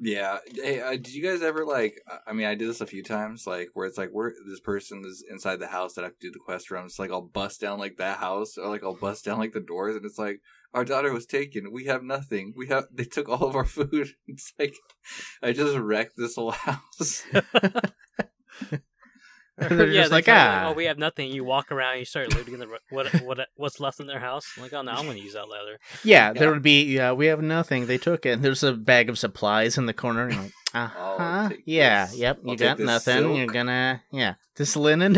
[0.01, 0.37] Yeah.
[0.53, 1.99] Hey, uh, did you guys ever like?
[2.07, 3.45] I- I mean, I did this a few times.
[3.45, 6.27] Like where it's like where this person is inside the house that I have to
[6.27, 6.85] do the quest from.
[6.85, 9.59] It's like I'll bust down like that house, or like I'll bust down like the
[9.59, 10.39] doors, and it's like
[10.73, 11.71] our daughter was taken.
[11.71, 12.53] We have nothing.
[12.55, 14.09] We have they took all of our food.
[14.27, 14.75] It's like
[15.41, 17.23] I just wrecked this whole house.
[19.57, 20.69] They're yeah, just they like, kinda ah.
[20.69, 21.31] oh, we have nothing.
[21.31, 24.45] You walk around, you start looting in the what what what's left in their house.
[24.55, 25.79] I'm like, oh no, I'm gonna use that leather.
[26.01, 26.33] Yeah, Yeah.
[26.33, 26.83] there would be.
[26.85, 27.85] Yeah, we have nothing.
[27.85, 28.29] They took it.
[28.29, 30.29] And there's a bag of supplies in the corner.
[30.29, 31.49] and like, uh-huh.
[31.65, 32.15] Yeah, this.
[32.17, 32.39] yep.
[32.45, 33.35] I'll You got this nothing.
[33.35, 35.17] You're gonna, yeah, this linen.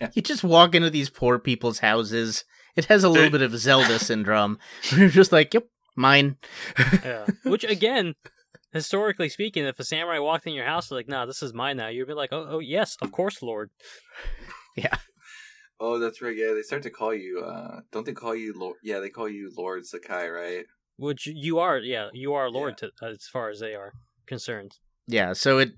[0.00, 0.10] Yeah.
[0.12, 2.44] You just walk into these poor people's houses.
[2.76, 4.58] It has a little bit of Zelda syndrome.
[4.90, 5.66] You're just like, yep,
[5.96, 6.36] mine.
[7.04, 7.26] Yeah.
[7.44, 8.14] Which again,
[8.72, 11.88] historically speaking, if a samurai walked in your house, like, nah, this is mine now,
[11.88, 13.70] you'd be like, oh, oh yes, of course, Lord.
[14.76, 14.96] Yeah.
[15.80, 16.36] Oh, that's right.
[16.36, 17.40] Yeah, they start to call you.
[17.40, 18.76] uh Don't they call you Lord?
[18.82, 20.64] Yeah, they call you Lord Sakai, right?
[20.98, 23.92] Which you are, yeah, you are Lord to, as far as they are
[24.26, 24.72] concerned.
[25.08, 25.70] Yeah, so it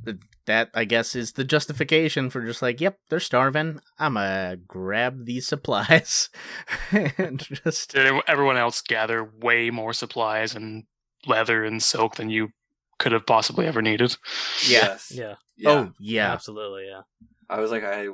[0.46, 3.80] that I guess is the justification for just like, yep, they're starving.
[3.98, 6.30] I'ma grab these supplies
[6.90, 10.84] and just Did everyone else gather way more supplies and
[11.26, 12.48] leather and silk than you
[12.98, 14.16] could have possibly ever needed?
[14.66, 15.12] Yes.
[15.14, 15.70] Yeah, Yeah.
[15.70, 17.02] oh yeah, absolutely, yeah.
[17.50, 18.06] I was like, I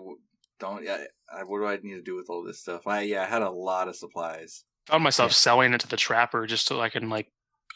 [0.59, 0.85] don't.
[0.85, 2.87] Yeah, I, what do I need to do with all this stuff?
[2.87, 4.65] I yeah, I had a lot of supplies.
[4.87, 5.35] found myself Yeah.
[5.35, 7.29] selling it to the trapper just so I can like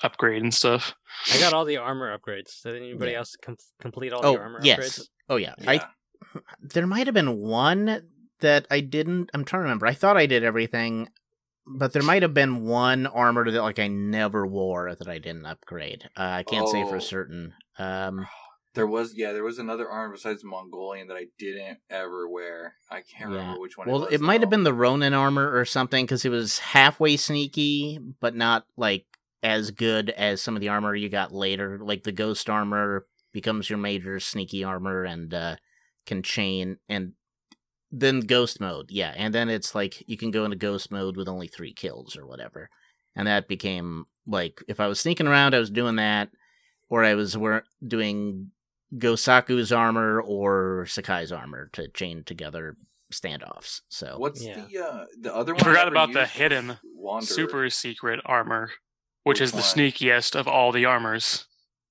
[0.02, 0.94] upgrade and stuff.
[1.34, 2.62] I got all the armor upgrades.
[2.62, 3.18] Did anybody Yeah.
[3.18, 5.08] else com- complete all oh the armor yes, upgrades?
[5.28, 5.54] oh yeah.
[5.58, 5.70] Yeah.
[5.70, 5.80] I
[6.60, 8.02] there might have been one
[8.40, 9.30] that I didn't.
[9.34, 9.86] I'm trying to remember.
[9.86, 11.08] I thought I did everything,
[11.66, 15.46] but there might have been one armor that like I never wore that I didn't
[15.46, 16.04] upgrade.
[16.16, 17.00] Uh, I can't say for Oh.
[17.00, 17.54] certain.
[17.78, 18.26] Um,
[18.74, 22.74] there was yeah, there was another armor besides Mongolian that I didn't ever wear.
[22.90, 23.38] I can't Yeah.
[23.38, 23.88] remember which one.
[23.88, 26.58] well, it, was, it might have been the Ronin armor or something because it was
[26.60, 29.04] halfway sneaky, but not like
[29.42, 31.78] as good as some of the armor you got later.
[31.80, 35.56] Like the Ghost armor becomes your major sneaky armor and uh,
[36.06, 37.12] can chain and
[37.90, 41.26] then ghost mode yeah and then it's like you can go into ghost mode with
[41.26, 42.68] only three kills or whatever
[43.16, 46.28] and that became like if i was sneaking around i was doing that
[46.90, 48.50] or i was were doing
[48.94, 52.76] gosaku's armor or sakai's armor to chain together
[53.10, 54.64] standoffs so What's Yeah.
[54.70, 55.62] the uh, the other one?
[55.62, 57.26] I forgot never about the hidden Wanderer.
[57.26, 58.70] Super secret armor,
[59.24, 59.64] which Which is the one?
[59.64, 61.46] sneakiest of all the armors.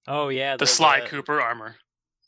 [0.07, 1.75] Oh yeah, The Sly Cooper armor.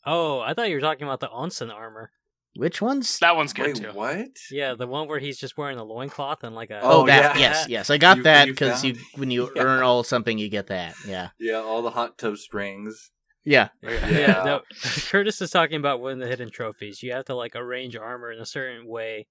[0.06, 2.10] Oh, I thought you were talking about the onsen armor.
[2.56, 3.92] which ones That one's good Wait, too.
[3.92, 4.28] what?
[4.50, 7.36] Yeah, the one where he's just wearing a loincloth and like a oh, Oh, that
[7.36, 7.40] yeah.
[7.40, 9.62] yes yes i got You- that because you, found- when you Yeah.
[9.62, 13.10] earn all something you get that yeah Yeah, all the hot tub springs.
[13.44, 14.42] yeah Yeah, Yeah.
[14.44, 14.60] no.
[15.10, 17.02] Curtis is talking about winning the hidden trophies.
[17.02, 19.26] You have to like arrange armor in a certain way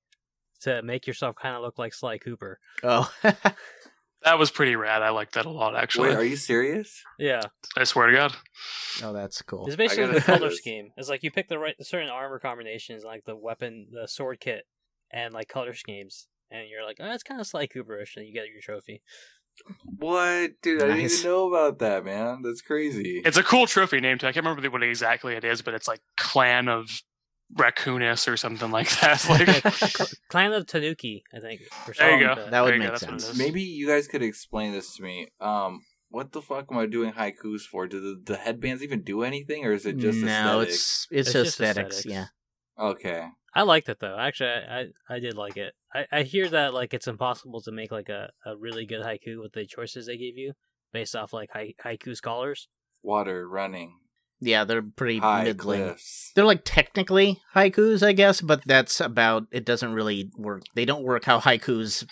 [0.61, 2.59] to make yourself kind of look like Sly Cooper.
[2.83, 3.11] oh
[4.23, 5.01] That was pretty rad.
[5.01, 6.09] I like that a lot actually.
[6.09, 7.01] Wait, are you serious?
[7.17, 7.41] Yeah,
[7.77, 8.35] I swear to God.
[9.03, 10.91] oh that's cool it's basically gotta the color scheme.
[10.97, 14.65] It's like you pick the right certain armor combinations, like the weapon, the sword kit,
[15.11, 18.33] and like color schemes, and you're like, oh, that's kind of Sly Cooperish, and you
[18.33, 19.01] get your trophy.
[19.83, 20.81] What, dude?
[20.81, 22.41] I didn't even know about that, man.
[22.43, 23.21] That's crazy.
[23.25, 24.27] It's a cool trophy name too.
[24.27, 27.01] I can't remember what exactly it is, but it's like Clan of
[27.55, 29.26] Raccoonus or something like that.
[29.30, 31.61] Like, Cl- Clan of Tanuki, I think.
[31.88, 32.27] Or There you go.
[32.27, 32.51] like that.
[32.51, 33.38] That would make go, that's what it sense.
[33.38, 35.27] Maybe you guys could explain this to me.
[35.41, 37.88] Um, what the fuck am I doing haikus for?
[37.88, 40.76] Do the, the headbands even do anything, or is it just no, aesthetics?
[40.76, 41.97] it's it's, It's just aesthetics.
[41.99, 42.05] aesthetics.
[42.05, 42.84] Yeah.
[42.84, 43.27] Okay.
[43.53, 44.17] I liked it though.
[44.17, 44.85] Actually, I, I,
[45.15, 45.73] I did like it.
[45.93, 49.41] I, I hear that like it's impossible to make like a, a really good haiku
[49.41, 50.53] with the choices they give you
[50.93, 52.67] based off like hai- haiku scholars.
[53.01, 53.93] Water running,
[54.41, 55.82] Yeah, they're pretty high middling.
[55.82, 56.32] cliffs.
[56.34, 59.66] They're like technically haikus, I guess, but that's about it.
[59.66, 60.64] Doesn't really work.
[60.76, 62.06] They don't work how haikus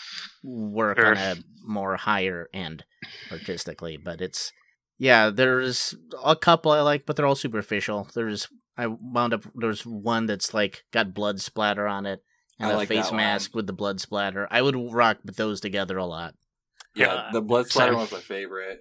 [0.44, 1.36] work on a
[1.66, 2.84] more higher end
[3.32, 3.98] artistically.
[3.98, 4.52] But it's
[4.98, 5.30] yeah.
[5.30, 8.10] There's a couple I like, but they're all superficial.
[8.14, 8.48] There's
[8.78, 12.22] I wound up there's one that's like got blood splatter on it
[12.60, 13.18] and I a like face that one.
[13.18, 14.48] mask with the blood splatter.
[14.52, 16.36] I would rock with those together a lot.
[16.96, 18.00] Yeah, Uh, the blood splatter same.
[18.00, 18.80] one's my favorite.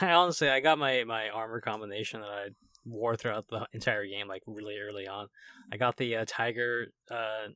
[0.00, 2.48] I honestly, I got my my armor combination that I
[2.84, 5.28] wore throughout the entire game, like really early on.
[5.72, 7.48] I got the uh, tiger uh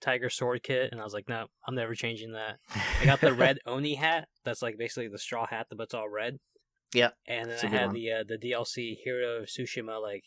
[0.00, 2.58] tiger sword kit, and I was like, no, I'm never changing that.
[3.00, 4.28] I got the red oni hat.
[4.44, 6.38] That's like basically the straw hat, but it's all red.
[6.94, 7.94] Yeah, And then I had one.
[7.94, 10.24] the uh, the DLC Hero of Tsushima like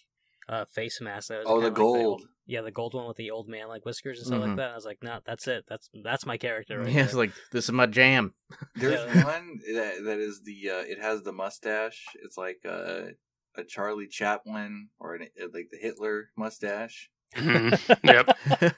[0.49, 1.30] uh face mask.
[1.30, 2.27] That was Oh, the kinda like old- gold.
[2.47, 4.47] yeah, the gold one with the old man like whiskers and stuff Mhm.
[4.47, 4.71] like that.
[4.71, 5.63] I was like, no, that's it.
[5.69, 8.34] That's that's my character right yeah, it's like this is my jam.
[8.76, 9.23] There's Yeah.
[9.26, 12.03] one that, that is the uh, it has the mustache.
[12.23, 13.11] It's like a
[13.55, 17.09] a Charlie Chaplin or an, uh, like the Hitler mustache.
[17.35, 17.77] Mhm.
[18.03, 18.76] Yep.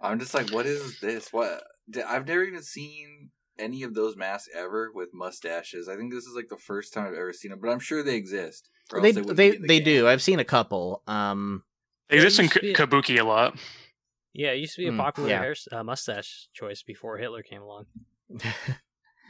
[0.00, 1.32] I'm just like, what is this?
[1.32, 1.62] What
[2.06, 5.88] I've never even seen any of those masks ever with mustaches.
[5.88, 8.02] I think this is like the first time I've ever seen them, but I'm sure
[8.02, 8.68] they exist.
[8.92, 10.08] or they they the they do.
[10.08, 11.02] I've seen a couple.
[11.06, 11.62] Um,
[12.08, 13.56] They exist in used K- Kabuki a lot.
[14.32, 15.40] yeah, it used to be a Mm, popular yeah.
[15.40, 17.86] hair uh, mustache choice before Hitler came along.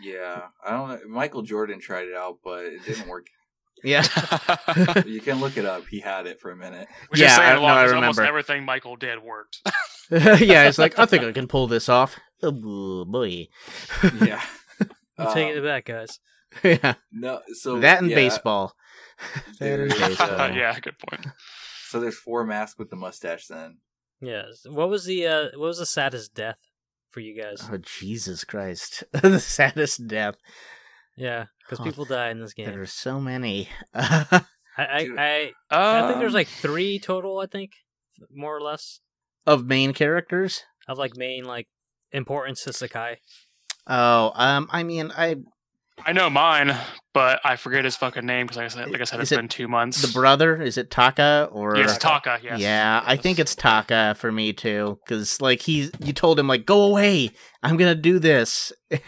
[0.02, 0.98] Yeah, I don't know.
[1.08, 3.26] Michael Jordan tried it out, but it didn't work.
[3.84, 4.04] yeah.
[5.06, 5.86] you can look it up.
[5.88, 6.88] He had it for a minute.
[7.08, 7.78] Which Yeah, is saying I- a no, lot.
[7.78, 8.28] I 'cause almost remember.
[8.28, 9.60] everything Michael did worked.
[10.10, 12.16] yeah, it's like I think I can pull this off.
[12.44, 13.48] Oh boy.
[14.20, 14.42] Yeah.
[15.18, 16.18] I'm taking Um, it back, guys.
[16.64, 18.74] yeah, No, so that and yeah, baseball.
[19.60, 20.50] that and baseball.
[20.50, 21.26] yeah, good point.
[21.88, 23.46] So there's four masks with the mustache.
[23.46, 23.78] Then
[24.20, 24.44] Yeah.
[24.66, 26.58] What was the uh what was the saddest death
[27.10, 27.68] for you guys?
[27.72, 29.04] Oh Jesus Christ!
[29.12, 30.36] the saddest death.
[31.16, 32.66] Yeah, because Oh, people die in this game.
[32.66, 33.68] There are so many.
[33.94, 34.40] I
[34.76, 35.18] I, Dude.
[35.18, 37.38] I I think there's Um, like three total.
[37.38, 37.70] I think
[38.32, 39.00] more or less
[39.46, 40.62] of main characters.
[40.88, 41.68] of like main like
[42.14, 43.18] importance to Sakai.
[43.86, 45.36] Oh, um, I mean, I
[46.04, 46.76] I know mine,
[47.12, 49.36] but I forget his fucking name because, like I said, like I said, it's it
[49.36, 50.02] been two months.
[50.02, 52.40] the brother is it Taka or Yes, Taka.
[52.42, 52.60] Yes.
[52.60, 56.66] Yeah, I think it's Taka for me too, because like he, you told him like,
[56.66, 57.30] go away,
[57.62, 58.72] I'm gonna do this,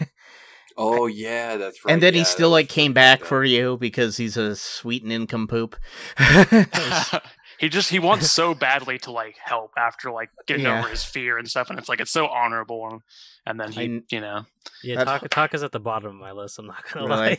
[0.77, 1.93] oh yeah, that's right.
[1.93, 3.27] and then yeah, he still like came back good.
[3.27, 5.75] for you because he's a sweet nincompoop.
[7.59, 10.79] he just he wants so badly to like help after like getting Yeah.
[10.79, 13.01] over his fear and stuff, and it's like it's so honorable, and,
[13.45, 14.45] and then he, I- you know,
[14.83, 16.59] Yeah, That's- Taka, Taka's at the bottom of my list.
[16.59, 17.19] I'm not gonna Really?
[17.29, 17.37] lie.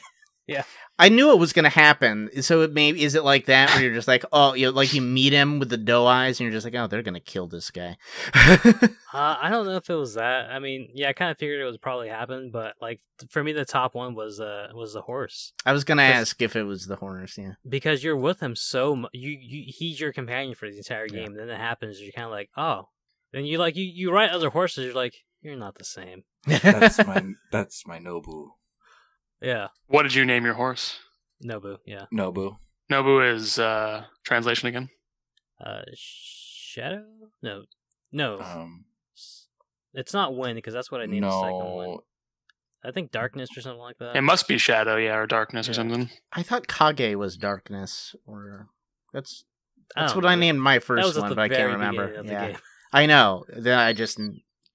[1.00, 3.94] I knew it was gonna happen, so it maybe is it like that where you're
[3.94, 6.64] just like, oh, you like you meet him with the doe eyes, and you're just
[6.64, 7.96] like, oh, they're gonna kill this guy.
[9.10, 10.50] Uh, I don't know if it was that.
[10.50, 13.00] I mean, yeah, I kind of figured it would probably happen, but like
[13.30, 16.40] for me, the top one was uh was the horse I was going to ask
[16.42, 17.38] if it was the horse.
[17.38, 21.06] Yeah, because you're with him so mu- you you he's your companion for the entire
[21.06, 21.24] Yeah.
[21.24, 21.34] game.
[21.36, 22.90] Then it happens, you're kind of like, oh,
[23.32, 24.84] then you like you you ride other horses.
[24.84, 26.24] You're like, you're not the same.
[26.46, 28.48] That's my that's my Nobu.
[29.40, 30.98] Yeah, what did you name your horse?
[31.44, 31.78] Nobu.
[31.86, 32.56] Yeah, Nobu.
[32.90, 34.88] Nobu is uh translation again.
[35.64, 37.04] uh, shadow.
[37.42, 37.62] No,
[38.12, 38.84] no, Um,
[39.94, 41.98] it's not wind because that's what I named the second one.
[42.84, 44.14] I think darkness or something like that.
[44.16, 46.10] It must be shadow, yeah, or darkness or something.
[46.32, 48.68] I thought Kage was darkness, or
[49.12, 49.44] that's
[49.96, 52.06] that's don't what I named my first one, but I can't remember.
[52.08, 52.56] beginning of the Yeah.
[52.92, 53.44] I know.
[53.48, 54.20] Then I just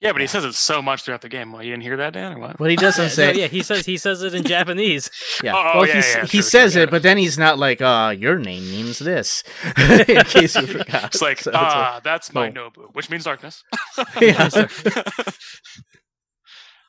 [0.04, 1.54] Yeah, but he says it so much throughout the game.
[1.54, 2.60] Well, you didn't hear that, Dan, or what?
[2.60, 3.34] what he doesn't No, say.
[3.36, 5.10] yeah, he says he says it in Japanese.
[5.42, 5.54] Yeah.
[5.56, 6.92] Oh, well, yeah, he, s- yeah, he true, says true, it, yeah.
[6.92, 9.44] but then he's not like, "Uh, your name means this."
[9.78, 11.06] In case you forgot.
[11.06, 12.52] It's like, So it's like- ah, that's my oh.
[12.52, 13.64] Nobu, which means darkness.
[14.22, 14.50] Yeah.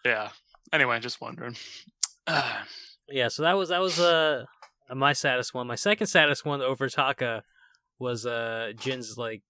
[0.05, 0.29] yeah.
[0.73, 1.57] Anyway, just wondering.
[2.27, 2.65] Ah,
[3.09, 4.45] Yeah, so that was that was uh
[4.95, 5.67] my saddest one.
[5.67, 7.43] My second saddest one over Taka
[7.99, 9.43] was uh Jin's like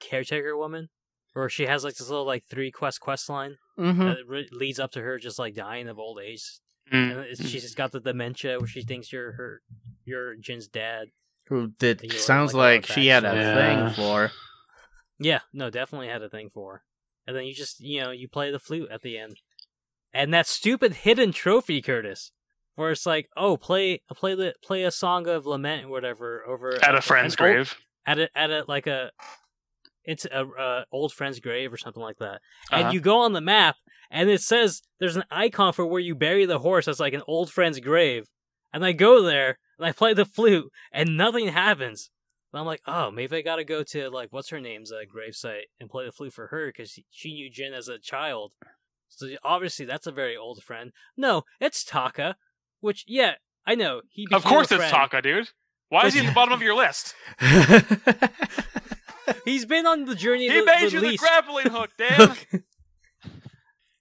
[0.00, 0.88] caretaker woman,
[1.34, 3.98] where she has like this little like three quest quest line Mhm.
[4.16, 6.42] that re- leads up to her just like dying of old age.
[6.92, 9.62] mm, And it's- she's got the dementia where she thinks you're her
[10.04, 11.08] you're Jin's dad.
[11.48, 13.54] Who that You know, sounds like like she had a Yeah.
[13.90, 14.32] thing for.
[15.20, 16.84] Yeah, no, definitely had a thing for
[17.26, 19.40] and then you just you know you play the flute at the end,
[20.12, 22.30] and that stupid hidden trophy, Curtis,
[22.76, 26.82] where it's like, oh, play play the play a song of lament or whatever over
[26.82, 27.76] At a friend's an old- grave.
[28.06, 29.10] at a at a like a
[30.10, 32.40] it's a, old friend's grave or something like that
[32.72, 32.92] and Uh-huh.
[32.92, 33.76] you go on the map
[34.10, 37.22] and it says there's an icon for where you bury the horse that's like an
[37.28, 38.24] old friend's grave
[38.72, 42.10] and i go there and i play the flute and nothing happens
[42.52, 45.68] and i'm like oh maybe i gotta go to like what's her name's uh, gravesite
[45.78, 48.52] and play the flute for her because she knew jin as a child
[49.08, 52.36] so obviously that's a very old friend no it's taka
[52.80, 53.34] which yeah
[53.66, 54.90] i know he Of course, it's.
[54.90, 55.50] Taka, dude.
[55.90, 57.14] Why is he at the bottom of your list?
[59.44, 62.36] he's been on the journey He the, made the you least the grappling hook, damn.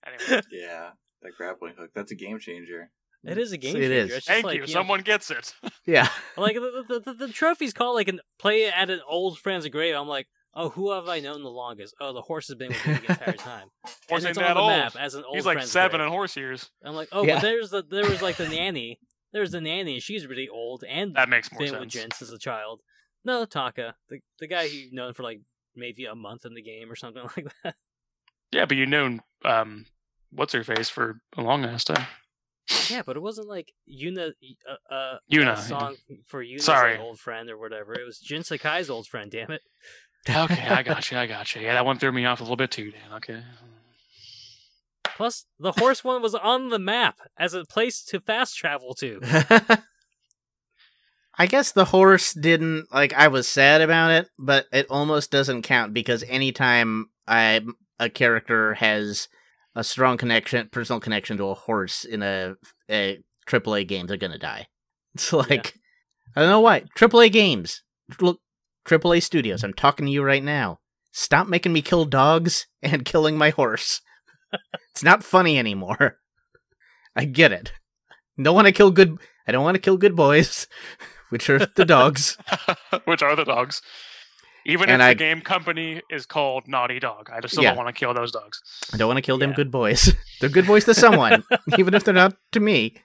[0.06, 0.90] anyway, Yeah,
[1.22, 1.92] that grappling hook.
[1.94, 2.90] That's a game changer.
[3.24, 3.94] It is a game It changer.
[3.94, 4.12] is.
[4.14, 4.62] It's thank like, you.
[4.62, 5.54] know, Someone gets it.
[5.86, 6.08] yeah.
[6.38, 9.96] like the, the, the, the trophy's called like an play at an old friend's grave.
[9.96, 11.96] I'm like, oh, who have I known the longest?
[12.00, 13.68] Oh, the horse has been with me the entire time.
[14.10, 14.70] Horse and it's ain't on that the old.
[14.70, 16.08] map as an old He's like seven grave.
[16.08, 16.70] in horse years.
[16.84, 17.36] I'm like, oh, Yeah.
[17.36, 19.00] but there's the there was like the nanny.
[19.34, 21.94] There's the nanny, and she's really old and That makes more been with sense.
[21.94, 22.80] Jens as a child.
[23.28, 25.42] No, Taka, the the guy who known for like
[25.76, 27.76] maybe a month in the game or something like that.
[28.54, 29.86] Yeah, but you've known um,
[30.32, 32.08] what's her face for a long ass time.
[32.90, 34.32] Yeah, but it wasn't like Yuna,
[34.70, 35.96] uh, uh, Yuna, a song
[36.26, 36.94] for Yuna's Sorry.
[36.94, 37.94] like, old friend or whatever.
[37.94, 39.30] It was Jin Sakai's old friend.
[39.30, 39.62] Damn it.
[40.30, 41.18] Okay, I got you.
[41.18, 41.62] I got you.
[41.62, 43.14] Yeah, that one threw me off a little bit too, Dan.
[43.16, 43.44] Okay.
[45.18, 49.20] Plus, the horse one was on the map as a place to fast travel to.
[51.38, 55.62] I guess the horse didn't like I was sad about it, but it almost doesn't
[55.62, 57.62] count because anytime I
[58.00, 59.28] a character has
[59.76, 62.56] a strong connection, personal connection to a horse in a
[62.90, 64.68] a AAA game, they're gonna die.
[65.16, 65.74] It's like
[66.36, 66.82] I don't know why.
[66.96, 67.82] AAA games.
[68.22, 68.40] Look
[68.86, 70.80] AAA studios, I'm talking to you right now.
[71.12, 74.02] Stop making me kill dogs and killing my horse.
[74.92, 76.18] it's not funny anymore.
[77.16, 77.74] I get it.
[78.40, 80.68] Don't want to kill good I don't want to kill good boys,
[81.30, 82.38] which are the dogs.
[83.06, 83.82] Which are the dogs?
[84.66, 87.70] Even And if I- the game company is called Naughty Dog, I just still Yeah.
[87.72, 88.62] don't want to kill those dogs.
[88.94, 89.56] I don't want to kill them Yeah.
[89.56, 90.14] good boys.
[90.42, 91.44] they're good boys to someone,
[91.78, 92.96] even if they're not to me.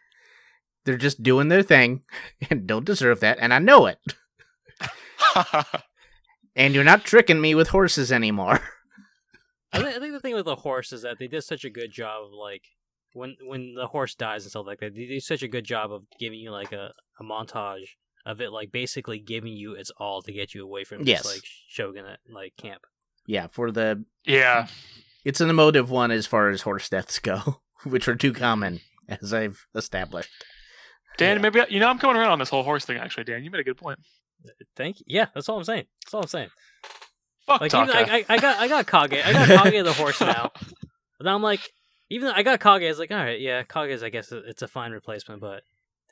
[0.85, 2.03] They're just doing their thing
[2.51, 3.99] and don't deserve that, and I know it.
[6.55, 8.61] And you're not tricking me with horses anymore.
[9.73, 11.71] I, think, I think the thing with the horse is that they did such a
[11.71, 12.63] good job of like
[13.15, 14.95] when when the horse dies and stuff like that.
[14.95, 17.91] They did such a good job of giving you like a, a montage
[18.25, 21.23] of it, like basically giving you its all to get you away from Yes.
[21.23, 22.83] this like shogunate like camp.
[23.27, 24.67] Yeah, for the yeah.
[25.25, 29.33] it's an emotive one as far as horse deaths go, which are too common, as
[29.33, 30.31] I've established.
[31.19, 31.43] Dan, Yeah.
[31.43, 32.97] maybe you know I'm coming around on this whole horse thing.
[32.97, 33.99] Actually, Dan, you made a good point.
[34.77, 35.05] Thank you.
[35.09, 35.85] Yeah, that's all I'm saying.
[36.05, 36.49] That's all I'm saying.
[37.47, 39.21] Fuck Like even, I, I, I got I got Kage.
[39.25, 40.51] I got Kage the horse now.
[41.19, 41.61] But now I'm like,
[42.11, 44.69] even though I got Kage, it's like, all right, yeah, Kage's I guess it's a
[44.69, 45.63] fine replacement, but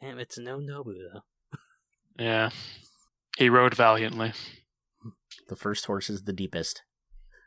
[0.00, 1.22] damn, it's no Nobu though.
[2.18, 2.50] Yeah,
[3.38, 4.32] he rode valiantly.
[5.48, 6.82] The first horse is the deepest.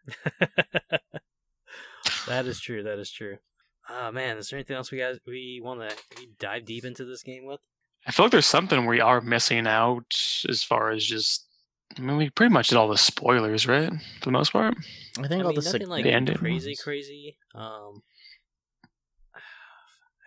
[2.28, 2.84] that is true.
[2.84, 3.38] That is true.
[3.90, 5.96] Oh man, is there anything else we guys we want to
[6.40, 7.60] dive deep into this game with?
[8.06, 10.14] I feel like there's something we are missing out
[10.48, 11.48] as far as just.
[11.98, 13.92] I mean, we pretty much did all the spoilers, right?
[14.20, 14.76] For the most part.
[15.20, 16.82] I think I all mean, the nothing like bandit crazy, ones.
[16.82, 17.38] crazy.
[17.54, 18.13] Um, I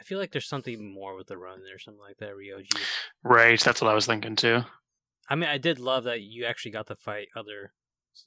[0.07, 2.81] feel like there's something more with the run or something like that, Ryuzo.
[3.23, 4.62] Right, that's what I was thinking too.
[5.28, 7.73] I mean, I did love that you actually got to fight other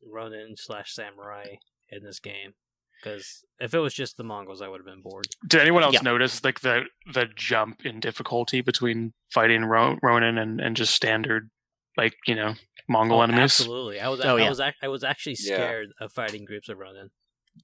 [0.06, 1.46] Ronin slash samurai
[1.90, 2.54] in this game.
[3.02, 5.28] Because if it was just the Mongols, I would have been bored.
[5.48, 6.02] Did anyone else Yeah.
[6.04, 6.84] notice like the
[7.14, 11.50] the jump in difficulty between fighting Ro- Ronin and, and just standard
[11.96, 12.56] like you know
[12.90, 13.44] Mongol Oh, enemies?
[13.62, 14.20] Absolutely, I was.
[14.20, 14.50] Oh, I yeah.
[14.50, 14.60] was.
[14.60, 15.56] I was actually Yeah.
[15.56, 17.12] scared of fighting groups of Ronin.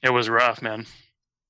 [0.02, 0.86] It was rough, man,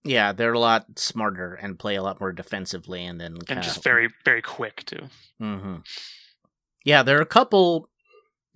[0.06, 3.64] Yeah, they're a lot smarter and play a lot more defensively, and then and kinda-
[3.64, 5.10] just very very quick too.
[5.40, 5.78] hmm
[6.84, 7.90] Yeah, there are a couple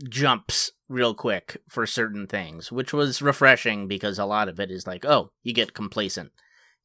[0.08, 4.88] jumps real quick for certain things, which was refreshing because a lot of it is
[4.88, 6.32] like, oh, you get complacent.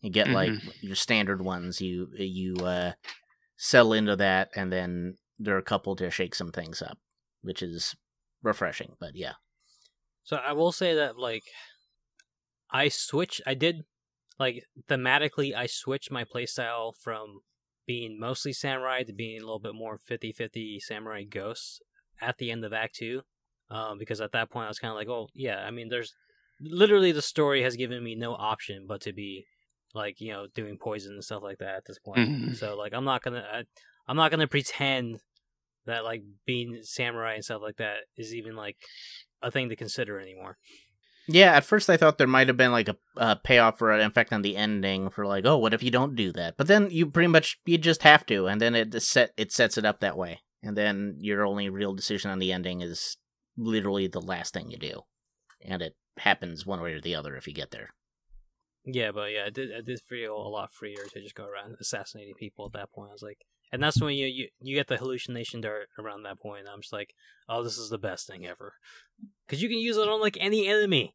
[0.01, 1.81] You get like your standard ones.
[1.81, 2.93] You you uh,
[3.57, 6.99] settle into that, and then there are a couple to shake some things up,
[7.43, 7.95] which is
[8.43, 8.97] refreshing.
[8.99, 9.35] But yeah,
[10.25, 11.45] So I will say that like
[12.71, 13.85] I switched I did
[14.39, 17.41] like thematically I switched my playstyle from
[17.87, 21.81] being mostly samurai to being a little bit more 50-50 samurai ghosts
[22.21, 23.23] at the end of act 2
[23.71, 26.15] um, because at that point I was kind of like oh yeah I mean there's
[26.61, 29.45] literally the story has given me no option but to be
[29.95, 32.57] like you know doing poison and stuff like that at this point Mhm.
[32.57, 33.65] so like I'm not gonna I,
[34.09, 35.21] I'm not gonna pretend
[35.87, 38.77] that like being samurai and stuff like that is even like
[39.43, 40.57] a thing to consider anymore.
[41.27, 44.01] Yeah, at first I thought there might have been like a, a payoff for an
[44.07, 46.57] effect on the ending for like, oh, what if you don't do that?
[46.57, 49.79] But then you pretty much you just have to, and then it set it sets
[49.79, 53.17] it up that way, and then your only real decision on the ending is
[53.57, 55.03] literally the last thing you do,
[55.63, 57.91] and it happens one way or the other if you get there.
[58.85, 61.77] Yeah, but yeah, it did, it did feel a lot freer to just go around
[61.81, 63.11] assassinating people at that point.
[63.11, 63.39] I was like,
[63.73, 66.67] and that's when you you, you get the hallucination dart around that point.
[66.73, 67.15] I'm just like,
[67.49, 68.75] oh, this is the best thing ever,
[69.47, 71.15] because you can use it on like any enemy.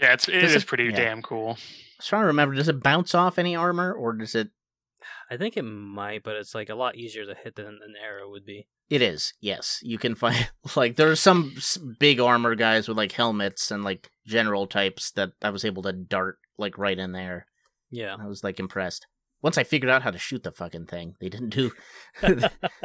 [0.00, 0.96] Yeah, it's it Does is it- pretty yeah.
[0.96, 1.50] damn cool.
[1.50, 4.48] I was trying to remember, does it bounce off any armor, or does it?
[5.30, 8.28] I think it might, but it's like a lot easier to hit than an arrow
[8.30, 8.66] would be.
[8.90, 9.78] It is, yes.
[9.82, 11.54] You can find like there are some
[11.98, 15.92] big armor guys with like helmets and like general types that I was able to
[15.92, 17.46] dart like right in there.
[17.90, 19.06] Yeah, I was like impressed.
[19.44, 21.70] Once I figured out how to shoot the fucking thing, they didn't do.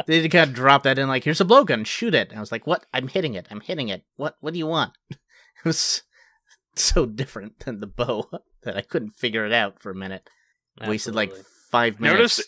[0.07, 2.51] they kind of drop that in like, "Here's a blowgun, shoot it." And I was
[2.51, 2.85] like, "What?
[2.93, 3.47] I'm hitting it.
[3.49, 4.03] I'm hitting it.
[4.17, 4.35] What?
[4.41, 4.91] What do you want?"
[5.59, 6.03] It was
[6.75, 8.29] so different than the bow
[8.63, 10.29] that I couldn't figure it out for a minute.
[10.85, 11.33] Wasted like
[11.69, 12.39] five minutes.
[12.39, 12.47] Notice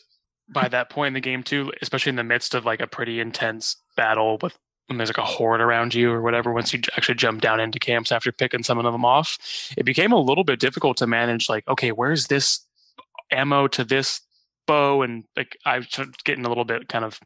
[0.49, 3.19] by that point in the game too, especially in the midst of like a pretty
[3.19, 4.57] intense battle with
[4.87, 7.79] when there's like a horde around you or whatever, once you actually jump down into
[7.79, 9.37] camps after picking some of them off,
[9.77, 12.65] it became a little bit difficult to manage like, okay, where's this
[13.31, 14.21] ammo to this
[14.67, 15.01] bow?
[15.01, 15.87] And like I was
[16.25, 17.19] getting a little bit kind of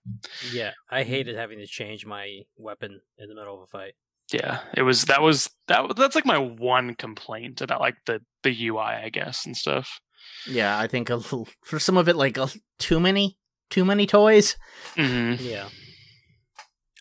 [0.52, 3.94] Yeah, I hated having to change my weapon in the middle of a fight.
[4.32, 8.22] yeah, it was that was that was- that's like my one complaint about like the
[8.44, 10.00] the UI, I guess, and stuff.
[10.48, 12.50] Yeah, I think a little for some of it, like a,
[12.80, 13.38] too many,
[13.70, 14.56] too many toys.
[14.96, 15.70] hmm Yeah.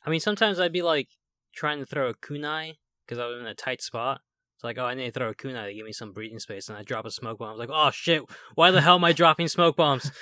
[0.06, 1.08] I mean, sometimes I'd be like
[1.54, 2.74] trying to throw a kunai
[3.06, 4.20] because I was in a tight spot.
[4.64, 6.70] It's like, oh, I need to throw a kunai to give me some breathing space,
[6.70, 7.48] and I drop a smoke bomb.
[7.48, 8.22] I was like, oh shit,
[8.54, 10.10] why the hell am I dropping smoke bombs?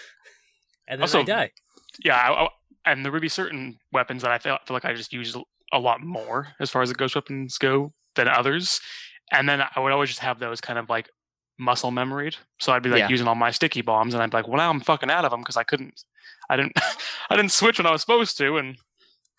[0.89, 1.51] And then I die.
[2.05, 2.49] yeah, I, I-
[2.91, 5.37] and there would be certain weapons that I feel, feel like I just use
[5.73, 8.81] a lot more as far as the ghost weapons go than others,
[9.31, 11.09] and then I would always just have those kind of like
[11.57, 12.35] muscle memoried.
[12.59, 13.09] So I'd be like Yeah.
[13.09, 15.31] using all my sticky bombs, and I'd be like, well, now I'm fucking out of
[15.31, 16.03] them because I couldn't,
[16.51, 16.73] I didn't,
[17.31, 18.77] I didn't switch when I was supposed to, and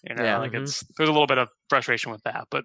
[0.08, 0.38] you know, Yeah.
[0.40, 0.62] like Mhm.
[0.64, 2.64] it's there's a little bit of frustration with that, but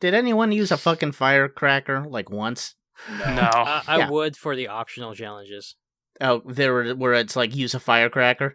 [0.00, 2.74] Did anyone use a fucking firecracker like once?
[3.08, 4.10] no, I, I Yeah.
[4.10, 5.76] would for the optional challenges.
[6.20, 8.54] Oh, there were where it's like use a firecracker.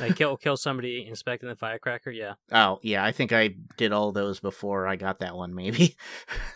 [0.00, 2.10] Like kill kill somebody inspecting the firecracker.
[2.10, 5.54] Yeah, oh yeah, I think I did all those before I got that one.
[5.54, 5.96] Maybe.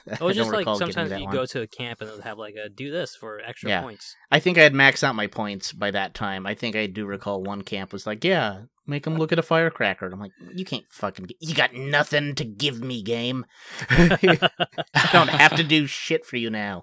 [0.05, 1.33] It was just like sometimes you one.
[1.33, 3.83] go to a camp and they'll have like a do this for extra Yeah.
[3.83, 4.17] points.
[4.33, 6.45] I think I had maxed out my points by that time.
[6.45, 9.43] I think I do recall one camp was like, "Yeah, make them look at a
[9.43, 11.27] firecracker." And I'm like, "You can't fucking.
[11.27, 13.47] Get- you got nothing to give me, game.
[13.91, 16.83] I don't have to do shit for you now."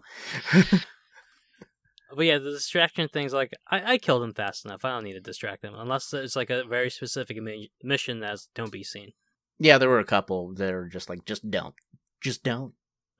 [2.15, 4.83] But yeah, the distraction things like I, I killed him fast enough.
[4.85, 8.49] I don't need to distract them unless it's like a very specific mi- mission that's
[8.55, 9.11] don't be seen.
[9.59, 11.75] Yeah, there were a couple that are just like, just don't,
[12.21, 12.73] just don't,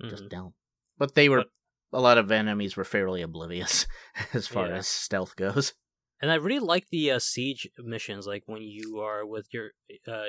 [0.09, 0.29] just Mhm.
[0.29, 0.53] don't.
[0.97, 1.39] But they were.
[1.39, 1.49] But-
[1.91, 3.87] a lot of enemies were fairly oblivious
[4.33, 4.75] as far Yeah.
[4.75, 5.73] as stealth goes.
[6.21, 9.71] And I really like the uh, siege missions, like when you are with your
[10.07, 10.25] uh,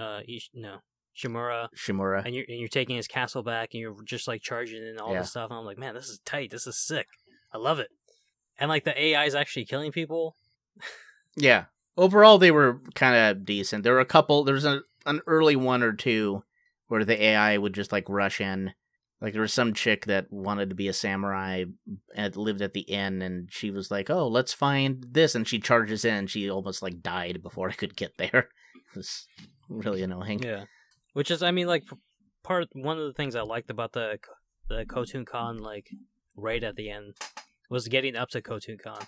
[0.00, 0.78] uh, Ish- no
[1.16, 2.24] Shimura, Shimura.
[2.24, 5.12] and you're and you're taking his castle back, and you're just like charging in all
[5.14, 5.20] Yeah.
[5.22, 5.50] this stuff.
[5.50, 6.50] And I'm like, man, this is tight.
[6.52, 7.06] This is sick.
[7.52, 7.88] I love it.
[8.58, 10.36] And like the AI is actually killing people.
[11.36, 11.66] Yeah.
[11.96, 13.84] Overall, they were kind of decent.
[13.84, 14.44] There were a couple.
[14.44, 16.44] There was a, an early one or two
[16.88, 18.72] where the AI would just like rush in.
[19.20, 21.64] Like there was some chick that wanted to be a samurai
[22.14, 25.58] and lived at the inn, and she was like, "Oh, let's find this," and she
[25.58, 26.28] charges in.
[26.28, 28.48] She almost like died before I could get there.
[28.74, 29.26] It was
[29.68, 30.42] really annoying.
[30.42, 30.64] Yeah,
[31.14, 31.84] which is, I mean, like
[32.44, 34.20] part one of the things I liked about the
[34.68, 35.88] the Khotun Khan like
[36.38, 37.14] raid at the end
[37.70, 39.06] was getting up to Khotun Khan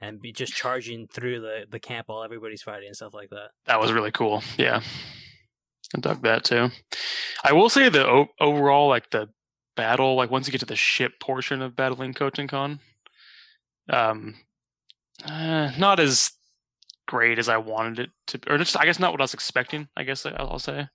[0.00, 3.50] and be just charging through the the camp while everybody's fighting and stuff like that.
[3.66, 4.42] that was really cool.
[4.58, 4.82] Yeah,
[5.96, 6.70] I dug that too.
[7.42, 9.28] I will say the o- overall like the
[9.76, 12.80] battle, like once you get to the ship portion of battling Khotun Khan,
[13.90, 14.34] um,
[15.24, 16.32] uh, not as
[17.06, 19.88] great as I wanted it to, or just I guess not what I was expecting.
[19.96, 20.88] I guess I'll say.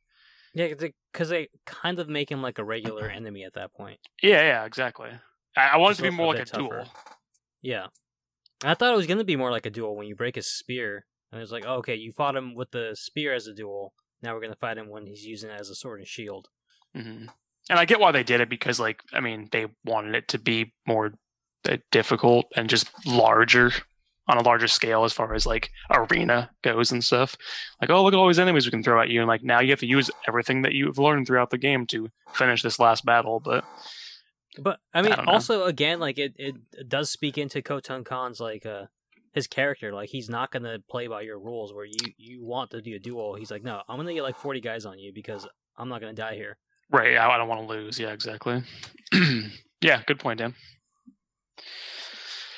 [0.55, 3.99] Yeah, because they kind of make him like a regular enemy at that point.
[4.23, 5.09] Yeah, yeah, exactly.
[5.59, 6.61] I, I want it to be more a like a bit tougher.
[6.63, 6.93] duel.
[7.61, 7.87] Yeah,
[8.63, 11.05] I thought it was gonna be more like a duel when you break his spear,
[11.31, 13.93] and it's like, oh, okay, you fought him with the spear as a duel.
[14.21, 16.47] Now we're gonna fight him when he's using it as a sword and shield.
[16.93, 17.25] hmm
[17.69, 20.39] And I get why they did it because, like, I mean, they wanted it to
[20.39, 21.13] be more
[21.69, 23.71] uh, difficult and just larger
[24.29, 27.35] on a larger scale as far as like arena goes and stuff.
[27.81, 29.59] Like, oh, look at all these enemies we can throw at you, and like now
[29.59, 33.03] you have to use everything that you've learned throughout the game to finish this last
[33.05, 33.39] battle.
[33.39, 33.65] But
[34.57, 35.23] But I mean, know.
[35.27, 36.55] also again, like it, it
[36.87, 38.85] does speak into Khotun Khan's like uh
[39.33, 39.93] his character.
[39.93, 41.73] Like he's not gonna play by your rules.
[41.73, 44.37] Where you you want to do a duel, he's like, no, I'm gonna get like
[44.37, 45.47] 40 guys on you because
[45.77, 46.57] I'm not gonna die here.
[46.91, 47.15] Right.
[47.17, 47.99] I, I don't want to lose.
[47.99, 48.63] Yeah, exactly.
[49.81, 50.55] yeah, good point, Dan.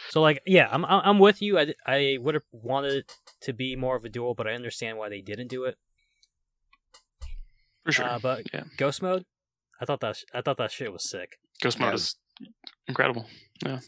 [0.09, 1.59] So like, yeah, I'm I'm I'm with you.
[1.59, 4.97] I I would have wanted it to be more of a duel, but I understand
[4.97, 5.77] why they didn't do it.
[7.85, 8.05] For sure.
[8.05, 8.63] Uh, but yeah.
[8.77, 9.25] Ghost mode,
[9.79, 11.39] I thought that sh- I thought that shit was sick.
[11.61, 12.15] Ghost Yeah, mode it is
[12.87, 13.25] incredible.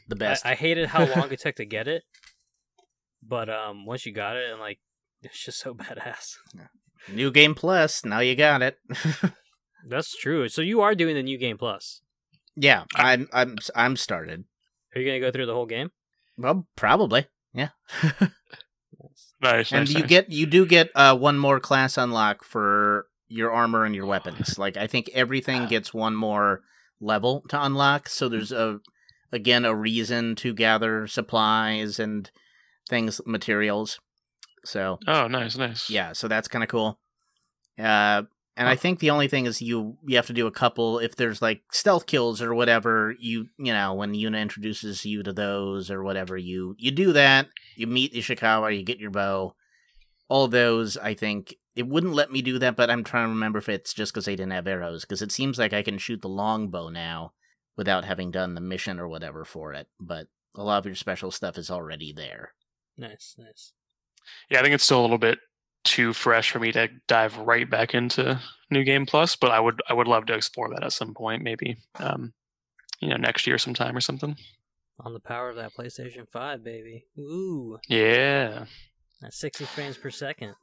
[0.07, 0.45] The best.
[0.45, 2.03] I hated how long it took to get it,
[3.21, 4.79] but um, once you got it, and like,
[5.21, 6.35] it's just so badass.
[7.09, 8.05] New game plus.
[8.05, 8.77] Now you got it.
[9.87, 10.47] That's true.
[10.47, 12.01] So you are doing the new game plus.
[12.55, 14.45] yeah, I'm I'm I'm started.
[14.95, 15.91] Are you gonna go through the whole game?
[16.37, 17.25] Well, probably.
[17.53, 17.69] Yeah.
[19.41, 19.73] Nice.
[19.73, 20.09] and nice, you nice.
[20.09, 24.57] get you do get uh one more class unlock for your armor and your weapons.
[24.57, 26.61] Like I think everything gets one more
[27.03, 28.79] level to unlock, so there's a
[29.31, 32.29] again a reason to gather supplies and
[32.89, 33.99] things materials.
[34.65, 35.89] So, Oh, nice, nice.
[35.89, 36.99] yeah, so that's kind of cool.
[37.77, 38.23] Uh
[38.55, 41.15] and I think the only thing is you you have to do a couple if
[41.15, 45.89] there's like stealth kills or whatever, you you know, when Yuna introduces you to those
[45.89, 49.55] or whatever, you you do that, you meet Ishikawa, you get your bow.
[50.29, 53.59] All those, I think it wouldn't let me do that, but I'm trying to remember
[53.59, 56.21] if it's just because they didn't have arrows, because it seems like I can shoot
[56.21, 57.33] the longbow now
[57.75, 59.87] without having done the mission or whatever for it.
[59.99, 62.53] But a lot of your special stuff is already there.
[62.97, 63.73] Nice, nice.
[64.49, 65.39] Yeah, I think it's still a little bit
[65.83, 68.39] too fresh for me to dive right back into
[68.69, 71.41] New Game Plus, but I would I would love to explore that at some point,
[71.41, 71.77] maybe.
[71.99, 72.33] Um,
[73.01, 74.37] you know, next year sometime or something.
[74.99, 77.05] On the power of that PlayStation Five, baby.
[77.19, 78.65] Ooh, Yeah.
[79.19, 80.53] that's sixty frames per second.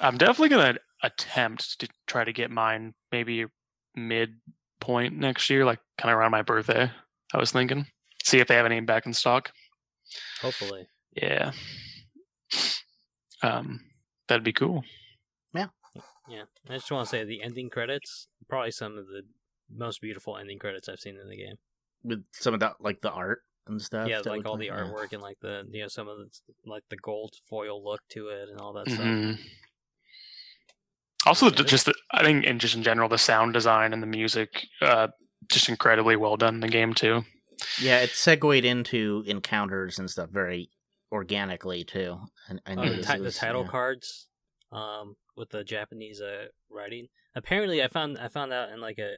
[0.00, 3.46] I'm definitely gonna attempt to try to get mine maybe
[3.94, 4.34] mid
[4.80, 6.90] point next year, like kind of around my birthday.
[7.32, 7.86] I was thinking,
[8.24, 9.52] see if they have any back in stock.
[10.40, 10.88] Hopefully.
[11.14, 11.52] Yeah,
[13.42, 13.80] um,
[14.28, 14.84] that'd be cool.
[15.54, 15.66] Yeah,
[16.28, 16.44] yeah.
[16.68, 19.22] I just want to say the ending credits probably some of the
[19.72, 21.56] most beautiful ending credits I've seen in the game.
[22.02, 24.08] With some of that like the art and stuff.
[24.08, 24.72] yeah, like look all the yeah.
[24.80, 26.28] artwork and like the you know some of the
[26.64, 28.94] like the gold foil look to it and all that Mhm.
[29.36, 29.46] stuff.
[31.30, 34.06] Also, Yeah, just the, I think, in just in general, the sound design and the
[34.06, 35.08] music, uh,
[35.48, 37.22] just incredibly well done in the game too.
[37.80, 40.70] Yeah, it segued into encounters and stuff very
[41.12, 42.18] organically too.
[42.48, 43.70] And I Oh, the, noticed ti- the title yeah.
[43.70, 44.28] cards,
[44.72, 47.06] um, with the Japanese uh writing.
[47.34, 49.14] Apparently, I found I found out in like a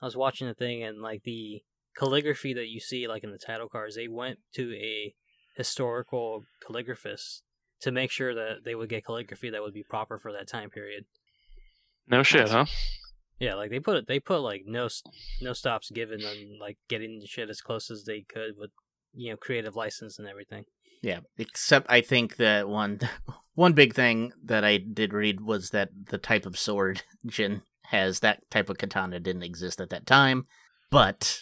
[0.00, 1.62] I was watching a thing and like the
[1.96, 5.14] calligraphy that you see like in the title cards, they went to a
[5.56, 7.40] historical calligraphist
[7.80, 10.70] to make sure that they would get calligraphy that would be proper for that time
[10.70, 11.06] period.
[12.08, 12.66] No shit, huh?
[13.38, 14.88] Yeah, like they put it, they put like no
[15.42, 18.70] no stops given on like getting the shit as close as they could with
[19.14, 20.64] you know creative license and everything.
[21.02, 23.00] Yeah, except I think that one
[23.54, 28.20] one big thing that I did read was that the type of sword Jin has,
[28.20, 30.46] that type of katana didn't exist at that time.
[30.90, 31.40] But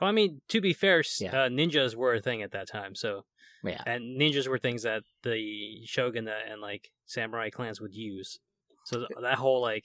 [0.00, 1.44] Well, I mean, to be fair, Yeah.
[1.44, 3.24] uh, ninjas were a thing at that time, so
[3.62, 8.38] yeah, and ninjas were things that the shogun and like samurai clans would use.
[8.86, 9.84] So that whole like,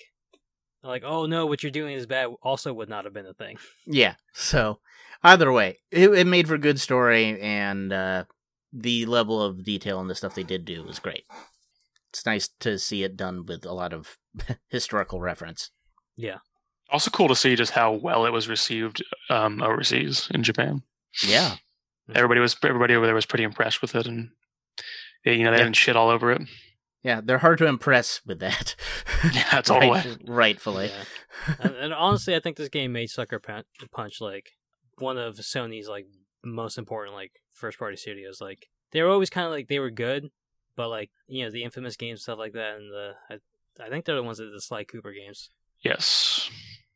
[0.84, 3.58] like oh no, what you're doing is bad, also would not have been a thing.
[3.86, 4.16] yeah.
[4.34, 4.80] So
[5.24, 8.26] either way, it, it made for a good story, and uh,
[8.72, 11.24] the level of detail and the stuff they did do was great.
[12.12, 14.18] It's nice to see it done with a lot of
[14.70, 15.72] historical reference.
[16.16, 16.38] Yeah,
[16.92, 20.84] Also, cool to see just how well it was received um, overseas in Japan.
[21.26, 21.56] Yeah,
[22.14, 24.30] Everybody was everybody over there was pretty impressed with it, and
[25.26, 25.64] they, you know they Yeah.
[25.64, 26.42] didn't shit all over it.
[27.04, 27.22] Yeah.
[27.24, 28.76] They're hard to impress with that.
[29.34, 29.90] Yeah, totally.
[29.90, 30.88] Right- rightfully.
[30.88, 31.56] yeah.
[31.60, 34.52] and, and honestly, I think this game made Sucker Punch, Punch like
[34.98, 36.08] one of Sony's like
[36.44, 38.40] most important like first party studios.
[38.42, 40.30] Like they were always kind of like they were good,
[40.76, 44.04] but like you know the infamous games stuff like that, and the I, I think
[44.06, 45.50] they're the ones that did the Sly Cooper games.
[45.82, 46.50] Yes,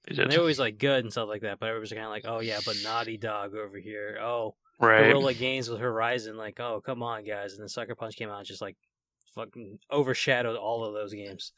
[0.08, 0.30] they did.
[0.30, 2.60] They're always like good and stuff like that, but everyone's kind of like, oh yeah,
[2.66, 4.18] but Naughty Dog over here.
[4.22, 5.00] Oh, right.
[5.00, 6.36] Guerrilla Games with Horizon.
[6.38, 7.54] Like, oh come on, guys.
[7.54, 8.76] And then Sucker Punch came out, and just like
[9.38, 11.52] fucking overshadowed all of those games,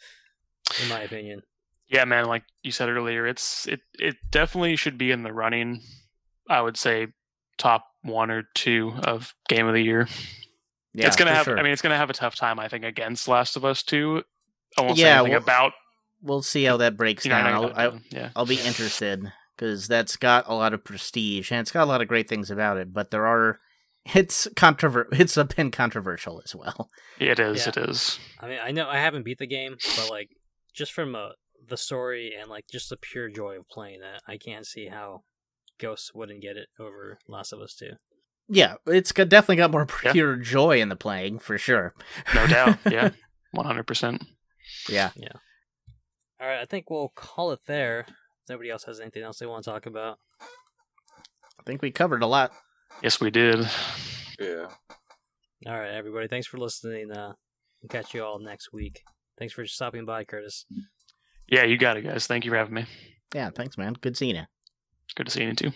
[0.81, 1.41] in my opinion.
[1.87, 2.25] Yeah, man.
[2.25, 5.81] Like you said earlier, it's it it definitely should be in the running.
[6.47, 7.07] I would say
[7.57, 10.07] top one or two of game of the year.
[10.93, 11.45] Yeah, it's gonna have.
[11.45, 11.57] sure.
[11.57, 12.59] I mean, it's gonna have a tough time.
[12.59, 14.23] I think against Last of Us Two.
[14.77, 15.73] I won't Yeah, say anything well, about.
[16.21, 17.47] we'll see how that breaks You know, down.
[17.47, 18.29] I know I'll, I, yeah.
[18.35, 22.01] I'll be interested because that's got a lot of prestige and it's got a lot
[22.01, 22.93] of great things about it.
[22.93, 23.59] But there are,
[24.05, 26.89] it's controver- It's a been controversial as well.
[27.19, 27.65] It is.
[27.65, 27.69] Yeah.
[27.69, 28.19] It is.
[28.39, 30.29] I mean, I know I haven't beat the game, but like
[30.73, 31.29] just from uh,
[31.67, 35.21] the story and like just the pure joy of playing that, I can't see how
[35.79, 37.91] Ghosts wouldn't get it over Last of Us Two.
[38.47, 40.11] Yeah, it's got, definitely got more Yeah.
[40.11, 41.93] pure joy in the playing for sure.
[42.33, 42.77] No doubt.
[42.91, 43.11] Yeah.
[43.51, 44.23] One hundred percent.
[44.89, 45.11] Yeah.
[45.15, 45.33] Yeah.
[46.41, 48.01] All right, I think we'll call it there.
[48.07, 50.17] If nobody else has anything else they want to talk about.
[51.59, 52.51] I think we covered a lot.
[53.01, 53.67] Yes, we did.
[54.39, 54.67] Yeah.
[55.67, 56.27] All right, everybody.
[56.27, 57.11] Thanks for listening.
[57.11, 57.33] Uh,
[57.81, 59.01] we'll catch you all next week.
[59.37, 60.65] Thanks for stopping by, Curtis.
[61.47, 62.27] Yeah, you got it, guys.
[62.27, 62.85] Thank you for having me.
[63.33, 63.93] Yeah, thanks, man.
[64.01, 64.43] Good seeing you.
[65.15, 65.71] Good to see you too.